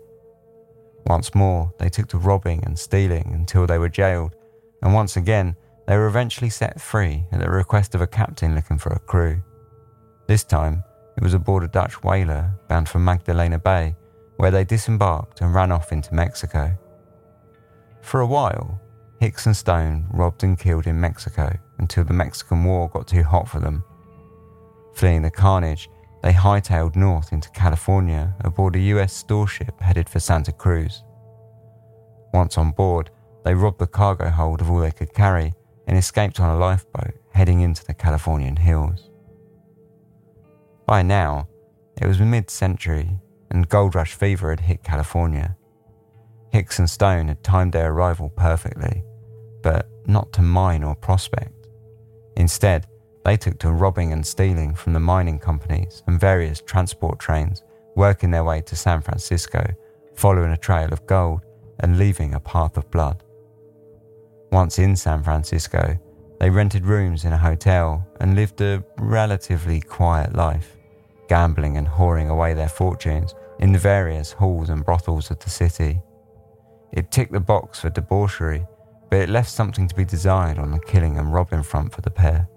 Once 1.06 1.34
more, 1.34 1.72
they 1.78 1.88
took 1.88 2.08
to 2.08 2.18
robbing 2.18 2.62
and 2.64 2.78
stealing 2.78 3.30
until 3.34 3.66
they 3.66 3.78
were 3.78 3.88
jailed, 3.88 4.36
and 4.82 4.94
once 4.94 5.16
again, 5.16 5.56
they 5.86 5.96
were 5.96 6.06
eventually 6.06 6.50
set 6.50 6.80
free 6.80 7.24
at 7.32 7.40
the 7.40 7.50
request 7.50 7.94
of 7.94 8.00
a 8.00 8.06
captain 8.06 8.54
looking 8.54 8.78
for 8.78 8.92
a 8.92 8.98
crew. 9.00 9.42
This 10.28 10.44
time, 10.44 10.84
it 11.16 11.22
was 11.22 11.34
aboard 11.34 11.64
a 11.64 11.68
Dutch 11.68 12.02
whaler 12.02 12.52
bound 12.68 12.88
for 12.88 12.98
Magdalena 12.98 13.58
Bay, 13.58 13.96
where 14.36 14.50
they 14.50 14.64
disembarked 14.64 15.40
and 15.40 15.54
ran 15.54 15.72
off 15.72 15.92
into 15.92 16.14
Mexico. 16.14 16.76
For 18.00 18.20
a 18.20 18.26
while, 18.26 18.80
Hicks 19.20 19.46
and 19.46 19.56
Stone 19.56 20.06
robbed 20.10 20.42
and 20.42 20.58
killed 20.58 20.86
in 20.86 21.00
Mexico 21.00 21.56
until 21.78 22.04
the 22.04 22.12
Mexican 22.12 22.64
War 22.64 22.88
got 22.88 23.06
too 23.06 23.22
hot 23.22 23.48
for 23.48 23.60
them. 23.60 23.84
Fleeing 24.94 25.22
the 25.22 25.30
carnage, 25.30 25.88
they 26.23 26.33
hightailed 26.33 26.97
north 26.97 27.33
into 27.33 27.51
California 27.51 28.35
aboard 28.41 28.77
a 28.77 28.81
US 28.81 29.12
store 29.12 29.49
ship 29.49 29.81
headed 29.81 30.09
for 30.09 30.20
Santa 30.20 30.53
Cruz. 30.53 31.03
Once 32.33 32.57
on 32.57 32.70
board, 32.70 33.11
they 33.45 33.55
robbed 33.55 33.81
the 33.81 33.87
cargo 33.87 34.31
hold 34.31 34.61
of 34.61 34.70
all 34.70 34.79
they 34.79 34.93
could 34.93 35.12
carry 35.12 35.53
and 35.87 35.99
escaped 35.99 36.39
on 36.39 36.55
a 36.55 36.59
lifeboat 36.59 37.14
heading 37.35 37.61
into 37.61 37.85
the 37.85 37.95
Californian 37.95 38.57
hills. 38.57 39.11
By 40.87 41.03
now, 41.03 41.49
it 42.01 42.07
was 42.07 42.20
mid 42.20 42.51
century 42.51 43.18
and 43.51 43.68
gold 43.68 43.95
rush 43.95 44.14
fever 44.14 44.51
had 44.51 44.61
hit 44.61 44.83
California. 44.83 45.57
Hicks 46.53 46.79
and 46.79 46.89
Stone 46.89 47.29
had 47.29 47.43
timed 47.43 47.73
their 47.73 47.93
arrival 47.93 48.29
perfectly, 48.31 49.03
but 49.62 49.89
not 50.07 50.33
to 50.35 50.43
mine 50.43 50.85
or 50.85 50.95
prospect. 50.95 51.66
Instead, 52.37 52.87
they 53.25 53.37
took 53.37 53.59
to 53.61 53.70
robbing 53.70 54.12
and 54.12 54.27
stealing 54.27 54.75
from 54.75 54.93
the 54.93 55.01
mining 55.01 55.39
companies 55.39 56.03
and 56.07 56.18
various 56.18 56.61
transport 56.61 57.18
trains, 57.18 57.62
working 57.95 58.31
their 58.31 58.45
way 58.45 58.61
to 58.62 58.77
San 58.77 59.01
Francisco, 59.01 59.64
following 60.14 60.53
a 60.53 60.57
trail 60.57 60.93
of 60.93 61.07
gold 61.07 61.43
and 61.81 61.99
leaving 61.99 62.35
a 62.35 62.41
path 62.41 62.77
of 62.77 62.91
blood. 62.91 63.23
Once 64.51 64.79
in 64.79 64.97
San 64.97 65.23
Francisco, 65.23 65.99
they 66.39 66.51
rented 66.51 66.85
rooms 66.85 67.25
in 67.25 67.33
a 67.33 67.39
hotel 67.39 68.07
and 68.20 68.35
lived 68.35 68.61
a 68.61 68.85
relatively 68.99 69.81
quiet 69.81 70.35
life, 70.35 70.77
gambling 71.29 71.77
and 71.77 71.87
whoring 71.87 72.29
away 72.29 72.53
their 72.53 72.68
fortunes 72.68 73.35
in 73.61 73.73
the 73.73 73.79
various 73.79 74.33
halls 74.33 74.68
and 74.68 74.85
brothels 74.85 75.31
of 75.31 75.39
the 75.39 75.51
city. 75.51 76.03
It 76.93 77.11
ticked 77.11 77.33
the 77.33 77.41
box 77.41 77.81
for 77.81 77.91
debauchery, 77.91 78.66
but 79.09 79.20
it 79.20 79.29
left 79.29 79.51
something 79.51 79.87
to 79.89 79.95
be 79.95 80.05
desired 80.05 80.59
on 80.59 80.73
the 80.73 80.81
killing 80.81 81.16
and 81.16 81.33
robbing 81.33 81.62
front 81.62 81.93
for 81.93 82.01
the 82.01 82.11
pair. 82.11 82.49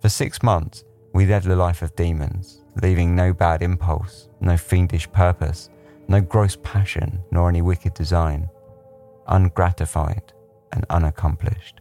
For 0.00 0.08
six 0.08 0.42
months, 0.42 0.84
we 1.14 1.26
led 1.26 1.44
the 1.44 1.56
life 1.56 1.82
of 1.82 1.96
demons, 1.96 2.62
leaving 2.82 3.16
no 3.16 3.32
bad 3.32 3.62
impulse, 3.62 4.28
no 4.40 4.56
fiendish 4.56 5.10
purpose, 5.12 5.70
no 6.08 6.20
gross 6.20 6.56
passion, 6.62 7.20
nor 7.30 7.48
any 7.48 7.62
wicked 7.62 7.94
design, 7.94 8.48
ungratified 9.28 10.32
and 10.72 10.84
unaccomplished. 10.90 11.80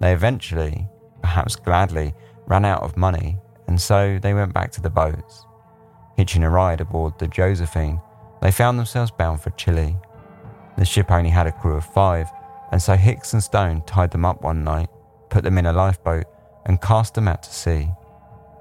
They 0.00 0.12
eventually, 0.12 0.88
perhaps 1.20 1.56
gladly, 1.56 2.14
ran 2.46 2.64
out 2.64 2.82
of 2.82 2.96
money, 2.96 3.38
and 3.66 3.80
so 3.80 4.18
they 4.20 4.34
went 4.34 4.54
back 4.54 4.72
to 4.72 4.80
the 4.80 4.90
boats. 4.90 5.46
Hitching 6.16 6.42
a 6.42 6.50
ride 6.50 6.80
aboard 6.80 7.18
the 7.18 7.28
Josephine, 7.28 8.00
they 8.40 8.50
found 8.50 8.78
themselves 8.78 9.10
bound 9.10 9.40
for 9.40 9.50
Chile. 9.50 9.96
The 10.76 10.84
ship 10.84 11.10
only 11.10 11.30
had 11.30 11.46
a 11.46 11.52
crew 11.52 11.76
of 11.76 11.84
five, 11.84 12.28
and 12.72 12.82
so 12.82 12.96
Hicks 12.96 13.34
and 13.34 13.42
Stone 13.42 13.82
tied 13.86 14.10
them 14.10 14.24
up 14.24 14.42
one 14.42 14.64
night, 14.64 14.88
put 15.28 15.44
them 15.44 15.58
in 15.58 15.66
a 15.66 15.72
lifeboat, 15.72 16.24
and 16.66 16.80
cast 16.80 17.14
them 17.14 17.28
out 17.28 17.42
to 17.42 17.52
sea. 17.52 17.88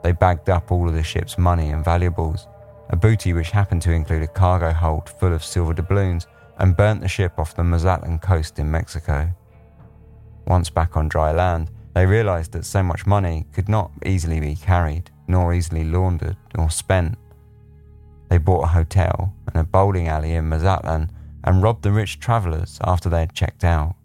They 0.04 0.12
bagged 0.12 0.49
up 0.49 0.72
all 0.72 0.88
of 0.88 0.95
the 0.95 1.04
ship's 1.04 1.38
money 1.38 1.70
and 1.70 1.86
valuables, 1.86 2.47
a 2.89 2.95
booty 2.95 3.34
which 3.34 3.52
happened 3.52 3.82
to 3.84 3.91
include 3.91 4.24
a 4.24 4.28
cargo 4.28 4.74
hold 4.74 5.10
full 5.10 5.34
of 5.34 5.43
silver 5.43 5.74
doubloons, 5.74 6.28
and 6.58 6.78
burnt 6.78 7.02
the 7.02 7.08
ship 7.08 7.39
off 7.39 7.56
the 7.56 7.64
Mazatlan 7.64 8.20
coast 8.20 8.60
in 8.60 8.70
Mexico. 8.70 9.32
Once 10.45 10.70
back 10.70 10.97
on 10.97 11.08
dry 11.08 11.32
land, 11.32 11.72
they 11.93 12.06
realized 12.06 12.52
that 12.54 12.66
so 12.66 12.84
much 12.84 13.06
money 13.06 13.45
could 13.54 13.68
not 13.68 13.91
easily 14.06 14.39
be 14.39 14.56
carried, 14.56 15.10
nor 15.28 15.54
easily 15.54 15.84
laundered 15.84 16.38
or 16.58 16.70
spent. 16.70 17.18
They 18.30 18.38
bought 18.38 18.64
a 18.64 18.68
hotel 18.68 19.34
and 19.47 19.56
a 19.58 19.64
bowling 19.64 20.08
alley 20.08 20.34
in 20.34 20.49
Mazatlan 20.49 21.12
and 21.43 21.64
robbed 21.64 21.84
the 21.84 21.91
rich 21.91 22.20
travelers 22.20 22.80
after 22.84 23.10
they 23.10 23.22
had 23.22 23.34
checked 23.34 23.64
out. 23.64 23.95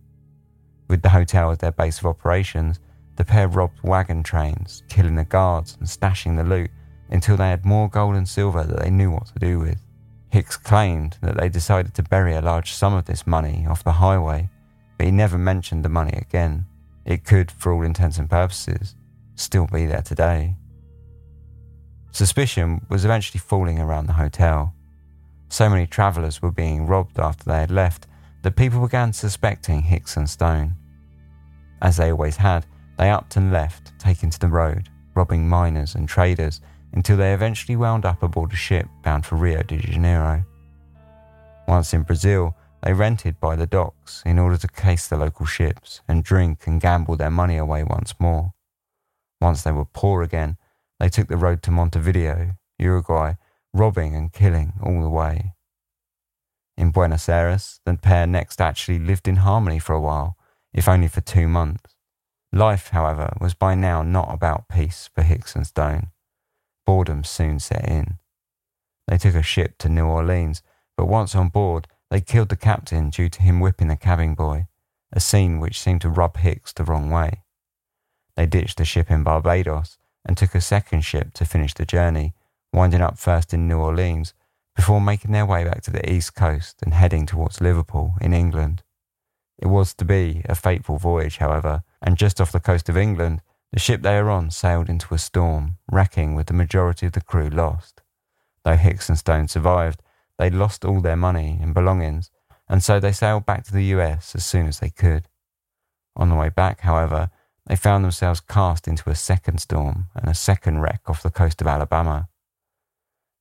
With 0.89 1.03
the 1.03 1.11
hotel 1.11 1.51
as 1.51 1.59
their 1.59 1.73
base 1.73 1.99
of 1.99 2.07
operations, 2.07 2.81
the 3.17 3.25
pair 3.25 3.49
robbed 3.49 3.81
wagon 3.83 4.23
trains, 4.23 4.83
killing 4.89 5.17
the 5.17 5.25
guards 5.25 5.77
and 5.79 5.89
stashing 5.89 6.37
the 6.37 6.45
loot 6.45 6.71
until 7.11 7.37
they 7.37 7.49
had 7.49 7.65
more 7.65 7.89
gold 7.89 8.15
and 8.15 8.29
silver 8.29 8.65
that 8.65 8.81
they 8.81 8.91
knew 8.91 9.11
what 9.11 9.27
to 9.27 9.39
do 9.39 9.59
with. 9.59 9.81
Hicks 10.31 10.57
claimed 10.57 11.17
that 11.23 11.37
they 11.37 11.49
decided 11.49 11.95
to 11.95 12.03
bury 12.03 12.35
a 12.35 12.43
large 12.43 12.73
sum 12.73 12.95
of 12.95 13.07
this 13.07 13.27
money 13.27 13.67
off 13.69 13.85
the 13.85 13.93
highway, 13.93 14.51
but 14.99 15.07
he 15.07 15.13
never 15.13 15.39
mentioned 15.39 15.85
the 15.85 15.89
money 15.89 16.13
again. 16.17 16.67
It 17.05 17.25
could, 17.25 17.51
for 17.51 17.73
all 17.73 17.83
intents 17.83 18.19
and 18.19 18.29
purposes, 18.29 18.97
still 19.37 19.67
be 19.67 19.87
there 19.87 20.03
today. 20.03 20.57
Suspicion 22.11 22.85
was 22.89 23.05
eventually 23.05 23.39
falling 23.39 23.79
around 23.79 24.07
the 24.07 24.15
hotel. 24.15 24.75
So 25.49 25.71
many 25.71 25.87
travellers 25.87 26.43
were 26.43 26.51
being 26.51 26.87
robbed 26.87 27.19
after 27.19 27.45
they 27.45 27.61
had 27.61 27.71
left 27.71 28.07
that 28.43 28.57
people 28.57 28.81
began 28.81 29.13
suspecting 29.13 29.83
Hicks 29.83 30.17
and 30.17 30.29
Stone. 30.29 30.75
As 31.81 31.99
they 31.99 32.11
always 32.11 32.37
had, 32.37 32.67
they 32.99 33.11
upped 33.11 33.37
and 33.37 33.53
left, 33.53 33.93
taking 33.99 34.31
to 34.31 34.39
the 34.39 34.49
road, 34.49 34.89
robbing 35.15 35.49
miners 35.49 35.95
and 35.95 36.09
traders 36.09 36.61
until 36.93 37.17
they 37.17 37.35
eventually 37.35 37.77
wound 37.77 38.05
up 38.05 38.23
aboard 38.23 38.53
a 38.53 38.57
ship 38.57 38.87
bound 39.03 39.27
for 39.27 39.37
Rio 39.37 39.63
de 39.63 39.79
Janeiro. 39.79 40.45
Once 41.69 41.93
in 41.93 42.03
Brazil, 42.03 42.57
they 42.83 42.93
rented 42.93 43.41
by 43.41 43.57
the 43.57 43.67
docks 43.67 44.23
in 44.25 44.39
order 44.39 44.57
to 44.57 44.69
case 44.69 45.09
the 45.09 45.17
local 45.17 45.45
ships 45.47 46.01
and 46.07 46.23
drink 46.23 46.67
and 46.67 46.81
gamble 46.81 47.17
their 47.17 47.31
money 47.31 47.57
away 47.57 47.83
once 47.83 48.15
more. 48.21 48.53
Once 49.41 49.63
they 49.63 49.73
were 49.73 49.85
poor 49.85 50.23
again, 50.23 50.57
they 51.01 51.09
took 51.09 51.29
the 51.29 51.37
road 51.37 51.63
to 51.63 51.71
Montevideo, 51.71 52.57
Uruguay, 52.79 53.35
robbing 53.75 54.15
and 54.15 54.33
killing 54.33 54.75
all 54.83 55.03
the 55.03 55.09
way. 55.09 55.53
In 56.77 56.91
Buenos 56.91 57.29
Aires, 57.29 57.81
the 57.85 57.95
pair 57.95 58.27
next 58.27 58.61
actually 58.61 58.99
lived 58.99 59.27
in 59.27 59.37
harmony 59.37 59.79
for 59.79 59.95
a 59.95 60.01
while, 60.01 60.37
if 60.73 60.89
only 60.89 61.09
for 61.09 61.21
two 61.21 61.49
months. 61.49 61.96
Life, 62.57 62.89
however, 62.89 63.37
was 63.39 63.53
by 63.53 63.75
now 63.75 64.03
not 64.03 64.33
about 64.33 64.67
peace 64.71 65.11
for 65.15 65.21
Hicks 65.21 65.55
and 65.55 65.67
Stone. 65.67 66.07
Boredom 66.87 67.23
soon 67.23 67.61
set 67.61 67.87
in. 67.87 68.17
They 69.07 69.19
took 69.19 69.35
a 69.35 69.43
ship 69.43 69.77
to 69.81 69.91
New 69.91 70.07
Orleans, 70.07 70.63
but 70.97 71.05
once 71.05 71.35
on 71.35 71.51
board, 71.51 71.87
they 72.11 72.23
killed 72.23 72.49
the 72.49 72.57
captain 72.57 73.11
due 73.11 73.29
to 73.29 73.43
him 73.43 73.61
whipping 73.61 73.89
the 73.89 73.97
cabin 73.97 74.35
boy, 74.35 74.69
a 75.13 75.21
scene 75.21 75.61
which 75.61 75.79
seemed 75.79 76.01
to 76.01 76.09
rub 76.09 76.39
Hicks 76.39 76.73
the 76.73 76.85
wrong 76.85 77.11
way. 77.11 77.43
They 78.37 78.47
ditched 78.47 78.79
the 78.79 78.87
ship 78.87 79.11
in 79.11 79.23
Barbados 79.23 79.99
and 80.25 80.35
took 80.35 80.55
a 80.55 80.63
second 80.63 81.03
ship 81.03 81.35
to 81.35 81.45
finish 81.45 81.75
the 81.75 81.85
journey, 81.85 82.33
winding 82.73 83.03
up 83.03 83.19
first 83.19 83.53
in 83.53 83.69
New 83.69 83.81
Orleans 83.81 84.33
before 84.75 85.03
making 85.03 85.33
their 85.33 85.45
way 85.45 85.65
back 85.65 85.83
to 85.83 85.91
the 85.91 86.11
east 86.11 86.35
coast 86.35 86.81
and 86.83 86.95
heading 86.95 87.27
towards 87.27 87.61
Liverpool 87.61 88.15
in 88.23 88.33
England. 88.33 88.83
It 89.59 89.69
was 89.69 89.95
to 89.95 90.05
be 90.05 90.43
a 90.47 90.55
fateful 90.55 90.99
voyage, 90.99 91.39
however, 91.39 91.83
and 92.03 92.19
just 92.19 92.41
off 92.41 92.53
the 92.53 92.61
coast 92.61 92.89
of 92.89 92.97
England, 92.97 93.43
the 93.73 93.81
ship 93.81 94.03
they 94.03 94.21
were 94.21 94.31
on 94.31 94.51
sailed 94.51 94.89
into 94.89 95.15
a 95.15 95.19
storm, 95.19 95.79
wrecking 95.91 96.35
with 96.35 96.47
the 96.47 96.55
majority 96.55 97.07
of 97.07 97.13
the 97.13 97.21
crew 97.21 97.49
lost. 97.49 98.03
Though 98.65 98.77
Hicks 98.77 99.09
and 99.09 99.19
Stone 99.19 99.49
survived, 99.49 100.03
they'd 100.39 100.55
lost 100.55 100.85
all 100.85 101.01
their 101.01 101.17
money 101.17 101.59
and 101.61 101.75
belongings, 101.75 102.31
and 102.69 102.83
so 102.83 103.01
they 103.01 103.13
sailed 103.13 103.47
back 103.47 103.65
to 103.65 103.73
the 103.73 103.85
US 103.97 104.35
as 104.35 104.45
soon 104.45 104.67
as 104.67 104.81
they 104.81 104.91
could. 104.91 105.29
On 106.17 106.29
the 106.29 106.37
way 106.37 106.49
back, 106.49 106.81
however, 106.81 107.31
they 107.67 107.77
found 107.77 108.05
themselves 108.05 108.41
cast 108.41 108.87
into 108.87 109.11
a 109.11 109.15
second 109.15 109.59
storm 109.59 110.09
and 110.15 110.29
a 110.29 110.35
second 110.35 110.81
wreck 110.81 111.03
off 111.07 111.23
the 111.23 111.31
coast 111.31 111.61
of 111.61 111.67
Alabama. 111.67 112.29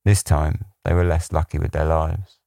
This 0.04 0.22
time, 0.22 0.66
they 0.84 0.94
were 0.94 1.04
less 1.04 1.32
lucky 1.32 1.58
with 1.58 1.72
their 1.72 1.84
lives. 1.84 2.38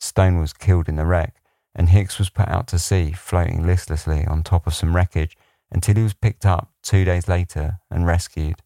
Stone 0.00 0.38
was 0.38 0.52
killed 0.52 0.88
in 0.88 0.96
the 0.96 1.06
wreck, 1.06 1.41
and 1.74 1.88
Hicks 1.88 2.18
was 2.18 2.30
put 2.30 2.48
out 2.48 2.66
to 2.68 2.78
sea, 2.78 3.12
floating 3.12 3.66
listlessly 3.66 4.24
on 4.26 4.42
top 4.42 4.66
of 4.66 4.74
some 4.74 4.94
wreckage 4.94 5.36
until 5.70 5.94
he 5.94 6.02
was 6.02 6.14
picked 6.14 6.44
up 6.44 6.72
two 6.82 7.04
days 7.04 7.28
later 7.28 7.78
and 7.90 8.06
rescued. 8.06 8.62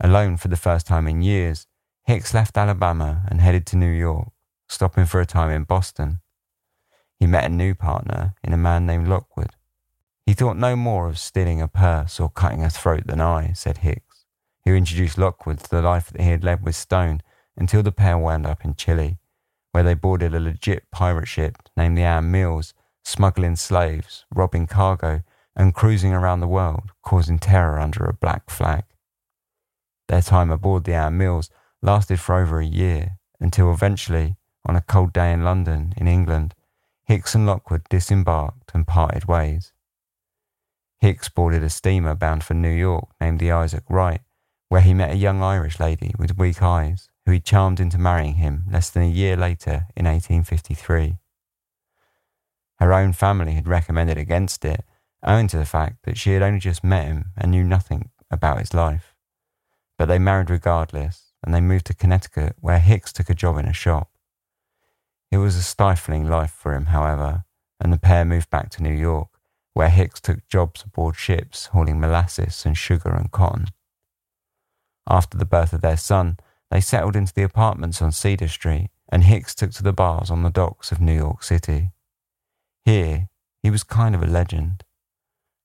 Alone 0.00 0.36
for 0.36 0.48
the 0.48 0.56
first 0.56 0.86
time 0.86 1.06
in 1.06 1.22
years, 1.22 1.66
Hicks 2.04 2.34
left 2.34 2.56
Alabama 2.56 3.24
and 3.28 3.40
headed 3.40 3.66
to 3.66 3.76
New 3.76 3.90
York, 3.90 4.30
stopping 4.68 5.04
for 5.04 5.20
a 5.20 5.26
time 5.26 5.50
in 5.50 5.64
Boston. 5.64 6.20
He 7.20 7.26
met 7.26 7.44
a 7.44 7.48
new 7.48 7.74
partner 7.74 8.34
in 8.42 8.52
a 8.52 8.56
man 8.56 8.86
named 8.86 9.06
Lockwood. 9.06 9.50
He 10.26 10.34
thought 10.34 10.56
no 10.56 10.74
more 10.74 11.08
of 11.08 11.18
stealing 11.18 11.60
a 11.60 11.68
purse 11.68 12.18
or 12.18 12.28
cutting 12.28 12.64
a 12.64 12.70
throat 12.70 13.06
than 13.06 13.20
I, 13.20 13.52
said 13.52 13.78
Hicks, 13.78 14.24
who 14.64 14.74
introduced 14.74 15.18
Lockwood 15.18 15.60
to 15.60 15.70
the 15.70 15.82
life 15.82 16.10
that 16.10 16.20
he 16.20 16.30
had 16.30 16.42
led 16.42 16.64
with 16.64 16.74
Stone 16.74 17.22
until 17.56 17.82
the 17.82 17.92
pair 17.92 18.16
wound 18.16 18.46
up 18.46 18.64
in 18.64 18.74
Chile, 18.74 19.18
where 19.72 19.82
they 19.82 19.94
boarded 19.94 20.34
a 20.34 20.40
legit 20.40 20.90
pirate 20.90 21.26
ship 21.26 21.56
named 21.76 21.96
the 21.96 22.02
Ann 22.02 22.30
Mills, 22.30 22.74
smuggling 23.04 23.56
slaves, 23.56 24.24
robbing 24.34 24.66
cargo, 24.66 25.22
and 25.56 25.74
cruising 25.74 26.12
around 26.12 26.40
the 26.40 26.48
world, 26.48 26.92
causing 27.02 27.38
terror 27.38 27.80
under 27.80 28.04
a 28.04 28.12
black 28.12 28.48
flag. 28.48 28.84
Their 30.08 30.22
time 30.22 30.50
aboard 30.50 30.84
the 30.84 30.94
Ann 30.94 31.16
Mills 31.16 31.50
lasted 31.80 32.20
for 32.20 32.36
over 32.40 32.60
a 32.60 32.66
year, 32.66 33.18
until 33.40 33.72
eventually, 33.72 34.36
on 34.64 34.76
a 34.76 34.82
cold 34.82 35.12
day 35.12 35.32
in 35.32 35.42
London, 35.42 35.94
in 35.96 36.06
England, 36.06 36.54
Hicks 37.04 37.34
and 37.34 37.46
Lockwood 37.46 37.82
disembarked 37.90 38.70
and 38.74 38.86
parted 38.86 39.24
ways. 39.24 39.72
Hicks 41.00 41.28
boarded 41.28 41.64
a 41.64 41.68
steamer 41.68 42.14
bound 42.14 42.44
for 42.44 42.54
New 42.54 42.70
York 42.70 43.08
named 43.20 43.40
the 43.40 43.50
Isaac 43.50 43.82
Wright, 43.88 44.20
where 44.68 44.82
he 44.82 44.94
met 44.94 45.10
a 45.10 45.16
young 45.16 45.42
Irish 45.42 45.80
lady 45.80 46.14
with 46.18 46.38
weak 46.38 46.62
eyes 46.62 47.08
who 47.24 47.32
he 47.32 47.40
charmed 47.40 47.80
into 47.80 47.98
marrying 47.98 48.34
him 48.34 48.64
less 48.70 48.90
than 48.90 49.02
a 49.02 49.08
year 49.08 49.36
later 49.36 49.86
in 49.96 50.06
1853. 50.06 51.18
Her 52.78 52.92
own 52.92 53.12
family 53.12 53.52
had 53.52 53.68
recommended 53.68 54.18
against 54.18 54.64
it, 54.64 54.84
owing 55.22 55.46
to 55.48 55.56
the 55.56 55.64
fact 55.64 55.98
that 56.02 56.18
she 56.18 56.32
had 56.32 56.42
only 56.42 56.58
just 56.58 56.82
met 56.82 57.06
him 57.06 57.26
and 57.36 57.50
knew 57.50 57.62
nothing 57.62 58.10
about 58.30 58.58
his 58.58 58.74
life. 58.74 59.14
But 59.96 60.06
they 60.06 60.18
married 60.18 60.50
regardless, 60.50 61.32
and 61.44 61.54
they 61.54 61.60
moved 61.60 61.86
to 61.86 61.94
Connecticut, 61.94 62.56
where 62.60 62.80
Hicks 62.80 63.12
took 63.12 63.30
a 63.30 63.34
job 63.34 63.58
in 63.58 63.66
a 63.66 63.72
shop. 63.72 64.10
It 65.30 65.38
was 65.38 65.56
a 65.56 65.62
stifling 65.62 66.28
life 66.28 66.50
for 66.50 66.74
him, 66.74 66.86
however, 66.86 67.44
and 67.80 67.92
the 67.92 67.98
pair 67.98 68.24
moved 68.24 68.50
back 68.50 68.68
to 68.70 68.82
New 68.82 68.92
York, 68.92 69.28
where 69.74 69.88
Hicks 69.88 70.20
took 70.20 70.46
jobs 70.48 70.82
aboard 70.82 71.16
ships 71.16 71.66
hauling 71.66 72.00
molasses 72.00 72.64
and 72.66 72.76
sugar 72.76 73.10
and 73.10 73.30
cotton. 73.30 73.66
After 75.08 75.38
the 75.38 75.46
birth 75.46 75.72
of 75.72 75.80
their 75.80 75.96
son, 75.96 76.38
they 76.72 76.80
settled 76.80 77.14
into 77.14 77.34
the 77.34 77.42
apartments 77.42 78.00
on 78.00 78.10
Cedar 78.10 78.48
Street, 78.48 78.88
and 79.10 79.24
Hicks 79.24 79.54
took 79.54 79.72
to 79.72 79.82
the 79.82 79.92
bars 79.92 80.30
on 80.30 80.42
the 80.42 80.48
docks 80.48 80.90
of 80.90 81.02
New 81.02 81.14
York 81.14 81.42
City. 81.42 81.90
Here, 82.86 83.28
he 83.62 83.68
was 83.68 83.84
kind 83.84 84.14
of 84.14 84.22
a 84.22 84.26
legend. 84.26 84.82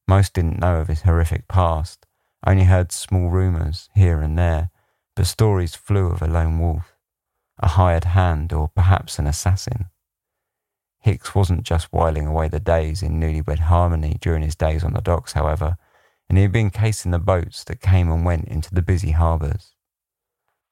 Most 0.05 0.33
didn't 0.33 0.59
know 0.59 0.81
of 0.81 0.89
his 0.89 1.03
horrific 1.03 1.47
past, 1.47 2.05
only 2.45 2.65
heard 2.65 2.91
small 2.91 3.29
rumours 3.29 3.87
here 3.95 4.19
and 4.19 4.37
there, 4.37 4.69
but 5.15 5.27
stories 5.27 5.75
flew 5.75 6.07
of 6.07 6.21
a 6.21 6.27
lone 6.27 6.59
wolf, 6.59 6.97
a 7.57 7.69
hired 7.69 8.03
hand, 8.03 8.51
or 8.51 8.67
perhaps 8.67 9.17
an 9.17 9.27
assassin. 9.27 9.85
Hicks 10.99 11.33
wasn't 11.33 11.63
just 11.63 11.93
whiling 11.93 12.27
away 12.27 12.49
the 12.49 12.59
days 12.59 13.01
in 13.01 13.17
newlywed 13.17 13.59
harmony 13.59 14.17
during 14.19 14.43
his 14.43 14.57
days 14.57 14.83
on 14.83 14.91
the 14.91 14.99
docks, 14.99 15.31
however, 15.31 15.77
and 16.27 16.37
he 16.37 16.41
had 16.41 16.51
been 16.51 16.69
casing 16.69 17.11
the 17.11 17.17
boats 17.17 17.63
that 17.63 17.79
came 17.79 18.11
and 18.11 18.25
went 18.25 18.49
into 18.49 18.75
the 18.75 18.81
busy 18.81 19.11
harbours. 19.11 19.76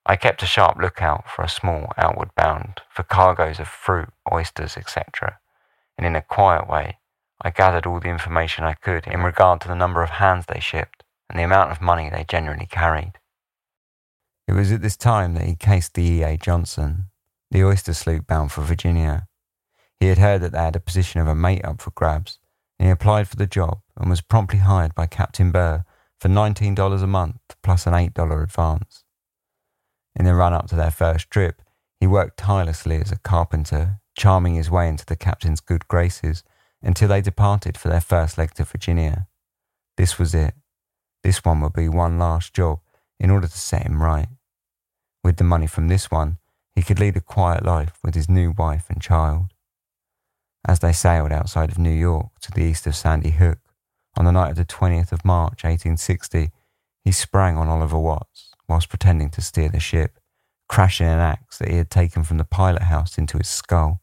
I 0.08 0.16
kept 0.16 0.44
a 0.44 0.46
sharp 0.46 0.78
lookout 0.78 1.28
for 1.28 1.44
a 1.44 1.50
small 1.50 1.92
outward 1.98 2.30
bound 2.36 2.82
for 2.90 3.02
cargoes 3.04 3.60
of 3.60 3.68
fruit, 3.68 4.10
oysters, 4.32 4.78
etc., 4.78 5.40
and 5.98 6.06
in 6.06 6.16
a 6.16 6.22
quiet 6.22 6.70
way, 6.70 7.00
I 7.42 7.50
gathered 7.50 7.86
all 7.86 8.00
the 8.00 8.10
information 8.10 8.64
I 8.64 8.74
could 8.74 9.08
in 9.08 9.22
regard 9.22 9.62
to 9.62 9.68
the 9.68 9.76
number 9.76 10.04
of 10.04 10.10
hands 10.12 10.46
they 10.48 10.60
shipped 10.60 11.04
and 11.30 11.40
the 11.40 11.44
amount 11.44 11.72
of 11.72 11.82
money 11.82 12.10
they 12.10 12.26
generally 12.28 12.66
carried. 12.66 13.14
It 14.48 14.54
was 14.54 14.72
at 14.72 14.82
this 14.82 14.98
time 14.98 15.34
that 15.34 15.46
he 15.46 15.56
cased 15.56 15.96
the 15.96 16.04
E.A. 16.04 16.38
Johnson, 16.38 17.06
the 17.50 17.64
oyster 17.64 17.94
sloop 17.94 18.28
bound 18.28 18.52
for 18.52 18.62
Virginia. 18.62 19.28
He 20.00 20.08
had 20.08 20.20
heard 20.20 20.42
that 20.42 20.52
they 20.52 20.60
had 20.60 20.76
a 20.76 20.80
position 20.80 21.22
of 21.22 21.28
a 21.28 21.34
mate 21.34 21.66
up 21.66 21.82
for 21.82 21.92
grabs, 21.92 22.38
and 22.78 22.88
he 22.88 22.92
applied 22.92 23.28
for 23.28 23.38
the 23.38 23.48
job 23.48 23.80
and 23.98 24.10
was 24.10 24.22
promptly 24.22 24.60
hired 24.60 24.94
by 24.94 25.08
Captain 25.08 25.52
Burr 25.52 25.84
for 26.20 26.28
$19 26.28 27.02
a 27.02 27.08
month 27.08 27.40
plus 27.64 27.88
an 27.88 27.94
$8 27.94 28.44
advance. 28.44 29.05
In 30.16 30.26
the 30.26 30.34
run 30.34 30.54
up 30.54 30.68
to 30.68 30.76
their 30.76 30.92
first 30.92 31.30
trip, 31.30 31.62
he 32.00 32.08
worked 32.08 32.38
tirelessly 32.38 32.98
as 32.98 33.12
a 33.12 33.18
carpenter, 33.18 34.00
charming 34.16 34.56
his 34.56 34.72
way 34.72 34.88
into 34.88 35.06
the 35.06 35.16
captain's 35.16 35.60
good 35.60 35.88
graces 35.88 36.44
until 36.82 37.10
they 37.10 37.22
departed 37.22 37.78
for 37.78 37.90
their 37.90 38.02
first 38.02 38.38
leg 38.38 38.54
to 38.54 38.64
Virginia. 38.64 39.28
This 39.98 40.18
was 40.18 40.34
it. 40.34 40.54
This 41.24 41.44
one 41.44 41.62
would 41.62 41.74
be 41.74 41.90
one 41.90 42.20
last 42.20 42.54
job 42.54 42.80
in 43.20 43.30
order 43.30 43.48
to 43.48 43.58
set 43.58 43.84
him 43.84 44.02
right. 44.02 44.28
With 45.24 45.38
the 45.38 45.44
money 45.44 45.68
from 45.68 45.88
this 45.88 46.12
one, 46.12 46.38
he 46.74 46.84
could 46.84 47.00
lead 47.00 47.18
a 47.18 47.22
quiet 47.22 47.66
life 47.66 47.98
with 48.04 48.16
his 48.16 48.30
new 48.30 48.52
wife 48.52 48.90
and 48.90 49.02
child. 49.02 49.48
As 50.68 50.80
they 50.80 50.94
sailed 50.94 51.32
outside 51.32 51.72
of 51.72 51.78
New 51.78 51.90
York 51.92 52.40
to 52.42 52.52
the 52.52 52.62
east 52.62 52.86
of 52.88 52.96
Sandy 52.96 53.32
Hook 53.32 53.60
on 54.18 54.26
the 54.26 54.32
night 54.32 54.52
of 54.52 54.56
the 54.58 54.66
20th 54.66 55.12
of 55.12 55.26
March 55.26 55.64
1860, 55.64 56.52
he 57.04 57.12
sprang 57.12 57.58
on 57.58 57.68
Oliver 57.68 58.00
Watts 58.00 58.45
whilst 58.68 58.90
pretending 58.90 59.30
to 59.32 59.42
steer 59.42 59.70
the 59.70 59.80
ship, 59.80 60.20
crashing 60.68 61.08
an 61.08 61.20
axe 61.20 61.58
that 61.58 61.70
he 61.70 61.78
had 61.78 61.90
taken 61.90 62.24
from 62.24 62.38
the 62.38 62.46
pilot 62.46 62.84
house 62.84 63.18
into 63.18 63.38
his 63.38 63.48
skull. 63.48 64.02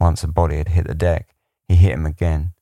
Once 0.00 0.22
a 0.22 0.28
body 0.28 0.56
had 0.56 0.68
hit 0.68 0.86
the 0.86 0.94
deck, 0.94 1.34
he 1.68 1.74
hit 1.74 1.92
him 1.92 2.06
again. 2.06 2.52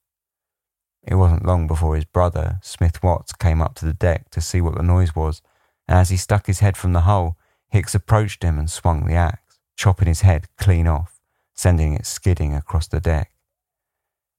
It 1.03 1.15
wasn't 1.15 1.47
long 1.47 1.67
before 1.67 1.97
his 1.97 2.05
brother, 2.05 2.59
Smith 2.63 3.03
Watts, 3.03 3.33
came 3.33 3.63
up 3.63 3.75
to 3.77 3.87
the 3.87 3.95
deck 3.95 4.31
to 4.31 4.41
see 4.41 4.61
what 4.61 4.77
the 4.77 4.83
noise 4.83 5.17
was, 5.17 5.41
and 5.89 5.99
as 5.99 6.11
he 6.11 6.17
stuck 6.17 6.47
his 6.47 6.61
head 6.61 6.77
from 6.77 6.93
the 6.93 7.01
hole, 7.01 7.37
Hicks 7.69 7.95
approached 7.95 8.43
him 8.43 8.59
and 8.59 8.69
swung 8.69 9.07
the 9.07 9.15
axe, 9.15 9.59
chopping 9.77 10.09
his 10.09 10.21
head 10.21 10.49
clean 10.59 10.87
off, 10.87 11.21
sending 11.55 11.95
it 11.95 12.05
skidding 12.05 12.55
across 12.55 12.87
the 12.87 13.01
deck. 13.01 13.33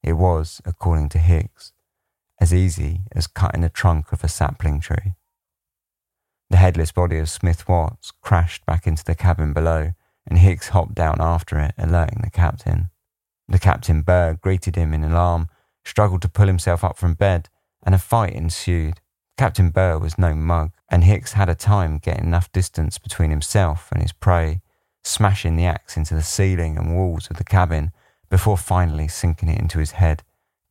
It 0.04 0.14
was, 0.14 0.62
according 0.66 1.10
to 1.10 1.18
Hicks, 1.18 1.74
as 2.40 2.54
easy 2.54 3.02
as 3.12 3.28
cutting 3.28 3.62
the 3.62 3.70
trunk 3.70 4.12
of 4.12 4.24
a 4.24 4.28
sapling 4.28 4.80
tree. 4.80 5.14
The 6.52 6.58
headless 6.58 6.92
body 6.92 7.18
of 7.18 7.30
Smith 7.30 7.70
Watts 7.70 8.12
crashed 8.12 8.66
back 8.66 8.86
into 8.86 9.06
the 9.06 9.16
cabin 9.16 9.54
below, 9.54 9.94
and 10.28 10.38
Hicks 10.38 10.68
hopped 10.68 10.96
down 10.96 11.22
after 11.22 11.58
it, 11.58 11.74
alerting 11.78 12.20
the 12.22 12.30
captain. 12.30 12.90
The 13.48 13.58
captain 13.58 14.02
Burr 14.02 14.34
greeted 14.34 14.76
him 14.76 14.94
in 14.94 15.06
alarm, 15.06 15.48
struggled 15.86 16.22
to 16.24 16.28
pull 16.28 16.48
himself 16.48 16.84
up 16.84 16.98
from 16.98 17.14
bed, 17.14 17.48
and 17.84 17.96
a 17.96 17.98
fight 17.98 18.34
ensued. 18.34 19.00
Captain 19.38 19.70
Burr 19.70 19.98
was 19.98 20.18
no 20.18 20.36
mug, 20.36 20.74
and 20.90 21.06
Hicks 21.06 21.34
had 21.34 21.48
a 21.48 21.56
time 21.56 22.00
getting 22.00 22.26
enough 22.26 22.52
distance 22.52 22.98
between 22.98 23.30
himself 23.30 23.90
and 23.90 24.02
his 24.02 24.12
prey, 24.12 24.62
smashing 25.06 25.56
the 25.56 25.66
axe 25.66 25.96
into 25.96 26.16
the 26.16 26.22
ceiling 26.22 26.78
and 26.78 26.94
walls 26.94 27.30
of 27.30 27.38
the 27.38 27.46
cabin 27.46 27.94
before 28.30 28.58
finally 28.58 29.08
sinking 29.08 29.48
it 29.48 29.62
into 29.62 29.80
his 29.80 29.92
head, 29.92 30.22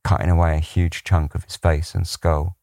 cutting 0.03 0.29
away 0.29 0.57
a 0.57 0.59
huge 0.59 1.03
chunk 1.03 1.33
of 1.33 1.45
his 1.45 1.55
face 1.55 1.95
and 1.95 2.05
skull. 2.05 2.55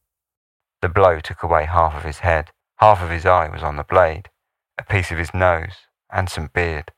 The 0.81 0.87
blow 0.87 1.19
took 1.19 1.43
away 1.43 1.65
half 1.65 1.93
of 1.93 2.03
his 2.03 2.19
head, 2.19 2.51
half 2.79 3.01
of 3.01 3.09
his 3.09 3.25
eye 3.25 3.49
was 3.49 3.63
on 3.63 3.77
the 3.77 3.83
blade, 3.83 4.29
a 4.77 4.83
piece 4.83 5.11
of 5.11 5.17
his 5.17 5.33
nose, 5.33 5.73
and 6.11 6.29
some 6.29 6.49
beard. 6.53 6.91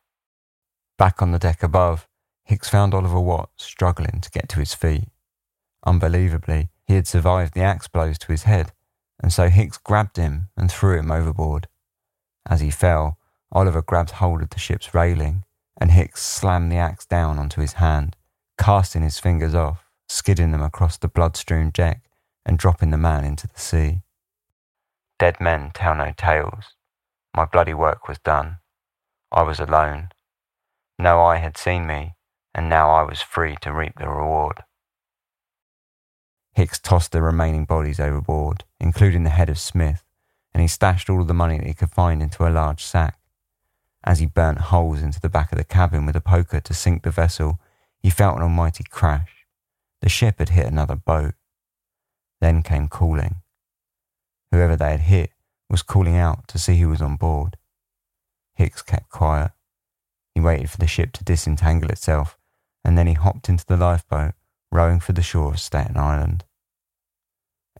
Back 0.97 1.21
on 1.21 1.32
the 1.32 1.39
deck 1.39 1.63
above, 1.63 2.07
Hicks 2.45 2.69
found 2.69 2.93
Oliver 2.93 3.19
Watts 3.19 3.63
struggling 3.63 4.19
to 4.21 4.29
get 4.29 4.49
to 4.49 4.59
his 4.59 4.73
feet. 4.73 5.09
Unbelievably, 5.86 6.69
he 6.86 6.95
had 6.95 7.07
survived 7.07 7.53
the 7.53 7.61
axe 7.61 7.88
blows 7.88 8.17
to 8.19 8.32
his 8.32 8.43
head 8.43 8.71
and 9.21 9.32
so 9.32 9.49
Hicks 9.49 9.77
grabbed 9.77 10.17
him 10.17 10.49
and 10.57 10.71
threw 10.71 10.97
him 10.97 11.11
overboard. 11.11 11.67
As 12.49 12.61
he 12.61 12.71
fell, 12.71 13.17
Oliver 13.51 13.82
grabbed 13.82 14.11
hold 14.11 14.41
of 14.41 14.49
the 14.49 14.59
ship's 14.59 14.93
railing, 14.93 15.45
and 15.79 15.91
Hicks 15.91 16.23
slammed 16.25 16.71
the 16.71 16.77
axe 16.77 17.05
down 17.05 17.38
onto 17.38 17.61
his 17.61 17.73
hand, 17.73 18.15
casting 18.57 19.03
his 19.03 19.19
fingers 19.19 19.53
off, 19.53 19.86
skidding 20.09 20.51
them 20.51 20.63
across 20.63 20.97
the 20.97 21.07
blood 21.07 21.38
strewn 21.38 21.69
deck, 21.69 22.03
and 22.45 22.57
dropping 22.57 22.89
the 22.89 22.97
man 22.97 23.23
into 23.23 23.47
the 23.47 23.59
sea. 23.59 24.01
Dead 25.22 25.39
men 25.39 25.69
tell 25.76 25.93
no 25.93 26.11
tales. 26.17 26.74
My 27.38 27.45
bloody 27.45 27.76
work 27.76 28.07
was 28.07 28.17
done. 28.17 28.57
I 29.32 29.43
was 29.43 29.59
alone. 29.59 30.09
No 30.97 31.22
eye 31.22 31.38
had 31.38 31.59
seen 31.59 31.86
me, 31.86 32.15
and 32.55 32.67
now 32.67 32.89
I 32.89 33.03
was 33.03 33.22
free 33.22 33.55
to 33.61 33.72
reap 33.72 33.99
the 33.99 34.09
reward. 34.09 34.63
Hicks 36.55 36.80
tossed 36.80 37.11
the 37.11 37.22
remaining 37.22 37.65
bodies 37.65 37.99
overboard, 37.99 38.63
including 38.80 39.24
the 39.24 39.30
head 39.30 39.51
of 39.51 39.59
Smith, 39.59 40.03
and 40.55 40.61
he 40.63 40.67
stashed 40.67 41.07
all 41.07 41.22
of 41.22 41.28
the 41.28 41.36
money 41.36 41.59
that 41.59 41.67
he 41.67 41.76
could 41.76 41.91
find 41.91 42.24
into 42.24 42.47
a 42.47 42.49
large 42.49 42.84
sack. 42.84 43.19
As 44.03 44.17
he 44.17 44.26
burnt 44.26 44.72
holes 44.74 45.03
into 45.03 45.22
the 45.22 45.30
back 45.30 45.51
of 45.51 45.59
the 45.59 45.63
cabin 45.63 46.07
with 46.07 46.15
a 46.15 46.19
poker 46.22 46.59
to 46.61 46.74
sink 46.74 47.03
the 47.03 47.11
vessel, 47.11 47.59
he 47.99 48.09
felt 48.09 48.38
an 48.38 48.41
almighty 48.41 48.84
crash. 48.89 49.45
The 50.01 50.09
ship 50.09 50.39
had 50.39 50.49
hit 50.49 50.65
another 50.65 50.95
boat. 50.95 51.36
Then 52.39 52.63
came 52.63 52.88
calling. 52.88 53.41
Whoever 54.52 54.76
they 54.76 54.91
had 54.91 55.02
hit 55.02 55.32
was 55.70 55.82
calling 55.82 56.18
out 56.18 56.47
to 56.49 56.60
see 56.60 56.78
who 56.80 56.89
was 56.89 57.02
on 57.02 57.16
board. 57.16 57.58
Hicks 58.56 58.82
kept 58.82 59.10
quiet. 59.10 59.52
He 60.36 60.41
waited 60.41 60.70
for 60.70 60.78
the 60.78 60.88
ship 60.88 61.14
to 61.14 61.24
disentangle 61.24 61.89
itself, 61.89 62.38
and 62.84 62.97
then 62.97 63.08
he 63.08 63.14
hopped 63.14 63.49
into 63.49 63.66
the 63.66 63.78
lifeboat 63.78 64.34
rowing 64.72 64.99
for 64.99 65.14
the 65.14 65.22
shore 65.22 65.52
of 65.52 65.60
Staten 65.60 65.97
Island. 65.97 66.45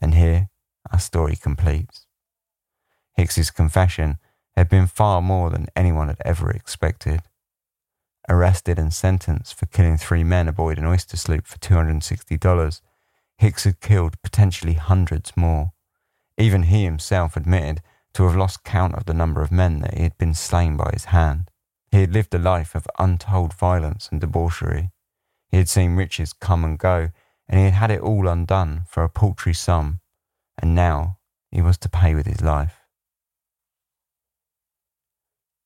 And 0.00 0.14
here 0.14 0.48
our 0.90 0.98
story 0.98 1.36
completes. 1.36 2.06
Hicks's 3.14 3.50
confession 3.50 4.18
had 4.56 4.68
been 4.68 4.86
far 4.86 5.22
more 5.22 5.50
than 5.50 5.68
anyone 5.74 6.08
had 6.08 6.20
ever 6.24 6.50
expected. 6.50 7.22
Arrested 8.28 8.78
and 8.78 8.92
sentenced 8.92 9.54
for 9.54 9.66
killing 9.66 9.96
three 9.96 10.24
men 10.24 10.48
aboard 10.48 10.78
an 10.78 10.86
oyster 10.86 11.16
sloop 11.16 11.46
for 11.46 11.58
$260, 11.58 12.80
Hicks 13.38 13.64
had 13.64 13.80
killed 13.80 14.20
potentially 14.22 14.74
hundreds 14.74 15.36
more. 15.36 15.72
Even 16.38 16.64
he 16.64 16.84
himself 16.84 17.36
admitted 17.36 17.82
to 18.14 18.24
have 18.24 18.36
lost 18.36 18.64
count 18.64 18.94
of 18.94 19.04
the 19.06 19.14
number 19.14 19.42
of 19.42 19.52
men 19.52 19.80
that 19.80 19.94
he 19.94 20.02
had 20.02 20.18
been 20.18 20.34
slain 20.34 20.76
by 20.76 20.90
his 20.92 21.06
hand. 21.06 21.50
He 21.90 22.00
had 22.00 22.12
lived 22.12 22.34
a 22.34 22.38
life 22.38 22.74
of 22.74 22.86
untold 22.98 23.54
violence 23.54 24.08
and 24.10 24.20
debauchery. 24.20 24.90
He 25.50 25.58
had 25.58 25.68
seen 25.68 25.96
riches 25.96 26.32
come 26.32 26.64
and 26.64 26.78
go, 26.78 27.10
and 27.48 27.58
he 27.58 27.64
had 27.66 27.74
had 27.74 27.90
it 27.90 28.00
all 28.00 28.28
undone 28.28 28.84
for 28.88 29.02
a 29.02 29.08
paltry 29.08 29.52
sum, 29.52 30.00
and 30.58 30.74
now 30.74 31.18
he 31.50 31.60
was 31.60 31.76
to 31.78 31.88
pay 31.88 32.14
with 32.14 32.26
his 32.26 32.40
life. 32.40 32.78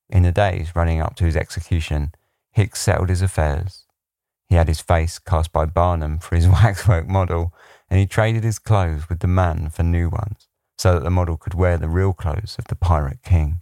In 0.09 0.23
the 0.23 0.33
days 0.33 0.75
running 0.75 1.01
up 1.01 1.17
to 1.17 1.25
his 1.25 1.37
execution, 1.37 2.12
Hicks 2.51 2.81
settled 2.81 3.09
his 3.09 3.23
affairs. 3.23 3.85
He 4.49 4.55
had 4.55 4.69
his 4.69 4.81
face 4.81 5.19
cast 5.19 5.53
by 5.53 5.67
Barnum 5.67 6.19
for 6.19 6.37
his 6.37 6.49
waxwork 6.49 7.09
model, 7.09 7.53
and 7.91 8.01
he 8.01 8.07
traded 8.07 8.45
his 8.45 8.59
clothes 8.59 9.09
with 9.09 9.21
the 9.21 9.27
man 9.27 9.69
for 9.71 9.83
new 9.83 10.09
ones, 10.09 10.49
so 10.77 10.95
that 10.95 11.05
the 11.05 11.11
model 11.11 11.37
could 11.37 11.55
wear 11.55 11.79
the 11.79 11.89
real 11.89 12.12
clothes 12.12 12.57
of 12.59 12.66
the 12.66 12.77
pirate 12.77 13.22
king. 13.22 13.61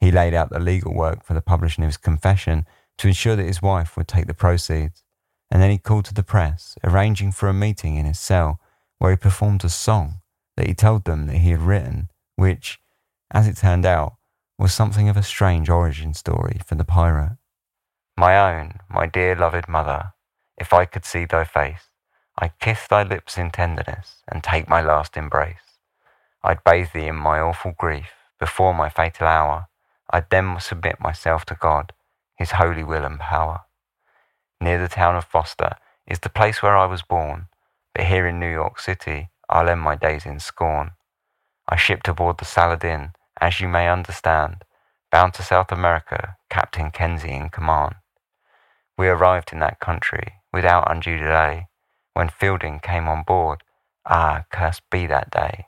He 0.00 0.10
laid 0.10 0.34
out 0.34 0.50
the 0.50 0.58
legal 0.58 0.94
work 0.94 1.24
for 1.24 1.34
the 1.34 1.40
publishing 1.40 1.84
of 1.84 1.88
his 1.88 1.96
confession 1.96 2.66
to 2.98 3.08
ensure 3.08 3.36
that 3.36 3.46
his 3.46 3.62
wife 3.62 3.96
would 3.96 4.08
take 4.08 4.26
the 4.26 4.34
proceeds, 4.34 5.02
and 5.50 5.62
then 5.62 5.70
he 5.70 5.78
called 5.78 6.04
to 6.06 6.14
the 6.14 6.22
press, 6.22 6.76
arranging 6.82 7.32
for 7.32 7.48
a 7.48 7.54
meeting 7.54 7.96
in 7.96 8.06
his 8.06 8.18
cell 8.18 8.60
where 8.98 9.10
he 9.10 9.16
performed 9.16 9.64
a 9.64 9.68
song 9.68 10.20
that 10.56 10.66
he 10.66 10.74
told 10.74 11.04
them 11.04 11.26
that 11.26 11.38
he 11.38 11.50
had 11.50 11.62
written, 11.62 12.08
which, 12.36 12.78
as 13.30 13.48
it 13.48 13.56
turned 13.56 13.86
out, 13.86 14.14
was 14.58 14.72
something 14.72 15.08
of 15.08 15.16
a 15.16 15.22
strange 15.22 15.68
origin 15.68 16.14
story 16.14 16.60
for 16.64 16.74
the 16.74 16.84
pirate. 16.84 17.36
My 18.16 18.38
own, 18.38 18.78
my 18.88 19.06
dear 19.06 19.34
loved 19.34 19.68
mother, 19.68 20.12
if 20.56 20.72
I 20.72 20.84
could 20.84 21.04
see 21.04 21.24
thy 21.24 21.44
face, 21.44 21.88
I'd 22.38 22.58
kiss 22.60 22.86
thy 22.86 23.02
lips 23.02 23.36
in 23.38 23.50
tenderness 23.50 24.22
and 24.30 24.42
take 24.42 24.68
my 24.68 24.80
last 24.80 25.16
embrace. 25.16 25.71
I'd 26.44 26.64
bathe 26.64 26.92
thee 26.92 27.06
in 27.06 27.16
my 27.16 27.40
awful 27.40 27.72
grief 27.78 28.12
before 28.38 28.74
my 28.74 28.88
fatal 28.88 29.26
hour. 29.26 29.68
I'd 30.10 30.30
then 30.30 30.58
submit 30.60 31.00
myself 31.00 31.44
to 31.46 31.54
God 31.54 31.92
his 32.42 32.52
holy 32.52 32.82
will 32.82 33.04
and 33.04 33.20
power. 33.20 33.60
Near 34.60 34.78
the 34.78 34.88
town 34.88 35.14
of 35.16 35.24
Foster 35.24 35.76
is 36.06 36.18
the 36.20 36.28
place 36.28 36.62
where 36.62 36.76
I 36.76 36.86
was 36.86 37.02
born, 37.02 37.46
but 37.94 38.06
here 38.06 38.26
in 38.26 38.40
New 38.40 38.50
York 38.50 38.80
City 38.80 39.30
I'll 39.48 39.68
end 39.68 39.80
my 39.80 39.94
days 39.94 40.26
in 40.26 40.40
scorn. 40.40 40.92
I 41.68 41.76
shipped 41.76 42.08
aboard 42.08 42.38
the 42.38 42.44
Saladin, 42.44 43.12
as 43.40 43.60
you 43.60 43.68
may 43.68 43.88
understand, 43.88 44.64
bound 45.12 45.34
to 45.34 45.42
South 45.42 45.70
America, 45.70 46.36
Captain 46.50 46.90
Kenzie 46.90 47.30
in 47.30 47.48
command. 47.48 47.94
We 48.98 49.08
arrived 49.08 49.52
in 49.52 49.60
that 49.60 49.78
country 49.78 50.34
without 50.52 50.90
undue 50.90 51.18
delay. 51.18 51.68
When 52.14 52.28
Fielding 52.28 52.80
came 52.80 53.08
on 53.08 53.22
board, 53.22 53.62
ah, 54.04 54.44
cursed 54.50 54.82
be 54.90 55.06
that 55.06 55.30
day. 55.30 55.66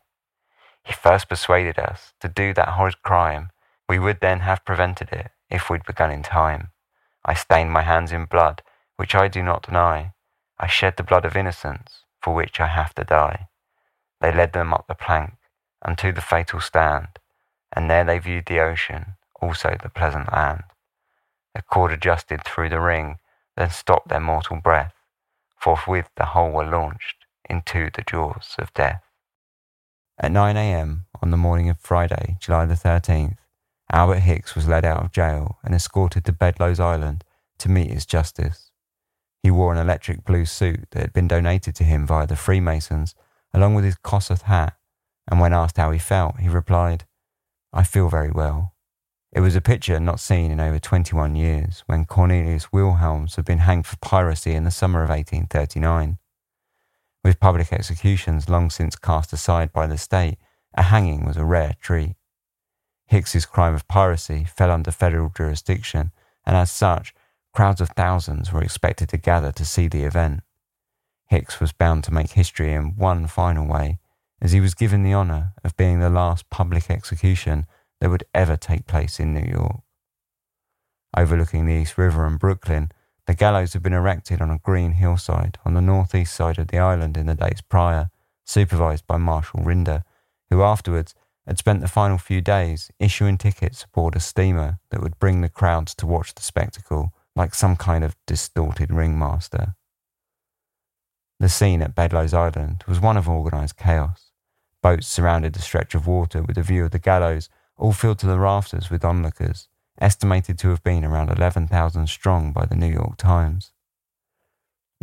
He 0.84 0.92
first 0.92 1.28
persuaded 1.28 1.78
us 1.78 2.12
to 2.20 2.28
do 2.28 2.52
that 2.54 2.70
horrid 2.70 3.02
crime. 3.02 3.50
We 3.88 3.98
would 3.98 4.20
then 4.20 4.40
have 4.40 4.64
prevented 4.64 5.10
it 5.12 5.30
if 5.50 5.68
we'd 5.70 5.84
begun 5.84 6.10
in 6.10 6.22
time. 6.22 6.70
I 7.24 7.34
stained 7.34 7.70
my 7.70 7.82
hands 7.82 8.12
in 8.12 8.26
blood, 8.26 8.62
which 8.96 9.14
I 9.14 9.28
do 9.28 9.42
not 9.42 9.62
deny. 9.62 10.12
I 10.58 10.66
shed 10.66 10.96
the 10.96 11.02
blood 11.02 11.24
of 11.24 11.36
innocence, 11.36 12.04
for 12.20 12.34
which 12.34 12.60
I 12.60 12.66
have 12.66 12.94
to 12.94 13.04
die. 13.04 13.48
They 14.20 14.32
led 14.32 14.52
them 14.52 14.72
up 14.72 14.86
the 14.86 14.94
plank 14.94 15.34
unto 15.82 16.12
the 16.12 16.20
fatal 16.20 16.60
stand, 16.60 17.18
and 17.72 17.90
there 17.90 18.04
they 18.04 18.18
viewed 18.18 18.46
the 18.46 18.60
ocean, 18.60 19.16
also 19.40 19.76
the 19.82 19.88
pleasant 19.88 20.32
land. 20.32 20.64
A 21.54 21.62
cord 21.62 21.92
adjusted 21.92 22.44
through 22.44 22.70
the 22.70 22.80
ring, 22.80 23.18
then 23.56 23.70
stopped 23.70 24.08
their 24.08 24.20
mortal 24.20 24.56
breath. 24.56 24.94
Forthwith 25.56 26.10
the 26.16 26.26
whole 26.26 26.50
were 26.50 26.66
launched 26.66 27.24
into 27.48 27.90
the 27.94 28.02
jaws 28.02 28.56
of 28.58 28.74
death. 28.74 29.03
At 30.16 30.30
9 30.30 30.56
a.m. 30.56 31.06
on 31.20 31.30
the 31.30 31.36
morning 31.36 31.68
of 31.68 31.80
Friday, 31.80 32.36
July 32.38 32.66
the 32.66 32.74
13th, 32.74 33.34
Albert 33.90 34.20
Hicks 34.20 34.54
was 34.54 34.68
led 34.68 34.84
out 34.84 35.02
of 35.02 35.10
jail 35.10 35.58
and 35.64 35.74
escorted 35.74 36.24
to 36.24 36.32
Bedloe's 36.32 36.78
Island 36.78 37.24
to 37.58 37.68
meet 37.68 37.90
his 37.90 38.06
justice. 38.06 38.70
He 39.42 39.50
wore 39.50 39.72
an 39.72 39.78
electric 39.78 40.24
blue 40.24 40.44
suit 40.44 40.86
that 40.92 41.00
had 41.00 41.12
been 41.12 41.26
donated 41.26 41.74
to 41.76 41.84
him 41.84 42.06
via 42.06 42.28
the 42.28 42.36
Freemasons, 42.36 43.16
along 43.52 43.74
with 43.74 43.84
his 43.84 43.96
Kossuth 43.96 44.42
hat, 44.42 44.76
and 45.28 45.40
when 45.40 45.52
asked 45.52 45.78
how 45.78 45.90
he 45.90 45.98
felt, 45.98 46.38
he 46.38 46.48
replied, 46.48 47.06
I 47.72 47.82
feel 47.82 48.08
very 48.08 48.30
well. 48.30 48.74
It 49.32 49.40
was 49.40 49.56
a 49.56 49.60
picture 49.60 49.98
not 49.98 50.20
seen 50.20 50.52
in 50.52 50.60
over 50.60 50.78
21 50.78 51.34
years 51.34 51.82
when 51.86 52.04
Cornelius 52.04 52.72
Wilhelms 52.72 53.34
had 53.34 53.44
been 53.44 53.58
hanged 53.58 53.86
for 53.86 53.96
piracy 53.96 54.52
in 54.52 54.62
the 54.62 54.70
summer 54.70 55.02
of 55.02 55.08
1839. 55.08 56.18
With 57.24 57.40
public 57.40 57.72
executions 57.72 58.50
long 58.50 58.68
since 58.68 58.96
cast 58.96 59.32
aside 59.32 59.72
by 59.72 59.86
the 59.86 59.96
state, 59.96 60.36
a 60.74 60.82
hanging 60.82 61.24
was 61.24 61.38
a 61.38 61.44
rare 61.44 61.74
treat. 61.80 62.16
Hicks's 63.06 63.46
crime 63.46 63.74
of 63.74 63.88
piracy 63.88 64.44
fell 64.44 64.70
under 64.70 64.90
federal 64.90 65.30
jurisdiction, 65.30 66.12
and 66.44 66.54
as 66.54 66.70
such, 66.70 67.14
crowds 67.54 67.80
of 67.80 67.88
thousands 67.90 68.52
were 68.52 68.62
expected 68.62 69.08
to 69.08 69.16
gather 69.16 69.52
to 69.52 69.64
see 69.64 69.88
the 69.88 70.02
event. 70.02 70.40
Hicks 71.28 71.60
was 71.60 71.72
bound 71.72 72.04
to 72.04 72.12
make 72.12 72.32
history 72.32 72.74
in 72.74 72.96
one 72.96 73.26
final 73.26 73.66
way, 73.66 73.98
as 74.42 74.52
he 74.52 74.60
was 74.60 74.74
given 74.74 75.02
the 75.02 75.14
honour 75.14 75.54
of 75.64 75.76
being 75.78 76.00
the 76.00 76.10
last 76.10 76.50
public 76.50 76.90
execution 76.90 77.64
that 78.00 78.10
would 78.10 78.24
ever 78.34 78.56
take 78.56 78.86
place 78.86 79.18
in 79.18 79.32
New 79.32 79.50
York. 79.50 79.80
Overlooking 81.16 81.64
the 81.64 81.72
East 81.72 81.96
River 81.96 82.26
and 82.26 82.38
Brooklyn, 82.38 82.90
the 83.26 83.34
gallows 83.34 83.72
had 83.72 83.82
been 83.82 83.92
erected 83.92 84.40
on 84.40 84.50
a 84.50 84.58
green 84.58 84.92
hillside 84.92 85.58
on 85.64 85.74
the 85.74 85.80
northeast 85.80 86.34
side 86.34 86.58
of 86.58 86.68
the 86.68 86.78
island 86.78 87.16
in 87.16 87.26
the 87.26 87.34
days 87.34 87.60
prior, 87.68 88.10
supervised 88.44 89.06
by 89.06 89.16
Marshal 89.16 89.60
Rynders, 89.60 90.02
who 90.50 90.62
afterwards 90.62 91.14
had 91.46 91.58
spent 91.58 91.80
the 91.80 91.88
final 91.88 92.18
few 92.18 92.40
days 92.40 92.90
issuing 92.98 93.38
tickets 93.38 93.84
aboard 93.84 94.16
a 94.16 94.20
steamer 94.20 94.78
that 94.90 95.02
would 95.02 95.18
bring 95.18 95.40
the 95.40 95.48
crowds 95.48 95.94
to 95.94 96.06
watch 96.06 96.34
the 96.34 96.42
spectacle 96.42 97.12
like 97.36 97.54
some 97.54 97.76
kind 97.76 98.04
of 98.04 98.16
distorted 98.26 98.92
ringmaster. 98.92 99.74
The 101.40 101.48
scene 101.48 101.82
at 101.82 101.94
Bedloe's 101.94 102.32
Island 102.32 102.84
was 102.86 103.00
one 103.00 103.16
of 103.16 103.28
organised 103.28 103.76
chaos. 103.76 104.30
Boats 104.82 105.06
surrounded 105.06 105.54
the 105.54 105.62
stretch 105.62 105.94
of 105.94 106.06
water 106.06 106.42
with 106.42 106.56
a 106.56 106.62
view 106.62 106.84
of 106.84 106.90
the 106.90 106.98
gallows 106.98 107.48
all 107.76 107.92
filled 107.92 108.18
to 108.20 108.26
the 108.26 108.38
rafters 108.38 108.90
with 108.90 109.04
onlookers, 109.04 109.68
estimated 109.98 110.58
to 110.58 110.68
have 110.70 110.82
been 110.82 111.04
around 111.04 111.30
11,000 111.30 112.06
strong 112.08 112.52
by 112.52 112.66
the 112.66 112.76
New 112.76 112.90
York 112.90 113.16
Times. 113.16 113.72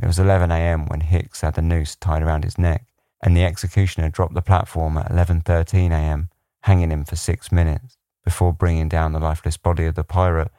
It 0.01 0.05
was 0.05 0.19
11 0.19 0.51
a.m. 0.51 0.85
when 0.87 1.01
Hicks 1.01 1.41
had 1.41 1.55
the 1.55 1.61
noose 1.61 1.95
tied 1.95 2.23
around 2.23 2.43
his 2.43 2.57
neck, 2.57 2.87
and 3.21 3.35
the 3.35 3.45
executioner 3.45 4.09
dropped 4.09 4.33
the 4.33 4.41
platform 4.41 4.97
at 4.97 5.11
11:13 5.11 5.91
a.m., 5.91 6.29
hanging 6.63 6.91
him 6.91 7.05
for 7.05 7.15
six 7.15 7.51
minutes 7.51 7.97
before 8.23 8.53
bringing 8.53 8.89
down 8.89 9.13
the 9.13 9.19
lifeless 9.19 9.57
body 9.57 9.85
of 9.85 9.95
the 9.95 10.03
pirate, 10.03 10.51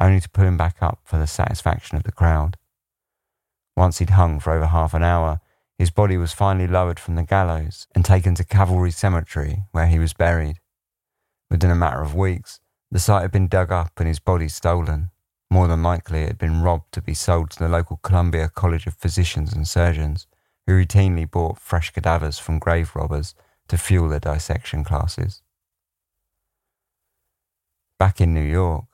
only 0.00 0.20
to 0.20 0.28
put 0.28 0.46
him 0.46 0.56
back 0.56 0.76
up 0.80 1.00
for 1.04 1.18
the 1.18 1.26
satisfaction 1.26 1.96
of 1.96 2.04
the 2.04 2.12
crowd. 2.12 2.56
Once 3.76 3.98
he'd 3.98 4.10
hung 4.10 4.40
for 4.40 4.52
over 4.52 4.66
half 4.66 4.94
an 4.94 5.02
hour, 5.02 5.40
his 5.76 5.90
body 5.90 6.16
was 6.16 6.32
finally 6.32 6.66
lowered 6.66 6.98
from 6.98 7.14
the 7.14 7.22
gallows 7.22 7.86
and 7.94 8.04
taken 8.04 8.34
to 8.34 8.44
Cavalry 8.44 8.90
Cemetery, 8.90 9.62
where 9.70 9.86
he 9.86 9.98
was 9.98 10.12
buried. 10.12 10.58
Within 11.50 11.70
a 11.70 11.76
matter 11.76 12.02
of 12.02 12.14
weeks, 12.14 12.58
the 12.90 12.98
site 12.98 13.22
had 13.22 13.32
been 13.32 13.48
dug 13.48 13.70
up 13.70 13.92
and 13.98 14.08
his 14.08 14.18
body 14.18 14.48
stolen. 14.48 15.10
More 15.50 15.68
than 15.68 15.82
likely, 15.82 16.22
it 16.22 16.28
had 16.28 16.38
been 16.38 16.62
robbed 16.62 16.92
to 16.92 17.02
be 17.02 17.14
sold 17.14 17.50
to 17.50 17.58
the 17.58 17.68
local 17.68 17.98
Columbia 17.98 18.48
College 18.48 18.86
of 18.86 18.94
Physicians 18.94 19.52
and 19.52 19.66
Surgeons, 19.66 20.26
who 20.66 20.72
routinely 20.72 21.30
bought 21.30 21.58
fresh 21.58 21.90
cadavers 21.90 22.38
from 22.38 22.58
grave 22.58 22.94
robbers 22.94 23.34
to 23.68 23.78
fuel 23.78 24.08
their 24.08 24.20
dissection 24.20 24.84
classes. 24.84 25.42
Back 27.98 28.20
in 28.20 28.34
New 28.34 28.42
York, 28.42 28.84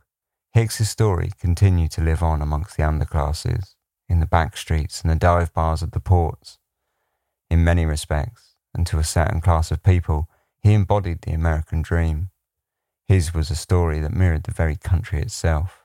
Hicks's 0.52 0.88
story 0.88 1.32
continued 1.38 1.90
to 1.92 2.00
live 2.00 2.22
on 2.22 2.40
amongst 2.40 2.76
the 2.76 2.84
underclasses, 2.84 3.74
in 4.08 4.20
the 4.20 4.26
back 4.26 4.56
streets 4.56 5.02
and 5.02 5.10
the 5.10 5.16
dive 5.16 5.52
bars 5.52 5.82
of 5.82 5.90
the 5.90 6.00
ports. 6.00 6.58
In 7.50 7.64
many 7.64 7.84
respects, 7.84 8.54
and 8.72 8.86
to 8.86 8.98
a 8.98 9.04
certain 9.04 9.40
class 9.40 9.70
of 9.70 9.82
people, 9.82 10.28
he 10.62 10.72
embodied 10.72 11.22
the 11.22 11.32
American 11.32 11.82
dream. 11.82 12.30
His 13.06 13.34
was 13.34 13.50
a 13.50 13.56
story 13.56 14.00
that 14.00 14.14
mirrored 14.14 14.44
the 14.44 14.52
very 14.52 14.76
country 14.76 15.20
itself. 15.20 15.84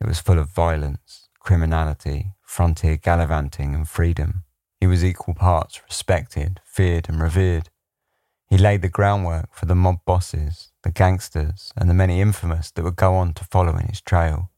It 0.00 0.08
was 0.08 0.18
full 0.18 0.38
of 0.38 0.50
violence, 0.50 1.28
criminality, 1.38 2.34
frontier 2.42 2.96
gallivanting, 2.96 3.74
and 3.74 3.88
freedom. 3.88 4.44
He 4.80 4.86
was 4.86 5.04
equal 5.04 5.34
parts 5.34 5.80
respected, 5.84 6.60
feared, 6.64 7.08
and 7.08 7.20
revered. 7.20 7.68
He 8.48 8.58
laid 8.58 8.82
the 8.82 8.88
groundwork 8.88 9.54
for 9.54 9.66
the 9.66 9.76
mob 9.76 10.04
bosses, 10.04 10.72
the 10.82 10.90
gangsters, 10.90 11.72
and 11.76 11.88
the 11.88 11.94
many 11.94 12.20
infamous 12.20 12.72
that 12.72 12.82
would 12.82 12.96
go 12.96 13.14
on 13.14 13.32
to 13.34 13.44
follow 13.44 13.76
in 13.76 13.86
his 13.86 14.00
trail. 14.00 14.50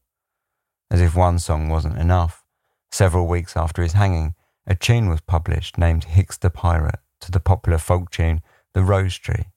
As 0.89 0.99
if 0.99 1.15
one 1.15 1.37
song 1.37 1.69
wasn't 1.69 1.99
enough, 1.99 2.43
several 2.91 3.27
weeks 3.27 3.55
after 3.55 3.83
his 3.83 3.93
hanging, 3.93 4.33
a 4.65 4.75
tune 4.75 5.09
was 5.09 5.21
published 5.21 5.77
named 5.77 6.05
Hicks 6.05 6.37
the 6.37 6.49
Pirate 6.49 6.99
to 7.21 7.31
the 7.31 7.39
popular 7.39 7.77
folk 7.77 8.09
tune 8.09 8.41
The 8.73 8.83
Rose 8.83 9.17
Tree 9.17 9.52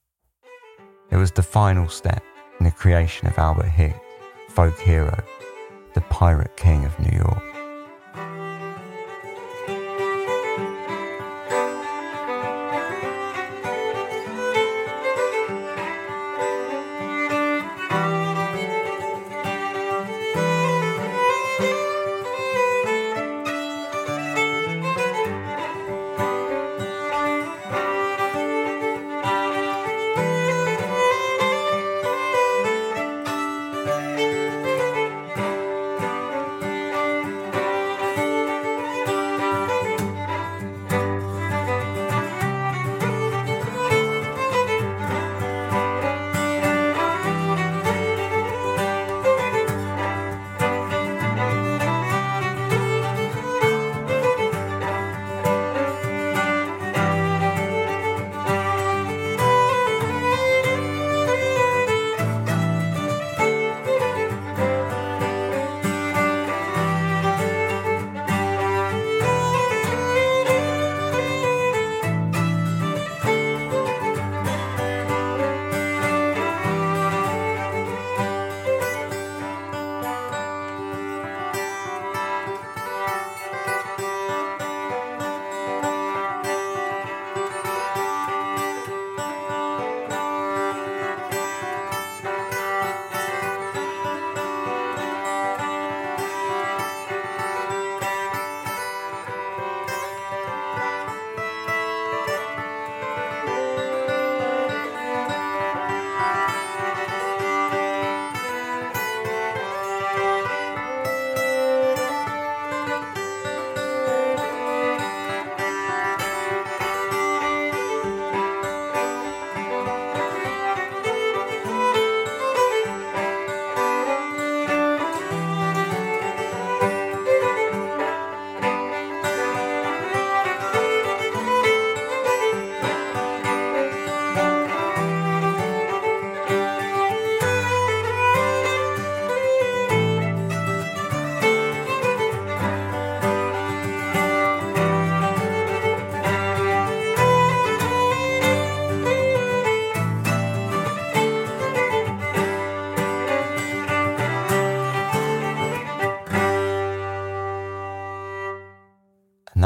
it 1.09 1.17
was 1.17 1.31
the 1.31 1.43
final 1.43 1.87
step 1.87 2.23
in 2.59 2.65
the 2.65 2.71
creation 2.71 3.27
of 3.27 3.37
Albert 3.37 3.69
Hicks, 3.69 3.99
folk 4.49 4.77
hero, 4.79 5.23
the 5.93 6.01
Pirate 6.01 6.55
King 6.57 6.85
of 6.85 6.99
New 6.99 7.17
York. 7.17 7.56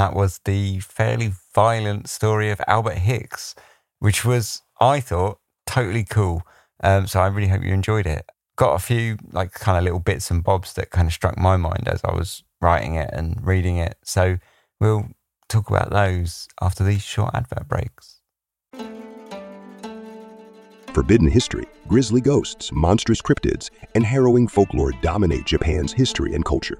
That 0.02 0.16
was 0.16 0.40
the 0.46 0.80
fairly 0.80 1.32
violent 1.54 2.10
story 2.10 2.50
of 2.50 2.60
Albert 2.66 2.98
Hicks, 2.98 3.54
which 4.00 4.26
was, 4.26 4.64
I 4.80 5.00
thought, 5.00 5.38
totally 5.68 6.04
cool. 6.04 6.42
Um, 6.84 7.06
so 7.06 7.20
I 7.20 7.28
really 7.28 7.50
hope 7.50 7.62
you 7.64 7.72
enjoyed 7.72 8.08
it. 8.08 8.26
Got 8.56 8.74
a 8.74 8.80
few 8.80 9.18
like 9.32 9.52
kind 9.54 9.78
of 9.78 9.84
little 9.84 10.00
bits 10.00 10.32
and 10.32 10.44
bobs 10.44 10.74
that 10.74 10.90
kind 10.90 11.08
of 11.08 11.14
struck 11.14 11.38
my 11.38 11.56
mind 11.56 11.88
as 11.88 12.02
I 12.04 12.16
was 12.16 12.44
writing 12.62 12.96
it 12.96 13.12
and 13.14 13.46
reading 13.46 13.78
it. 13.78 13.96
So 14.04 14.40
we'll 14.80 15.06
talk 15.48 15.70
about 15.70 15.92
those 15.92 16.48
after 16.60 16.84
these 16.84 17.04
short 17.04 17.36
advert 17.36 17.68
breaks. 17.68 18.22
Forbidden 20.96 21.30
history, 21.30 21.66
grisly 21.88 22.22
ghosts, 22.22 22.72
monstrous 22.72 23.22
cryptids, 23.22 23.70
and 23.94 24.04
harrowing 24.04 24.48
folklore 24.48 24.94
dominate 25.04 25.46
Japan's 25.46 25.94
history 25.94 26.34
and 26.34 26.44
culture. 26.44 26.80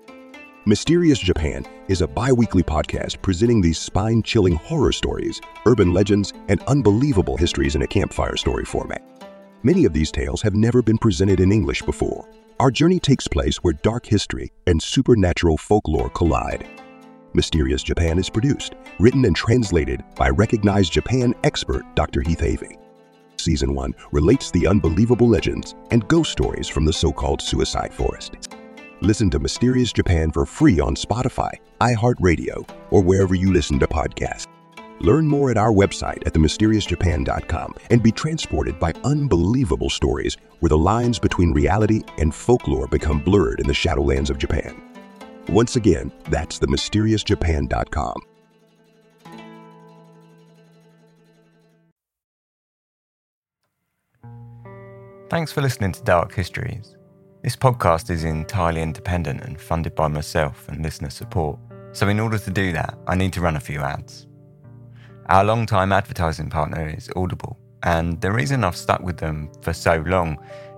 Mysterious 0.68 1.18
Japan 1.18 1.66
is 1.88 2.02
a 2.02 2.08
bi 2.08 2.32
weekly 2.32 2.62
podcast 2.62 3.20
presenting 3.24 3.62
these 3.62 3.80
spine 3.80 4.22
chilling 4.22 4.54
horror 4.54 4.92
stories, 4.92 5.42
urban 5.66 5.92
legends, 5.92 6.34
and 6.50 6.62
unbelievable 6.68 7.36
histories 7.36 7.74
in 7.74 7.82
a 7.82 7.88
campfire 7.88 8.38
story 8.38 8.64
format. 8.64 9.02
Many 9.64 9.86
of 9.86 9.94
these 9.94 10.12
tales 10.12 10.40
have 10.44 10.54
never 10.54 10.84
been 10.84 11.00
presented 11.00 11.40
in 11.40 11.52
English 11.52 11.82
before. 11.82 12.30
Our 12.60 12.70
journey 12.70 13.00
takes 13.00 13.28
place 13.28 13.58
where 13.64 13.74
dark 13.74 14.06
history 14.06 14.52
and 14.68 14.80
supernatural 14.80 15.58
folklore 15.58 16.12
collide. 16.12 16.68
Mysterious 17.34 17.82
Japan 17.82 18.20
is 18.20 18.30
produced, 18.30 18.76
written, 19.00 19.26
and 19.26 19.36
translated 19.36 20.04
by 20.16 20.30
recognized 20.30 20.94
Japan 20.94 21.34
expert 21.44 21.84
Dr. 21.96 22.22
Heath 22.22 22.42
Avey. 22.42 22.78
Season 23.36 23.74
1 23.74 23.96
relates 24.12 24.52
the 24.52 24.68
unbelievable 24.68 25.28
legends 25.28 25.74
and 25.90 26.08
ghost 26.08 26.32
stories 26.32 26.68
from 26.68 26.86
the 26.86 26.94
so 26.94 27.12
called 27.12 27.42
suicide 27.42 27.92
forest. 27.92 28.38
Listen 29.04 29.32
to 29.32 29.40
Mysterious 29.40 29.92
Japan 29.92 30.32
for 30.32 30.46
free 30.46 30.80
on 30.80 30.94
Spotify, 30.94 31.50
iHeartRadio, 31.80 32.70
or 32.92 33.02
wherever 33.02 33.34
you 33.34 33.52
listen 33.52 33.80
to 33.80 33.88
podcasts. 33.88 34.46
Learn 35.00 35.26
more 35.26 35.50
at 35.50 35.58
our 35.58 35.72
website 35.72 36.24
at 36.28 36.34
themysteriousjapan.com 36.34 37.74
and 37.90 38.04
be 38.04 38.12
transported 38.12 38.80
by 38.80 38.94
unbelievable 39.04 39.90
stories 39.90 40.38
where 40.60 40.70
the 40.70 40.78
lines 40.78 41.18
between 41.18 41.52
reality 41.52 42.04
and 42.20 42.36
folklore 42.36 42.86
become 42.86 43.20
blurred 43.20 43.60
in 43.60 43.66
the 43.66 43.74
shadowlands 43.74 44.30
of 44.30 44.38
Japan. 44.38 44.80
Once 45.50 45.76
again, 45.78 46.12
that's 46.30 46.60
themysteriousjapan.com. 46.60 48.22
Thanks 55.32 55.52
for 55.52 55.62
listening 55.62 55.94
to 55.94 56.04
Dark 56.04 56.36
Histories. 56.36 56.96
This 57.44 57.56
podcast 57.56 58.12
is 58.12 58.24
entirely 58.24 58.84
independent 58.84 59.42
and 59.42 59.60
funded 59.60 59.96
by 59.96 60.08
myself 60.08 60.70
and 60.70 60.84
listener 60.84 61.10
support, 61.10 61.58
so 61.92 62.08
in 62.08 62.20
order 62.20 62.38
to 62.38 62.52
do 62.52 62.72
that, 62.74 62.96
I 63.08 63.16
need 63.16 63.34
to 63.34 63.42
run 63.42 63.56
a 63.56 63.60
few 63.60 63.80
ads. 63.80 64.28
Our 65.26 65.44
long-time 65.44 65.92
advertising 65.92 66.52
partner 66.52 66.88
is 66.88 67.10
Audible, 67.16 67.58
and 67.82 68.22
the 68.22 68.32
reason 68.32 68.64
I've 68.64 68.78
stuck 68.78 69.02
with 69.02 69.18
them 69.18 69.50
for 69.64 69.74
so 69.74 70.04
long 70.06 70.38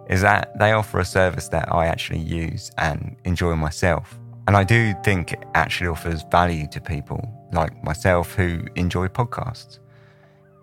is 0.09 0.22
that 0.22 0.57
they 0.57 0.72
offer 0.72 0.99
a 0.99 1.05
service 1.05 1.49
that 1.49 1.70
I 1.70 1.88
actually 1.88 2.22
use 2.22 2.72
and 2.78 3.18
enjoy 3.26 3.57
myself. 3.57 4.18
And 4.47 4.55
I 4.55 4.64
do 4.64 4.93
think 5.03 5.34
it 5.34 5.43
actually 5.55 5.89
offers 5.89 6.24
value 6.32 6.68
to 6.70 6.80
people 6.80 7.30
like 7.51 7.84
myself 7.84 8.36
who 8.36 8.61
enjoy 8.76 9.09
podcasts. 9.09 9.80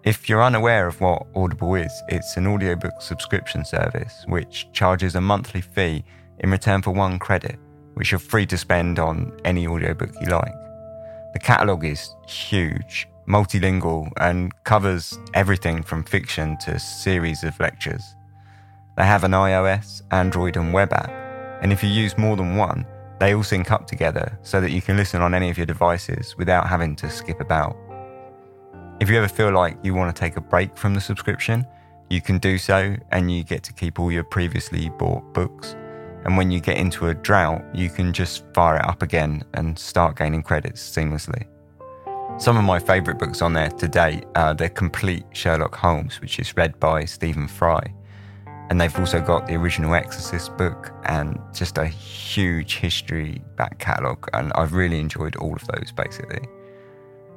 If 0.03 0.31
you're 0.31 0.43
unaware 0.43 0.87
of 0.87 0.99
what 1.03 1.27
Audible 1.37 1.75
is, 1.75 1.93
it's 2.09 2.39
an 2.39 2.47
audiobook 2.47 3.03
subscription 3.03 3.67
service 3.67 4.25
which 4.29 4.67
charges 4.73 5.15
a 5.15 5.21
monthly 5.21 5.61
fee 5.61 6.05
in 6.39 6.51
return 6.51 6.81
for 6.81 6.93
one 6.93 7.19
credit, 7.19 7.59
which 7.95 8.11
you're 8.11 8.19
free 8.19 8.47
to 8.47 8.57
spend 8.57 8.99
on 8.99 9.39
any 9.45 9.67
audiobook 9.67 10.11
you 10.23 10.29
like. 10.29 10.55
The 11.35 11.39
catalogue 11.39 11.85
is 11.85 12.15
huge, 12.27 13.09
multilingual, 13.29 14.11
and 14.17 14.53
covers 14.65 15.19
everything 15.35 15.83
from 15.83 16.03
fiction 16.05 16.57
to 16.65 16.79
series 16.79 17.45
of 17.45 17.61
lectures. 17.61 18.03
They 18.97 19.05
have 19.05 19.25
an 19.25 19.33
iOS, 19.33 20.01
Android, 20.13 20.57
and 20.57 20.73
web 20.73 20.95
app, 20.95 21.11
and 21.63 21.75
if 21.75 21.85
you 21.85 21.91
use 21.91 22.17
more 22.17 22.37
than 22.37 22.57
one, 22.57 22.87
they 23.19 23.35
all 23.35 23.43
sync 23.43 23.71
up 23.71 23.87
together 23.87 24.39
so 24.41 24.63
that 24.63 24.71
you 24.71 24.81
can 24.81 24.97
listen 24.97 25.21
on 25.21 25.35
any 25.35 25.51
of 25.51 25.59
your 25.59 25.67
devices 25.67 26.35
without 26.39 26.69
having 26.69 26.97
to 26.97 27.11
skip 27.11 27.39
about. 27.43 27.77
If 29.01 29.09
you 29.09 29.17
ever 29.17 29.29
feel 29.29 29.51
like 29.51 29.79
you 29.83 29.95
want 29.95 30.15
to 30.15 30.21
take 30.21 30.37
a 30.37 30.43
break 30.43 30.77
from 30.77 30.93
the 30.93 31.01
subscription, 31.01 31.67
you 32.11 32.21
can 32.21 32.37
do 32.37 32.59
so 32.59 32.95
and 33.13 33.33
you 33.33 33.43
get 33.43 33.63
to 33.63 33.73
keep 33.73 33.99
all 33.99 34.13
your 34.13 34.25
previously 34.25 34.91
bought 34.91 35.33
books. 35.33 35.75
And 36.27 36.37
when 36.37 36.51
you 36.51 36.61
get 36.61 36.77
into 36.77 37.09
a 37.09 37.15
drought, 37.15 37.65
you 37.75 37.89
can 37.89 38.13
just 38.13 38.45
fire 38.53 38.77
it 38.77 38.85
up 38.85 39.01
again 39.01 39.43
and 39.55 39.79
start 39.79 40.19
gaining 40.19 40.43
credits 40.43 40.83
seamlessly. 40.83 41.47
Some 42.39 42.59
of 42.59 42.65
my 42.65 42.79
favourite 42.79 43.19
books 43.19 43.41
on 43.41 43.55
there 43.55 43.71
to 43.71 43.89
date 43.89 44.27
are 44.35 44.53
The 44.53 44.69
Complete 44.69 45.25
Sherlock 45.33 45.75
Holmes, 45.75 46.21
which 46.21 46.39
is 46.39 46.55
read 46.55 46.79
by 46.79 47.07
Stephen 47.07 47.49
Fry. 47.49 47.83
And 48.69 48.79
they've 48.79 48.99
also 48.99 49.23
got 49.23 49.47
the 49.47 49.55
original 49.55 49.95
Exorcist 49.95 50.55
book 50.59 50.93
and 51.07 51.41
just 51.55 51.79
a 51.79 51.87
huge 51.87 52.77
history 52.77 53.41
back 53.57 53.79
catalogue. 53.79 54.29
And 54.35 54.53
I've 54.57 54.75
really 54.75 55.01
enjoyed 55.01 55.37
all 55.37 55.55
of 55.55 55.67
those 55.69 55.91
basically. 55.91 56.47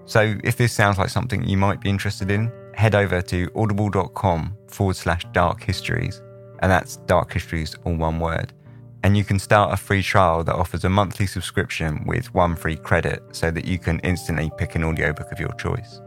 So 0.05 0.35
if 0.43 0.57
this 0.57 0.73
sounds 0.73 0.97
like 0.97 1.09
something 1.09 1.47
you 1.47 1.57
might 1.57 1.79
be 1.79 1.89
interested 1.89 2.29
in, 2.29 2.51
head 2.73 2.95
over 2.95 3.21
to 3.21 3.49
audible.com 3.55 4.57
forward 4.67 4.95
slash 4.95 5.25
dark 5.31 5.63
histories, 5.63 6.21
and 6.59 6.71
that's 6.71 6.97
dark 6.97 7.31
histories 7.31 7.75
all 7.85 7.95
one 7.95 8.19
word. 8.19 8.53
And 9.03 9.17
you 9.17 9.23
can 9.23 9.37
start 9.37 9.73
a 9.73 9.77
free 9.77 10.01
trial 10.01 10.43
that 10.45 10.55
offers 10.55 10.85
a 10.85 10.89
monthly 10.89 11.27
subscription 11.27 12.05
with 12.05 12.33
one 12.33 12.55
free 12.55 12.77
credit 12.77 13.21
so 13.31 13.51
that 13.51 13.65
you 13.65 13.77
can 13.77 13.99
instantly 13.99 14.49
pick 14.57 14.75
an 14.75 14.83
audiobook 14.83 15.31
of 15.31 15.39
your 15.39 15.53
choice. 15.53 16.01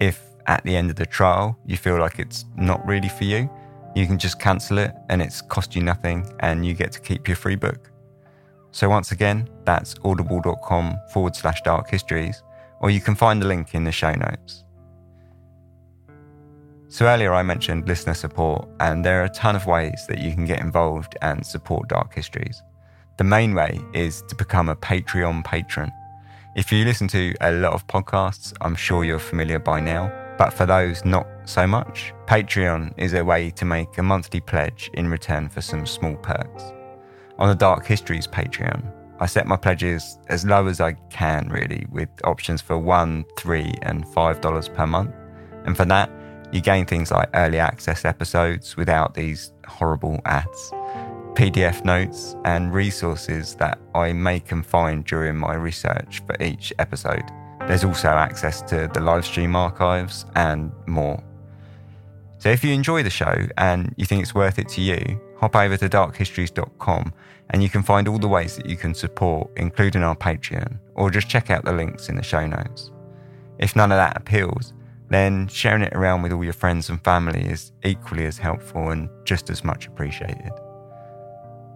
If 0.00 0.20
at 0.46 0.64
the 0.64 0.76
end 0.76 0.90
of 0.90 0.96
the 0.96 1.06
trial 1.06 1.56
you 1.64 1.76
feel 1.76 1.98
like 1.98 2.18
it's 2.18 2.44
not 2.56 2.84
really 2.86 3.08
for 3.08 3.24
you, 3.24 3.48
you 3.94 4.06
can 4.06 4.18
just 4.18 4.40
cancel 4.40 4.78
it 4.78 4.92
and 5.08 5.22
it's 5.22 5.40
cost 5.40 5.76
you 5.76 5.82
nothing 5.82 6.28
and 6.40 6.66
you 6.66 6.74
get 6.74 6.92
to 6.92 7.00
keep 7.00 7.28
your 7.28 7.36
free 7.36 7.56
book. 7.56 7.90
So 8.72 8.88
once 8.88 9.12
again, 9.12 9.48
that's 9.64 9.94
audible.com 10.04 10.98
forward 11.12 11.36
slash 11.36 11.62
dark 11.62 11.88
histories 11.88 12.42
or 12.80 12.90
you 12.90 13.00
can 13.00 13.14
find 13.14 13.40
the 13.40 13.46
link 13.46 13.74
in 13.74 13.84
the 13.84 13.92
show 13.92 14.12
notes. 14.12 14.64
So, 16.88 17.06
earlier 17.06 17.34
I 17.34 17.42
mentioned 17.42 17.88
listener 17.88 18.14
support, 18.14 18.68
and 18.80 19.04
there 19.04 19.20
are 19.20 19.24
a 19.24 19.30
ton 19.30 19.56
of 19.56 19.66
ways 19.66 20.06
that 20.08 20.18
you 20.18 20.32
can 20.32 20.46
get 20.46 20.60
involved 20.60 21.16
and 21.20 21.44
support 21.44 21.88
Dark 21.88 22.14
Histories. 22.14 22.62
The 23.18 23.24
main 23.24 23.54
way 23.54 23.80
is 23.92 24.22
to 24.28 24.34
become 24.34 24.68
a 24.68 24.76
Patreon 24.76 25.44
patron. 25.44 25.90
If 26.54 26.72
you 26.72 26.84
listen 26.84 27.08
to 27.08 27.34
a 27.40 27.52
lot 27.52 27.72
of 27.72 27.86
podcasts, 27.86 28.54
I'm 28.60 28.74
sure 28.74 29.04
you're 29.04 29.18
familiar 29.18 29.58
by 29.58 29.80
now, 29.80 30.10
but 30.38 30.52
for 30.52 30.64
those 30.64 31.04
not 31.04 31.26
so 31.44 31.66
much, 31.66 32.14
Patreon 32.26 32.94
is 32.96 33.14
a 33.14 33.24
way 33.24 33.50
to 33.50 33.64
make 33.64 33.98
a 33.98 34.02
monthly 34.02 34.40
pledge 34.40 34.90
in 34.94 35.08
return 35.08 35.48
for 35.48 35.60
some 35.60 35.86
small 35.86 36.14
perks. 36.16 36.62
On 37.38 37.48
the 37.48 37.54
Dark 37.54 37.84
Histories 37.84 38.26
Patreon, 38.26 38.90
I 39.18 39.26
set 39.26 39.46
my 39.46 39.56
pledges 39.56 40.18
as 40.28 40.44
low 40.44 40.66
as 40.66 40.80
I 40.80 40.92
can, 41.10 41.48
really, 41.48 41.86
with 41.90 42.08
options 42.24 42.60
for 42.60 42.76
one, 42.78 43.24
three, 43.38 43.72
and 43.82 44.06
five 44.08 44.40
dollars 44.40 44.68
per 44.68 44.86
month. 44.86 45.14
And 45.64 45.76
for 45.76 45.84
that, 45.86 46.10
you 46.52 46.60
gain 46.60 46.86
things 46.86 47.10
like 47.10 47.28
early 47.34 47.58
access 47.58 48.04
episodes 48.04 48.76
without 48.76 49.14
these 49.14 49.52
horrible 49.66 50.20
ads, 50.26 50.70
PDF 51.34 51.84
notes, 51.84 52.36
and 52.44 52.72
resources 52.72 53.54
that 53.56 53.78
I 53.94 54.12
make 54.12 54.52
and 54.52 54.64
find 54.64 55.04
during 55.04 55.36
my 55.36 55.54
research 55.54 56.22
for 56.26 56.40
each 56.42 56.72
episode. 56.78 57.24
There's 57.66 57.84
also 57.84 58.08
access 58.08 58.62
to 58.62 58.88
the 58.92 59.00
live 59.00 59.24
stream 59.24 59.56
archives 59.56 60.24
and 60.36 60.70
more. 60.86 61.22
So 62.38 62.50
if 62.50 62.62
you 62.62 62.72
enjoy 62.72 63.02
the 63.02 63.10
show 63.10 63.46
and 63.56 63.92
you 63.96 64.04
think 64.04 64.22
it's 64.22 64.34
worth 64.34 64.58
it 64.58 64.68
to 64.70 64.80
you, 64.80 65.20
hop 65.38 65.56
over 65.56 65.76
to 65.76 65.88
darkhistories.com 65.88 67.12
and 67.50 67.62
you 67.62 67.68
can 67.68 67.82
find 67.82 68.08
all 68.08 68.18
the 68.18 68.28
ways 68.28 68.56
that 68.56 68.66
you 68.66 68.76
can 68.76 68.94
support, 68.94 69.50
including 69.56 70.02
our 70.02 70.16
Patreon, 70.16 70.78
or 70.94 71.10
just 71.10 71.28
check 71.28 71.50
out 71.50 71.64
the 71.64 71.72
links 71.72 72.08
in 72.08 72.16
the 72.16 72.22
show 72.22 72.46
notes. 72.46 72.90
If 73.58 73.76
none 73.76 73.92
of 73.92 73.96
that 73.96 74.16
appeals, 74.16 74.72
then 75.08 75.46
sharing 75.48 75.82
it 75.82 75.94
around 75.94 76.22
with 76.22 76.32
all 76.32 76.42
your 76.42 76.52
friends 76.52 76.90
and 76.90 77.02
family 77.04 77.42
is 77.42 77.72
equally 77.84 78.26
as 78.26 78.38
helpful 78.38 78.90
and 78.90 79.08
just 79.24 79.50
as 79.50 79.62
much 79.62 79.86
appreciated. 79.86 80.52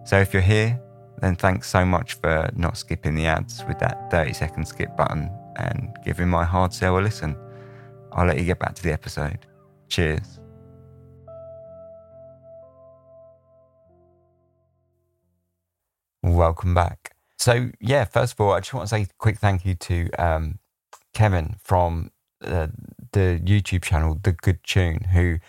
So 0.03 0.19
if 0.19 0.33
you're 0.33 0.41
here, 0.41 0.79
then 1.21 1.35
thanks 1.35 1.69
so 1.69 1.85
much 1.85 2.15
for 2.15 2.49
not 2.55 2.77
skipping 2.77 3.15
the 3.15 3.27
ads 3.27 3.63
with 3.67 3.79
that 3.79 4.11
30 4.11 4.33
second 4.33 4.67
skip 4.67 4.95
button 4.97 5.29
and 5.57 5.95
giving 6.03 6.27
my 6.27 6.43
hard 6.43 6.73
sell 6.73 6.97
a 6.97 7.01
listen. 7.01 7.37
I'll 8.11 8.25
let 8.25 8.37
you 8.37 8.45
get 8.45 8.59
back 8.59 8.75
to 8.75 8.83
the 8.83 8.91
episode. 8.91 9.45
Cheers. 9.87 10.40
Welcome 16.23 16.75
back. 16.75 17.15
So, 17.37 17.71
yeah, 17.79 18.05
first 18.05 18.33
of 18.33 18.41
all, 18.41 18.51
I 18.51 18.59
just 18.59 18.73
want 18.73 18.87
to 18.87 18.95
say 18.95 19.01
a 19.01 19.07
quick 19.17 19.39
thank 19.39 19.65
you 19.65 19.73
to 19.73 20.09
um, 20.19 20.59
Kevin 21.15 21.55
from 21.63 22.11
uh, 22.43 22.67
the 23.11 23.41
YouTube 23.43 23.81
channel, 23.81 24.19
The 24.21 24.33
Good 24.33 24.63
Tune, 24.63 25.05
who 25.13 25.39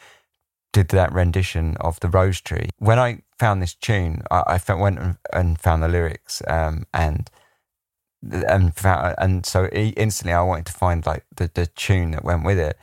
did 0.73 0.89
that 0.89 1.13
rendition 1.13 1.77
of 1.81 2.01
the 2.01 2.09
Rose 2.09 2.41
Tree. 2.41 2.71
When 2.79 2.99
I 2.99 3.21
found 3.39 3.61
this 3.61 3.75
tune, 3.75 4.23
I, 4.31 4.59
I 4.67 4.75
went 4.75 5.19
and 5.33 5.61
found 5.61 5.83
the 5.83 5.89
lyrics, 5.89 6.41
um, 6.49 6.87
and 6.95 7.31
and 8.23 8.73
and 9.19 9.45
so 9.45 9.67
instantly 9.67 10.33
I 10.33 10.43
wanted 10.43 10.67
to 10.67 10.73
find 10.73 11.05
like 11.05 11.27
the 11.37 11.51
the 11.53 11.67
tune 11.67 12.13
that 12.13 12.25
went 12.25 12.45
with 12.45 12.59
it. 12.59 12.79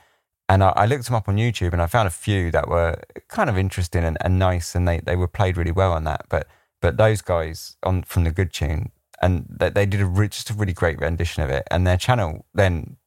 And 0.47 0.63
I, 0.63 0.69
I, 0.75 0.85
looked 0.87 1.05
them 1.05 1.13
up 1.13 1.29
on 1.29 1.37
YouTube 1.37 1.73
and 1.73 1.81
I 1.81 1.85
found 1.85 2.07
a 2.07 2.11
few 2.11 2.49
that 2.49 2.67
were 2.67 2.99
kind 3.27 3.51
of 3.51 3.57
interesting 3.57 4.03
and, 4.03 4.17
and 4.21 4.39
nice 4.39 4.73
and 4.73 4.87
they, 4.87 4.99
they 4.99 5.15
were 5.15 5.27
played 5.27 5.57
really 5.57 5.71
well 5.71 5.93
on 5.93 6.05
that. 6.05 6.25
But 6.27 6.47
but 6.81 6.97
those 6.97 7.21
guys 7.21 7.75
on 7.83 8.03
from 8.03 8.23
the 8.23 8.31
good 8.31 8.53
tune 8.53 8.91
and 9.21 9.45
they, 9.49 9.69
they 9.69 9.85
did 9.85 10.01
a 10.01 10.05
re- 10.05 10.27
just 10.27 10.49
a 10.49 10.53
really 10.53 10.73
great 10.73 10.99
rendition 10.99 11.43
of 11.43 11.49
it. 11.49 11.67
And 11.71 11.85
their 11.85 11.97
channel 11.97 12.45
then 12.53 12.97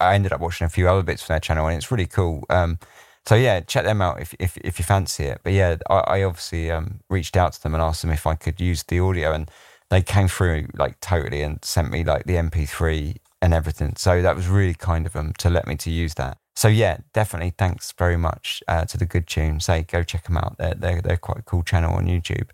I 0.00 0.14
ended 0.14 0.32
up 0.32 0.40
watching 0.40 0.64
a 0.64 0.70
few 0.70 0.88
other 0.88 1.02
bits 1.02 1.22
from 1.22 1.34
their 1.34 1.40
channel 1.40 1.66
and 1.66 1.76
it's 1.76 1.90
really 1.90 2.06
cool. 2.06 2.44
Um, 2.50 2.78
so 3.26 3.34
yeah, 3.34 3.60
check 3.60 3.84
them 3.84 4.00
out 4.00 4.20
if 4.20 4.34
if 4.38 4.56
if 4.58 4.78
you 4.78 4.84
fancy 4.84 5.24
it. 5.24 5.40
But 5.42 5.52
yeah, 5.52 5.76
I, 5.88 5.98
I 5.98 6.22
obviously 6.22 6.70
um, 6.70 7.00
reached 7.08 7.36
out 7.36 7.52
to 7.52 7.62
them 7.62 7.74
and 7.74 7.82
asked 7.82 8.02
them 8.02 8.10
if 8.10 8.26
I 8.26 8.34
could 8.34 8.60
use 8.60 8.82
the 8.84 8.98
audio, 8.98 9.32
and 9.32 9.50
they 9.90 10.02
came 10.02 10.28
through 10.28 10.68
like 10.74 10.98
totally 11.00 11.42
and 11.42 11.64
sent 11.64 11.90
me 11.90 12.02
like 12.02 12.24
the 12.24 12.34
MP3 12.34 13.16
and 13.42 13.54
everything. 13.54 13.94
So 13.96 14.22
that 14.22 14.36
was 14.36 14.48
really 14.48 14.74
kind 14.74 15.06
of 15.06 15.12
them 15.12 15.32
to 15.38 15.50
let 15.50 15.66
me 15.66 15.76
to 15.76 15.90
use 15.90 16.14
that. 16.14 16.38
So 16.56 16.68
yeah, 16.68 16.98
definitely 17.12 17.54
thanks 17.56 17.92
very 17.92 18.16
much 18.16 18.62
uh, 18.68 18.84
to 18.86 18.96
the 18.96 19.06
Good 19.06 19.26
Tune. 19.26 19.60
Say 19.60 19.82
go 19.82 20.02
check 20.02 20.24
them 20.24 20.36
out. 20.36 20.56
They're, 20.58 20.74
they're 20.74 21.02
they're 21.02 21.16
quite 21.16 21.38
a 21.38 21.42
cool 21.42 21.62
channel 21.62 21.94
on 21.94 22.06
YouTube. 22.06 22.48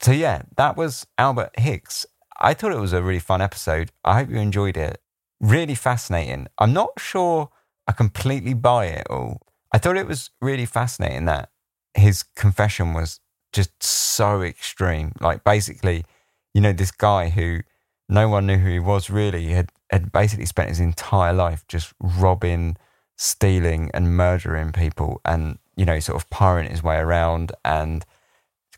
So 0.00 0.12
yeah, 0.12 0.42
that 0.56 0.76
was 0.76 1.06
Albert 1.16 1.58
Hicks. 1.58 2.06
I 2.40 2.54
thought 2.54 2.72
it 2.72 2.78
was 2.78 2.92
a 2.92 3.02
really 3.02 3.18
fun 3.18 3.42
episode. 3.42 3.90
I 4.04 4.18
hope 4.18 4.30
you 4.30 4.38
enjoyed 4.38 4.76
it. 4.76 5.00
Really 5.40 5.74
fascinating. 5.74 6.46
I'm 6.58 6.72
not 6.72 6.90
sure 6.98 7.50
I 7.86 7.92
completely 7.92 8.54
buy 8.54 8.86
it 8.86 9.06
all. 9.10 9.40
I 9.72 9.78
thought 9.78 9.96
it 9.96 10.06
was 10.06 10.30
really 10.40 10.66
fascinating 10.66 11.24
that 11.24 11.50
his 11.94 12.22
confession 12.22 12.94
was 12.94 13.20
just 13.52 13.82
so 13.82 14.42
extreme. 14.42 15.12
Like 15.20 15.42
basically, 15.42 16.04
you 16.54 16.60
know, 16.60 16.72
this 16.72 16.90
guy 16.90 17.30
who 17.30 17.60
no 18.08 18.28
one 18.28 18.46
knew 18.46 18.58
who 18.58 18.70
he 18.70 18.78
was 18.78 19.10
really 19.10 19.48
had, 19.48 19.70
had 19.90 20.12
basically 20.12 20.46
spent 20.46 20.68
his 20.68 20.80
entire 20.80 21.32
life 21.32 21.64
just 21.66 21.92
robbing, 22.00 22.76
stealing, 23.16 23.90
and 23.92 24.16
murdering 24.16 24.72
people 24.72 25.20
and, 25.24 25.58
you 25.76 25.84
know, 25.84 25.98
sort 25.98 26.22
of 26.22 26.30
pirating 26.30 26.70
his 26.70 26.82
way 26.82 26.96
around 26.96 27.52
and 27.64 28.04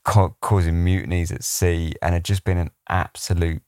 ca- 0.04 0.34
causing 0.40 0.84
mutinies 0.84 1.32
at 1.32 1.44
sea 1.44 1.94
and 2.02 2.14
had 2.14 2.24
just 2.24 2.44
been 2.44 2.58
an 2.58 2.70
absolute 2.88 3.62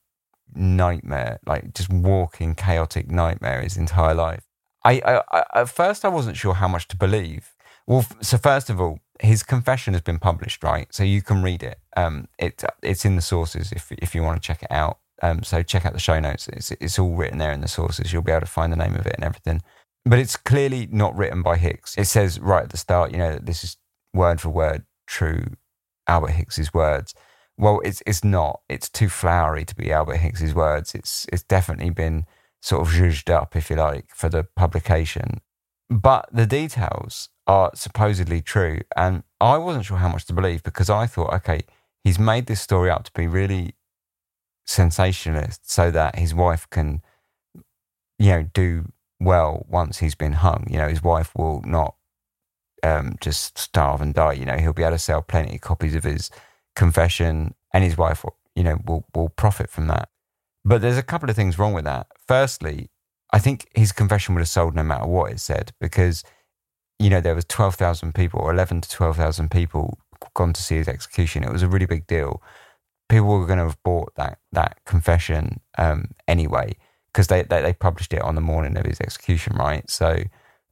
nightmare, 0.55 1.41
like 1.47 1.75
just 1.75 1.91
walking 1.91 2.55
chaotic 2.55 3.11
nightmare 3.11 3.63
his 3.63 3.77
entire 3.77 4.15
life. 4.15 4.45
I, 4.85 5.01
I, 5.05 5.23
I, 5.31 5.45
at 5.61 5.69
first 5.69 6.05
I 6.05 6.09
wasn't 6.09 6.37
sure 6.37 6.55
how 6.55 6.69
much 6.69 6.89
to 6.89 6.97
believe. 6.97 7.55
Well, 7.87 8.05
so 8.21 8.39
first 8.39 8.71
of 8.71 8.81
all, 8.81 8.99
his 9.21 9.43
confession 9.43 9.95
has 9.95 10.03
been 10.03 10.19
published, 10.19 10.63
right? 10.63 10.93
So 10.93 11.05
you 11.05 11.23
can 11.23 11.43
read 11.43 11.63
it. 11.63 11.79
Um, 11.97 12.29
it 12.39 12.63
it's 12.83 13.05
in 13.05 13.17
the 13.17 13.23
sources 13.23 13.73
if 13.73 13.93
if 13.93 14.15
you 14.15 14.23
want 14.23 14.41
to 14.41 14.47
check 14.47 14.63
it 14.63 14.71
out. 14.71 14.99
Um, 15.23 15.45
so 15.45 15.63
check 15.63 15.87
out 15.87 15.93
the 15.93 16.01
show 16.01 16.19
notes. 16.19 16.49
It's 16.49 16.73
it's 16.73 16.99
all 16.99 17.15
written 17.15 17.39
there 17.39 17.53
in 17.53 17.61
the 17.61 17.69
sources. 17.69 18.13
You'll 18.13 18.23
be 18.23 18.33
able 18.33 18.41
to 18.41 18.47
find 18.47 18.73
the 18.73 18.77
name 18.77 18.95
of 18.95 19.07
it 19.07 19.15
and 19.15 19.25
everything. 19.25 19.63
But 20.05 20.19
it's 20.19 20.37
clearly 20.37 20.89
not 20.91 21.17
written 21.17 21.43
by 21.43 21.57
Hicks. 21.57 21.97
It 21.97 22.07
says 22.07 22.41
right 22.41 22.65
at 22.65 22.71
the 22.71 22.77
start, 22.77 23.13
you 23.13 23.19
know, 23.19 23.33
that 23.33 23.47
this 23.47 23.63
is 23.63 23.77
word 24.13 24.41
for 24.41 24.49
word 24.49 24.85
true 25.07 25.45
Albert 26.13 26.33
Hicks's 26.33 26.75
words. 26.75 27.15
Well, 27.57 27.81
it's 27.85 28.03
it's 28.07 28.25
not. 28.25 28.61
It's 28.69 28.89
too 28.89 29.09
flowery 29.09 29.65
to 29.65 29.75
be 29.75 29.93
Albert 29.93 30.19
Hicks's 30.19 30.55
words. 30.55 30.95
It's 30.95 31.27
it's 31.33 31.43
definitely 31.43 31.91
been 31.91 32.27
sort 32.61 32.83
of 32.83 32.93
zhuzhed 32.95 33.31
up, 33.31 33.57
if 33.57 33.71
you 33.71 33.77
like, 33.77 34.09
for 34.15 34.29
the 34.29 34.45
publication. 34.63 35.41
But 35.89 36.29
the 36.33 36.47
details 36.47 37.29
are 37.47 37.71
supposedly 37.75 38.41
true. 38.41 38.81
And 38.97 39.25
I 39.41 39.59
wasn't 39.59 39.85
sure 39.87 39.99
how 39.99 40.09
much 40.09 40.27
to 40.27 40.33
believe 40.33 40.63
because 40.63 40.89
I 40.89 41.07
thought, 41.07 41.35
okay, 41.35 41.63
he's 42.05 42.19
made 42.19 42.47
this 42.47 42.61
story 42.61 42.91
up 42.91 43.05
to 43.05 43.13
be 43.13 43.27
really 43.27 43.75
sensationalist 44.65 45.71
so 45.71 45.91
that 45.91 46.17
his 46.17 46.35
wife 46.35 46.69
can, 46.71 47.03
you 48.19 48.31
know, 48.31 48.43
do 48.55 48.93
well 49.19 49.67
once 49.69 49.99
he's 49.99 50.15
been 50.15 50.35
hung. 50.35 50.67
You 50.71 50.79
know, 50.79 50.89
his 50.89 51.03
wife 51.03 51.33
will 51.37 51.63
not 51.65 51.95
um, 52.83 53.17
just 53.21 53.59
starve 53.59 54.01
and 54.01 54.15
die. 54.15 54.33
You 54.33 54.45
know, 54.45 54.57
he'll 54.57 54.73
be 54.73 54.83
able 54.83 54.93
to 54.93 54.99
sell 54.99 55.23
plenty 55.23 55.57
of 55.57 55.61
copies 55.61 55.95
of 55.95 56.05
his 56.05 56.31
confession 56.75 57.55
and 57.73 57.85
his 57.85 57.97
wife, 57.97 58.25
you 58.55 58.63
know, 58.63 58.79
will, 58.87 59.07
will 59.15 59.29
profit 59.31 59.71
from 59.71 59.87
that. 59.89 60.09
But 60.65 60.81
there's 60.81 60.99
a 60.99 61.03
couple 61.03 61.29
of 61.29 61.37
things 61.37 61.59
wrong 61.59 61.73
with 61.73 61.85
that. 61.85 62.07
Firstly, 62.27 62.91
I 63.33 63.39
think 63.39 63.67
his 63.75 63.93
confession 63.93 64.35
would 64.35 64.41
have 64.41 64.49
sold 64.49 64.75
no 64.75 64.83
matter 64.83 65.07
what 65.07 65.33
it 65.33 65.41
said 65.41 65.73
because, 65.81 66.23
you 66.99 67.11
know, 67.11 67.21
there 67.21 67.35
was 67.35 67.45
12,000 67.47 68.15
people 68.15 68.41
or 68.41 68.53
11 68.53 68.83
to 68.83 68.91
12,000 68.91 69.51
people 69.51 69.99
gone 70.35 70.53
to 70.53 70.63
see 70.63 70.77
his 70.77 70.89
execution. 70.89 71.43
It 71.43 71.53
was 71.53 71.63
a 71.63 71.69
really 71.69 71.87
big 71.87 72.07
deal. 72.07 72.43
People 73.09 73.29
were 73.29 73.47
going 73.47 73.59
to 73.59 73.65
have 73.65 73.83
bought 73.83 74.15
that, 74.17 74.39
that 74.53 74.79
confession 74.85 75.61
um, 75.79 76.11
anyway 76.29 76.77
because 77.13 77.27
they, 77.27 77.43
they, 77.43 77.61
they 77.61 77.73
published 77.73 78.15
it 78.15 78.23
on 78.23 78.35
the 78.35 78.41
morning 78.41 78.77
of 78.77 78.87
his 78.87 79.01
execution, 79.01 79.55
right? 79.57 79.89
So 79.91 80.23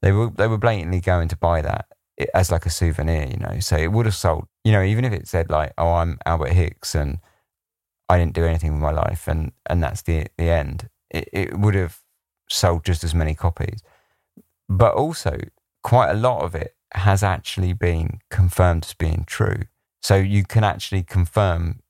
they 0.02 0.12
were, 0.12 0.30
they 0.30 0.46
were 0.46 0.58
blatantly 0.58 1.00
going 1.00 1.28
to 1.28 1.36
buy 1.36 1.62
that 1.62 1.86
as 2.34 2.50
like 2.50 2.66
a 2.66 2.70
souvenir, 2.70 3.26
you 3.30 3.36
know. 3.38 3.60
So 3.60 3.76
it 3.76 3.92
would 3.92 4.06
have 4.06 4.14
sold, 4.14 4.46
you 4.64 4.72
know, 4.72 4.82
even 4.82 5.04
if 5.04 5.12
it 5.12 5.28
said 5.28 5.50
like, 5.50 5.72
"Oh, 5.78 5.94
I'm 5.94 6.18
Albert 6.26 6.52
Hicks," 6.52 6.94
and 6.94 7.18
I 8.08 8.18
didn't 8.18 8.34
do 8.34 8.44
anything 8.44 8.72
with 8.72 8.82
my 8.82 8.92
life, 8.92 9.28
and 9.28 9.52
and 9.66 9.82
that's 9.82 10.02
the 10.02 10.26
the 10.36 10.50
end. 10.50 10.88
It, 11.10 11.28
it 11.32 11.58
would 11.58 11.74
have 11.74 12.00
sold 12.48 12.84
just 12.84 13.04
as 13.04 13.14
many 13.14 13.34
copies, 13.34 13.82
but 14.68 14.94
also 14.94 15.38
quite 15.82 16.10
a 16.10 16.14
lot 16.14 16.42
of 16.42 16.54
it 16.54 16.74
has 16.94 17.22
actually 17.22 17.72
been 17.72 18.20
confirmed 18.30 18.84
as 18.84 18.94
being 18.94 19.24
true. 19.26 19.62
So 20.02 20.16
you 20.16 20.44
can 20.44 20.64
actually 20.64 21.02
confirm 21.02 21.80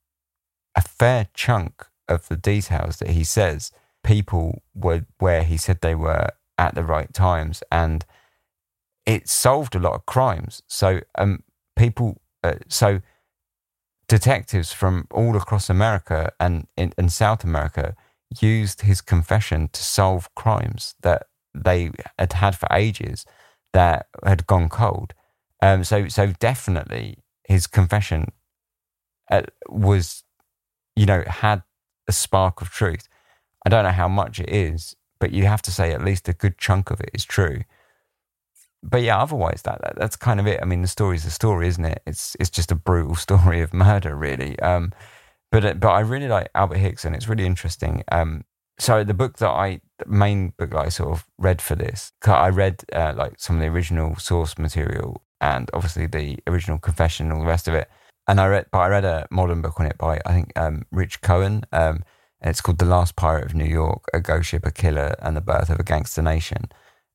a 0.77 0.83
fair 0.83 1.29
chunk 1.35 1.87
of 2.09 2.29
the 2.29 2.37
details 2.37 2.97
that 2.99 3.11
he 3.11 3.25
says. 3.25 3.73
People 4.03 4.63
were 4.75 5.07
where 5.19 5.43
he 5.43 5.57
said 5.57 5.81
they 5.81 5.95
were 5.95 6.29
at 6.59 6.75
the 6.75 6.85
right 6.85 7.13
times, 7.13 7.63
and 7.71 8.05
it 9.11 9.29
solved 9.29 9.75
a 9.75 9.81
lot 9.81 9.95
of 9.95 10.07
crimes. 10.07 10.63
So 10.69 11.01
um, 11.19 11.43
people, 11.75 12.21
uh, 12.45 12.55
so 12.69 13.01
detectives 14.07 14.73
from 14.73 15.09
all 15.11 15.37
across 15.37 15.69
America 15.69 16.33
and 16.39 16.69
in, 16.77 16.93
in 16.97 17.09
South 17.09 17.43
America 17.43 17.97
used 18.41 18.83
his 18.83 19.01
confession 19.01 19.69
to 19.73 19.83
solve 19.83 20.33
crimes 20.37 20.95
that 21.03 21.27
they 21.53 21.91
had 22.21 22.35
had 22.35 22.55
for 22.55 22.69
ages 22.71 23.27
that 23.73 24.07
had 24.25 24.47
gone 24.47 24.69
cold. 24.69 25.13
Um, 25.61 25.83
so, 25.83 26.07
so 26.07 26.29
definitely 26.39 27.19
his 27.45 27.67
confession 27.67 28.31
uh, 29.29 29.43
was, 29.69 30.23
you 30.95 31.07
know, 31.07 31.25
had 31.27 31.65
a 32.07 32.13
spark 32.13 32.63
of 32.63 32.71
truth. 32.71 33.09
I 33.67 33.71
don't 33.71 33.83
know 33.83 33.91
how 33.91 34.09
much 34.09 34.39
it 34.39 34.51
is, 34.51 34.95
but 35.19 35.33
you 35.33 35.47
have 35.47 35.63
to 35.63 35.73
say 35.73 35.93
at 35.93 36.05
least 36.05 36.29
a 36.29 36.33
good 36.33 36.59
chunk 36.59 36.93
of 36.93 37.01
it 37.01 37.11
is 37.13 37.25
true 37.25 37.65
but 38.83 39.03
yeah, 39.03 39.21
otherwise 39.21 39.63
that, 39.63 39.81
that, 39.83 39.97
that's 39.97 40.17
kind 40.17 40.41
of 40.41 40.47
it. 40.47 40.61
I 40.63 40.65
mean, 40.65 40.83
the 40.83 40.89
story 40.89 41.17
is 41.17 41.27
a 41.27 41.31
story, 41.31 41.69
isn't 41.69 41.85
it? 41.85 42.03
It's 42.07 42.37
it's 42.41 42.51
just 42.51 42.73
a 42.73 42.75
brutal 42.75 43.15
story 43.27 43.61
of 43.61 43.75
murder, 43.75 44.17
really. 44.17 44.59
Um, 44.61 44.93
but 45.51 45.65
uh, 45.65 45.75
but 45.75 45.91
I 45.91 46.01
really 46.01 46.29
like 46.29 46.51
Albert 46.55 46.79
Hicks, 46.79 47.05
and 47.05 47.15
it's 47.15 47.29
really 47.29 47.47
interesting. 47.47 48.05
Um, 48.11 48.45
so 48.79 49.05
the 49.05 49.15
book 49.15 49.37
that 49.39 49.51
I, 49.51 49.81
the 49.99 50.07
main 50.07 50.55
book 50.57 50.71
that 50.71 50.79
I 50.79 50.89
sort 50.89 51.11
of 51.13 51.27
read 51.37 51.61
for 51.61 51.75
this, 51.75 52.13
I 52.25 52.49
read 52.49 52.83
uh, 52.95 53.13
like 53.15 53.35
some 53.39 53.57
of 53.57 53.63
the 53.63 53.69
original 53.69 54.17
source 54.17 54.57
material, 54.59 55.23
and 55.41 55.71
obviously 55.75 56.07
the 56.07 56.39
original 56.47 56.79
confession 56.79 57.27
and 57.27 57.35
all 57.35 57.41
the 57.41 57.49
rest 57.49 57.69
of 57.69 57.75
it. 57.75 57.89
And 58.27 58.41
I 58.41 58.47
read, 58.47 58.67
but 58.73 58.79
I 58.79 58.89
read 58.89 59.05
a 59.05 59.27
modern 59.31 59.61
book 59.61 59.81
on 59.81 59.87
it 59.87 59.99
by 59.99 60.21
I 60.25 60.33
think 60.33 60.53
um, 60.57 60.87
Rich 60.91 61.21
Cohen. 61.21 61.65
Um, 61.73 62.05
and 62.43 62.49
it's 62.49 62.63
called 62.63 62.79
The 62.79 62.87
Last 62.87 63.17
Pirate 63.17 63.45
of 63.45 63.55
New 63.55 63.67
York: 63.67 64.05
A 64.15 64.21
Ghost 64.21 64.49
Ship, 64.49 64.65
a 64.65 64.71
Killer, 64.71 65.15
and 65.21 65.37
the 65.37 65.43
Birth 65.43 65.69
of 65.69 65.79
a 65.79 65.83
Gangster 65.83 66.23
Nation 66.23 66.71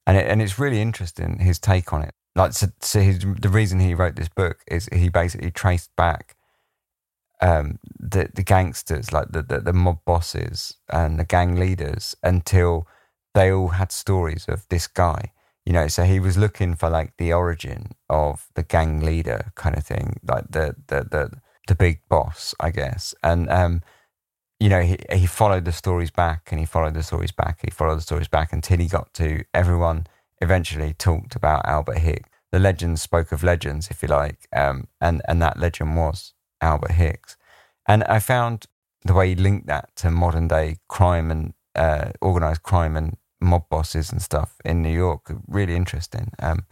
and 0.05 0.17
it, 0.17 0.27
and 0.27 0.41
it's 0.41 0.59
really 0.59 0.81
interesting 0.81 1.39
his 1.39 1.59
take 1.59 1.93
on 1.93 2.03
it. 2.03 2.13
Like, 2.35 2.53
so, 2.53 2.67
so 2.81 2.99
his, 2.99 3.19
the 3.19 3.49
reason 3.49 3.79
he 3.79 3.93
wrote 3.93 4.15
this 4.15 4.29
book 4.29 4.59
is 4.67 4.89
he 4.93 5.09
basically 5.09 5.51
traced 5.51 5.95
back 5.95 6.35
um, 7.41 7.79
the 7.99 8.29
the 8.33 8.43
gangsters, 8.43 9.11
like 9.11 9.31
the, 9.31 9.41
the, 9.41 9.59
the 9.59 9.73
mob 9.73 9.99
bosses 10.05 10.77
and 10.91 11.19
the 11.19 11.25
gang 11.25 11.55
leaders, 11.55 12.15
until 12.23 12.87
they 13.33 13.51
all 13.51 13.69
had 13.69 13.91
stories 13.91 14.45
of 14.47 14.67
this 14.69 14.87
guy. 14.87 15.31
You 15.65 15.73
know, 15.73 15.87
so 15.87 16.03
he 16.03 16.19
was 16.19 16.37
looking 16.37 16.75
for 16.75 16.89
like 16.89 17.13
the 17.17 17.33
origin 17.33 17.91
of 18.09 18.47
the 18.53 18.63
gang 18.63 18.99
leader 18.99 19.51
kind 19.55 19.77
of 19.77 19.83
thing, 19.83 20.19
like 20.27 20.45
the 20.49 20.75
the 20.87 21.03
the, 21.03 21.31
the 21.67 21.75
big 21.75 22.01
boss, 22.09 22.53
I 22.59 22.71
guess. 22.71 23.15
And 23.23 23.49
um, 23.49 23.81
you 24.59 24.69
know, 24.69 24.81
he, 24.81 24.97
he 25.11 25.25
followed 25.25 25.65
the 25.65 25.71
stories 25.71 26.11
back 26.11 26.49
and 26.51 26.59
he 26.59 26.65
followed 26.65 26.93
the 26.93 27.03
stories 27.03 27.31
back, 27.31 27.59
he 27.61 27.71
followed 27.71 27.97
the 27.97 28.01
stories 28.01 28.27
back 28.27 28.53
until 28.53 28.77
he 28.77 28.87
got 28.87 29.13
to 29.15 29.43
everyone 29.53 30.07
eventually 30.41 30.93
talked 30.93 31.35
about 31.35 31.65
Albert 31.65 31.99
Hicks. 31.99 32.29
The 32.51 32.59
legends 32.59 33.01
spoke 33.01 33.31
of 33.31 33.43
legends, 33.43 33.89
if 33.89 34.01
you 34.01 34.07
like, 34.07 34.47
um, 34.55 34.87
and, 35.01 35.21
and 35.27 35.41
that 35.41 35.59
legend 35.59 35.97
was 35.97 36.33
Albert 36.61 36.91
Hicks. 36.91 37.35
And 37.87 38.03
I 38.05 38.19
found 38.19 38.67
the 39.03 39.13
way 39.13 39.29
he 39.29 39.35
linked 39.35 39.67
that 39.67 39.95
to 39.97 40.09
modern 40.09 40.47
day 40.47 40.77
crime 40.87 41.31
and 41.31 41.53
uh, 41.75 42.11
organized 42.21 42.63
crime 42.63 42.95
and 42.95 43.17
mob 43.41 43.69
bosses 43.69 44.11
and 44.11 44.21
stuff 44.21 44.55
in 44.63 44.81
New 44.81 44.93
York 44.93 45.31
really 45.47 45.75
interesting. 45.75 46.31
Um, 46.39 46.65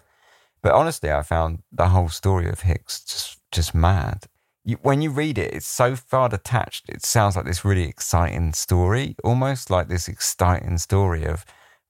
but 0.61 0.71
honestly, 0.71 1.11
I 1.11 1.21
found 1.21 1.63
the 1.71 1.89
whole 1.89 2.09
story 2.09 2.49
of 2.49 2.61
Hicks 2.61 3.03
just 3.03 3.39
just 3.51 3.75
mad 3.75 4.25
you, 4.65 4.77
when 4.81 5.01
you 5.01 5.09
read 5.09 5.37
it, 5.37 5.53
it's 5.53 5.67
so 5.67 5.95
far 5.95 6.29
detached. 6.29 6.89
It 6.89 7.05
sounds 7.05 7.35
like 7.35 7.45
this 7.45 7.65
really 7.65 7.83
exciting 7.83 8.53
story, 8.53 9.15
almost 9.23 9.69
like 9.69 9.87
this 9.89 10.07
exciting 10.07 10.77
story 10.77 11.25
of 11.25 11.45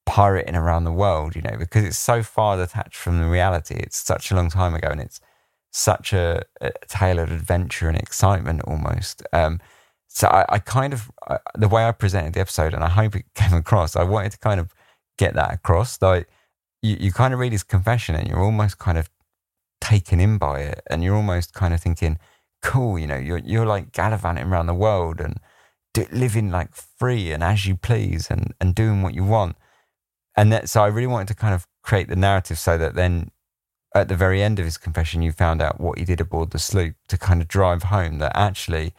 pirating 0.05 0.55
around 0.55 0.83
the 0.83 0.91
world, 0.91 1.35
you 1.35 1.41
know, 1.41 1.55
because 1.57 1.83
it's 1.83 1.97
so 1.97 2.23
far 2.23 2.57
detached 2.57 2.95
from 2.95 3.19
the 3.19 3.27
reality. 3.27 3.75
It's 3.75 3.97
such 3.97 4.31
a 4.31 4.35
long 4.35 4.49
time 4.49 4.73
ago 4.73 4.89
and 4.89 4.99
it's 4.99 5.21
such 5.71 6.13
a, 6.13 6.43
a 6.61 6.71
tale 6.87 7.19
of 7.19 7.31
adventure 7.31 7.87
and 7.87 7.97
excitement 7.97 8.61
almost. 8.65 9.23
Um, 9.33 9.59
so 10.07 10.27
I, 10.27 10.45
I 10.49 10.59
kind 10.59 10.93
of, 10.93 11.11
I, 11.27 11.37
the 11.55 11.67
way 11.67 11.85
I 11.85 11.91
presented 11.91 12.33
the 12.33 12.41
episode, 12.41 12.73
and 12.73 12.83
I 12.83 12.89
hope 12.89 13.15
it 13.15 13.25
came 13.35 13.53
across, 13.53 13.95
I 13.95 14.03
wanted 14.03 14.33
to 14.33 14.39
kind 14.39 14.59
of 14.59 14.73
get 15.17 15.35
that 15.35 15.53
across. 15.53 16.01
Like, 16.01 16.27
you, 16.81 16.97
you 16.99 17.11
kind 17.11 17.33
of 17.33 17.39
read 17.39 17.51
his 17.51 17.63
confession 17.63 18.15
and 18.15 18.27
you're 18.27 18.41
almost 18.43 18.77
kind 18.77 18.97
of 18.97 19.09
taken 19.79 20.19
in 20.19 20.37
by 20.37 20.59
it. 20.59 20.81
And 20.89 21.03
you're 21.03 21.15
almost 21.15 21.53
kind 21.53 21.73
of 21.73 21.81
thinking, 21.81 22.19
cool, 22.63 22.97
you 22.97 23.05
know, 23.05 23.17
you're, 23.17 23.39
you're 23.39 23.65
like 23.65 23.91
gallivanting 23.91 24.47
around 24.47 24.65
the 24.65 24.73
world 24.73 25.21
and 25.21 25.39
do, 25.93 26.07
living 26.11 26.49
like 26.49 26.73
free 26.73 27.31
and 27.31 27.43
as 27.43 27.67
you 27.67 27.75
please 27.75 28.31
and, 28.31 28.55
and 28.59 28.73
doing 28.73 29.03
what 29.03 29.13
you 29.13 29.23
want. 29.23 29.55
And 30.35 30.51
that, 30.51 30.69
so 30.69 30.83
I 30.83 30.87
really 30.87 31.07
wanted 31.07 31.27
to 31.27 31.35
kind 31.35 31.53
of 31.53 31.67
create 31.83 32.07
the 32.07 32.15
narrative 32.15 32.57
so 32.57 32.77
that 32.77 32.95
then 32.95 33.29
at 33.93 34.07
the 34.07 34.15
very 34.15 34.41
end 34.41 34.57
of 34.57 34.65
his 34.65 34.77
confession, 34.77 35.21
you 35.21 35.31
found 35.31 35.61
out 35.61 35.79
what 35.79 35.99
he 35.99 36.05
did 36.05 36.19
aboard 36.19 36.49
the 36.49 36.57
sloop 36.57 36.95
to 37.09 37.17
kind 37.17 37.41
of 37.41 37.47
drive 37.47 37.83
home 37.83 38.17
that 38.17 38.35
actually, 38.35 38.93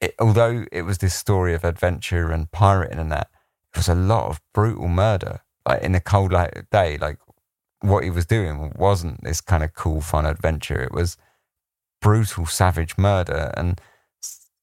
it, 0.00 0.14
although 0.20 0.64
it 0.70 0.82
was 0.82 0.98
this 0.98 1.14
story 1.14 1.54
of 1.54 1.64
adventure 1.64 2.30
and 2.30 2.52
pirating 2.52 3.00
and 3.00 3.10
that, 3.10 3.28
it 3.74 3.78
was 3.78 3.88
a 3.88 3.94
lot 3.94 4.28
of 4.28 4.40
brutal 4.54 4.86
murder. 4.86 5.40
Like 5.66 5.82
in 5.82 5.92
the 5.92 6.00
cold 6.00 6.32
light 6.32 6.56
of 6.56 6.70
day, 6.70 6.98
like 6.98 7.18
what 7.80 8.04
he 8.04 8.10
was 8.10 8.26
doing 8.26 8.72
wasn't 8.76 9.24
this 9.24 9.40
kind 9.40 9.64
of 9.64 9.74
cool, 9.74 10.00
fun 10.00 10.26
adventure. 10.26 10.80
It 10.80 10.92
was 10.92 11.16
brutal, 12.02 12.44
savage 12.44 12.98
murder. 12.98 13.54
And 13.56 13.80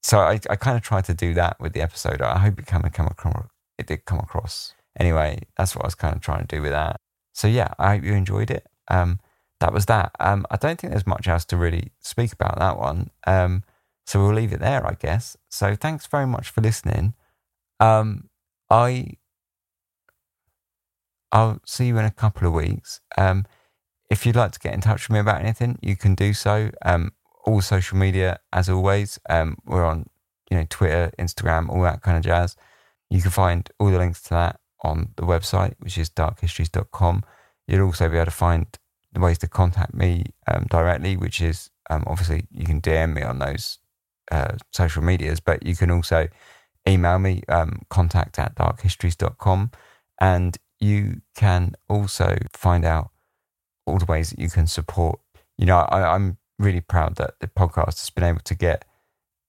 so 0.04 0.20
I, 0.20 0.40
I 0.50 0.56
kind 0.56 0.78
of 0.78 0.84
tried 0.84 1.06
to 1.06 1.14
do 1.16 1.34
that 1.34 1.60
with 1.60 1.74
the 1.74 1.82
episode. 1.82 2.22
I 2.22 2.38
hope 2.38 2.60
it 2.60 2.68
come, 2.68 2.84
come 2.84 3.08
across. 3.08 3.48
It 3.80 3.88
did 3.88 4.06
come 4.06 4.20
across. 4.20 4.76
Anyway, 5.00 5.40
that's 5.58 5.76
what 5.76 5.86
I 5.86 5.88
was 5.88 5.96
kind 5.96 6.16
of 6.16 6.22
trying 6.22 6.46
to 6.46 6.56
do 6.56 6.62
with 6.62 6.72
that. 6.72 6.98
So 7.34 7.48
yeah, 7.48 7.74
I 7.80 7.96
hope 7.96 8.04
you 8.04 8.14
enjoyed 8.14 8.52
it. 8.52 8.68
Um, 8.90 9.20
that 9.60 9.74
was 9.74 9.86
that. 9.88 10.12
Um, 10.20 10.46
I 10.52 10.58
don't 10.58 10.80
think 10.80 10.92
there's 10.92 11.08
much 11.08 11.28
else 11.28 11.46
to 11.46 11.58
really 11.58 11.92
speak 12.00 12.34
about 12.34 12.60
that 12.60 12.78
one. 12.78 13.10
Um, 13.26 13.64
so 14.06 14.20
we'll 14.20 14.34
leave 14.34 14.54
it 14.54 14.60
there, 14.60 14.86
I 14.86 14.94
guess. 14.94 15.38
So 15.50 15.76
thanks 15.76 16.06
very 16.08 16.28
much 16.28 16.50
for 16.50 16.62
listening. 16.62 17.14
Um, 17.80 18.30
I 18.70 19.18
I'll 21.32 21.60
see 21.66 21.88
you 21.88 21.98
in 21.98 22.06
a 22.06 22.12
couple 22.12 22.48
of 22.48 22.54
weeks. 22.54 23.02
Um, 23.18 23.46
if 24.10 24.26
you'd 24.26 24.36
like 24.36 24.52
to 24.52 24.60
get 24.60 24.74
in 24.74 24.82
touch 24.82 25.08
with 25.08 25.14
me 25.14 25.20
about 25.20 25.42
anything, 25.42 25.78
you 25.82 25.96
can 25.96 26.16
do 26.16 26.34
so. 26.34 26.72
Um, 26.84 27.12
all 27.46 27.62
social 27.62 27.98
media, 27.98 28.40
as 28.54 28.70
always. 28.70 29.20
Um, 29.30 29.58
we're 29.66 29.86
on, 29.86 30.10
you 30.50 30.58
know, 30.58 30.66
Twitter, 30.70 31.12
Instagram, 31.18 31.70
all 31.70 31.82
that 31.84 32.02
kind 32.02 32.18
of 32.18 32.24
jazz. 32.24 32.56
You 33.10 33.22
can 33.22 33.32
find 33.32 33.70
all 33.80 33.90
the 33.90 33.98
links 33.98 34.22
to 34.24 34.30
that 34.32 34.60
on 34.82 35.10
the 35.16 35.24
website, 35.24 35.74
which 35.80 35.98
is 35.98 36.10
darkhistories.com. 36.10 37.24
You'll 37.68 37.86
also 37.86 38.10
be 38.10 38.18
able 38.18 38.26
to 38.26 38.32
find 38.32 38.68
the 39.14 39.20
ways 39.20 39.38
to 39.40 39.48
contact 39.48 39.94
me 39.94 40.26
um, 40.48 40.66
directly, 40.70 41.18
which 41.18 41.42
is 41.42 41.70
um, 41.90 42.04
obviously 42.08 42.46
you 42.52 42.66
can 42.66 42.82
DM 42.82 43.14
me 43.14 43.24
on 43.24 43.40
those 43.40 43.80
uh, 44.32 44.56
social 44.72 45.04
medias, 45.04 45.40
but 45.40 45.66
you 45.66 45.76
can 45.76 45.90
also 45.92 46.28
email 46.88 47.20
me, 47.20 47.42
um, 47.50 47.82
contact 47.90 48.40
at 48.40 48.56
darkhistories.com. 48.56 49.72
And 50.22 50.58
you 50.80 51.22
can 51.36 51.74
also 51.88 52.38
find 52.54 52.86
out 52.86 53.10
all 53.86 53.98
the 53.98 54.06
ways 54.06 54.30
that 54.30 54.40
you 54.40 54.50
can 54.50 54.68
support. 54.68 55.20
You 55.58 55.66
know, 55.66 55.78
I, 55.78 56.16
I'm 56.16 56.38
really 56.60 56.82
proud 56.82 57.16
that 57.16 57.40
the 57.40 57.48
podcast 57.48 58.00
has 58.00 58.10
been 58.10 58.24
able 58.24 58.42
to 58.42 58.56
get 58.56 58.86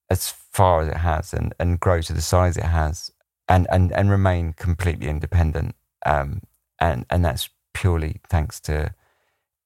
as 0.09 0.29
far 0.53 0.83
as 0.83 0.89
it 0.89 0.99
has 0.99 1.35
and, 1.35 1.55
and 1.59 1.81
grow 1.81 2.01
to 2.01 2.13
the 2.13 2.23
size 2.23 2.57
it 2.57 2.65
has 2.65 3.11
and, 3.49 3.67
and, 3.71 3.93
and 3.93 4.11
remain 4.11 4.53
completely 4.53 5.09
independent. 5.09 5.75
Um, 6.07 6.43
and, 6.81 7.05
and 7.11 7.25
that's 7.25 7.51
purely 7.75 8.21
thanks 8.29 8.61
to 8.61 8.95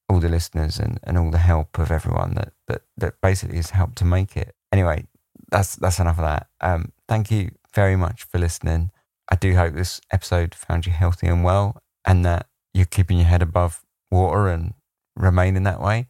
all 0.08 0.20
the 0.20 0.28
listeners 0.28 0.78
and, 0.78 0.98
and 1.04 1.16
all 1.16 1.30
the 1.30 1.38
help 1.38 1.78
of 1.78 1.90
everyone 1.90 2.34
that, 2.34 2.52
that, 2.68 2.82
that 2.96 3.14
basically 3.22 3.56
has 3.56 3.70
helped 3.70 3.96
to 3.98 4.04
make 4.04 4.36
it. 4.36 4.54
Anyway, 4.72 5.06
that's, 5.50 5.76
that's 5.76 5.98
enough 5.98 6.18
of 6.18 6.24
that. 6.24 6.48
Um, 6.60 6.92
thank 7.08 7.30
you 7.30 7.52
very 7.74 7.96
much 7.96 8.24
for 8.24 8.38
listening. 8.38 8.90
I 9.30 9.36
do 9.36 9.54
hope 9.54 9.74
this 9.74 10.00
episode 10.12 10.54
found 10.54 10.86
you 10.86 10.92
healthy 10.92 11.26
and 11.26 11.44
well 11.44 11.82
and 12.04 12.24
that 12.24 12.48
you're 12.74 12.84
keeping 12.84 13.18
your 13.18 13.26
head 13.26 13.42
above 13.42 13.82
water 14.10 14.48
and 14.48 14.74
remaining 15.16 15.62
that 15.62 15.80
way. 15.80 16.08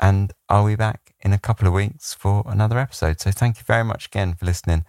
And 0.00 0.32
I'll 0.48 0.66
be 0.66 0.76
back 0.76 1.14
in 1.20 1.32
a 1.32 1.38
couple 1.38 1.66
of 1.66 1.74
weeks 1.74 2.14
for 2.14 2.42
another 2.46 2.78
episode. 2.78 3.20
So 3.20 3.30
thank 3.30 3.58
you 3.58 3.64
very 3.64 3.84
much 3.84 4.06
again 4.06 4.34
for 4.34 4.44
listening. 4.46 4.84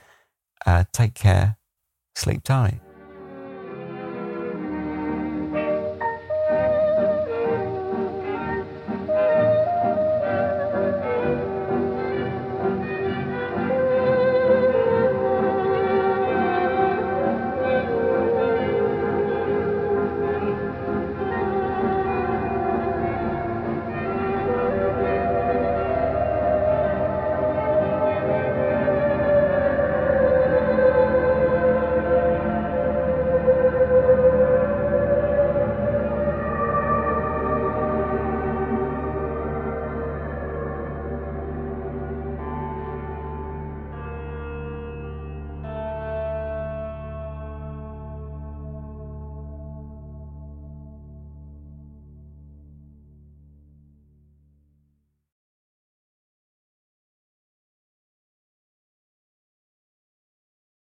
Uh, 0.66 0.86
take 0.92 1.14
care. 1.14 1.58
Sleep 2.16 2.44
tight. 2.44 2.85